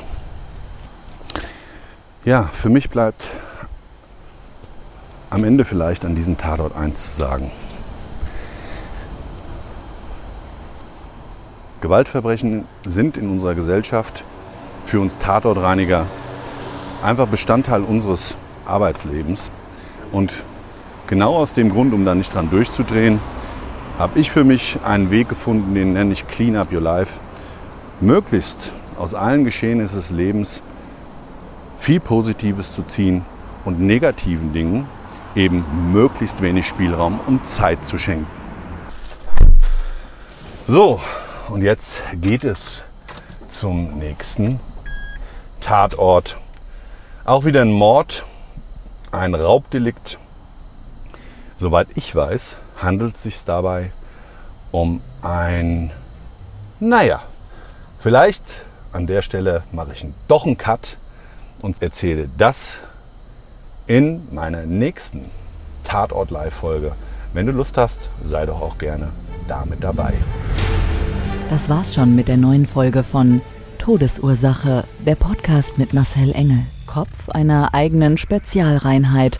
Ja, 2.24 2.50
für 2.54 2.70
mich 2.70 2.90
bleibt 2.90 3.28
am 5.30 5.44
Ende 5.44 5.66
vielleicht 5.66 6.06
an 6.06 6.16
diesem 6.16 6.38
Tatort 6.38 6.76
eins 6.76 7.04
zu 7.04 7.12
sagen. 7.12 7.52
Gewaltverbrechen 11.82 12.66
sind 12.86 13.18
in 13.18 13.30
unserer 13.30 13.54
Gesellschaft 13.54 14.24
für 14.86 15.00
uns 15.00 15.20
Tatortreiniger 15.20 16.08
einfach 17.04 17.28
Bestandteil 17.28 17.84
unseres 17.84 18.36
Arbeitslebens. 18.66 19.52
Und 20.12 20.34
genau 21.08 21.36
aus 21.36 21.54
dem 21.54 21.70
Grund, 21.70 21.94
um 21.94 22.06
da 22.06 22.16
nicht 22.16 22.34
dran 22.34 22.50
durchzudrehen, 22.50 23.20
habe 23.98 24.20
ich 24.20 24.32
für 24.32 24.44
mich 24.44 24.80
einen 24.84 25.12
Weg 25.12 25.30
gefunden, 25.30 25.74
den 25.74 25.94
nenne 25.94 26.12
ich 26.12 26.28
Clean 26.28 26.56
Up 26.56 26.72
Your 26.72 26.82
Life. 26.82 27.20
Möglichst 28.02 28.74
aus 28.98 29.14
allen 29.14 29.46
Geschehnissen 29.46 29.96
des 29.96 30.12
Lebens 30.12 30.62
viel 31.80 32.00
Positives 32.00 32.74
zu 32.74 32.84
ziehen 32.84 33.24
und 33.64 33.80
negativen 33.80 34.54
Dingen 34.54 34.88
eben 35.36 35.64
möglichst 35.92 36.42
wenig 36.42 36.68
Spielraum, 36.68 37.20
um 37.28 37.44
Zeit 37.44 37.84
zu 37.84 37.98
schenken. 37.98 38.28
So, 40.68 41.00
und 41.50 41.62
jetzt 41.62 42.02
geht 42.22 42.44
es 42.44 42.84
zum 43.50 44.00
nächsten 44.00 44.60
Tatort. 45.62 46.38
Auch 47.24 47.46
wieder 47.46 47.62
ein 47.62 47.72
Mord, 47.72 48.26
ein 49.12 49.36
Raubdelikt. 49.36 50.18
Soweit 51.58 51.88
ich 51.96 52.14
weiß, 52.14 52.58
handelt 52.78 53.16
es 53.16 53.24
sich 53.24 53.44
dabei 53.46 53.92
um 54.72 55.00
ein, 55.22 55.92
naja, 56.82 57.22
vielleicht 58.00 58.44
an 58.92 59.08
der 59.08 59.22
Stelle 59.22 59.64
mache 59.72 59.94
ich 59.94 60.06
doch 60.28 60.46
einen 60.46 60.58
Cut 60.58 60.98
und 61.62 61.82
erzähle 61.82 62.30
das 62.38 62.80
in 63.88 64.28
meiner 64.34 64.66
nächsten 64.66 65.32
Tatort 65.86 66.30
Live-Folge. 66.30 66.92
Wenn 67.34 67.46
du 67.46 67.54
Lust 67.54 67.78
hast, 67.78 68.10
sei 68.24 68.46
doch 68.46 68.62
auch 68.62 68.78
gerne 68.78 69.10
damit 69.48 69.82
dabei. 69.82 70.14
Das 71.50 71.70
war's 71.70 71.94
schon 71.94 72.16
mit 72.16 72.28
der 72.28 72.38
neuen 72.38 72.66
Folge 72.66 73.04
von 73.04 73.42
Todesursache, 73.78 74.84
der 75.06 75.16
Podcast 75.16 75.78
mit 75.78 75.94
Marcel 75.94 76.34
Engel, 76.34 76.66
Kopf 76.86 77.30
einer 77.30 77.74
eigenen 77.74 78.18
Spezialreinheit 78.18 79.40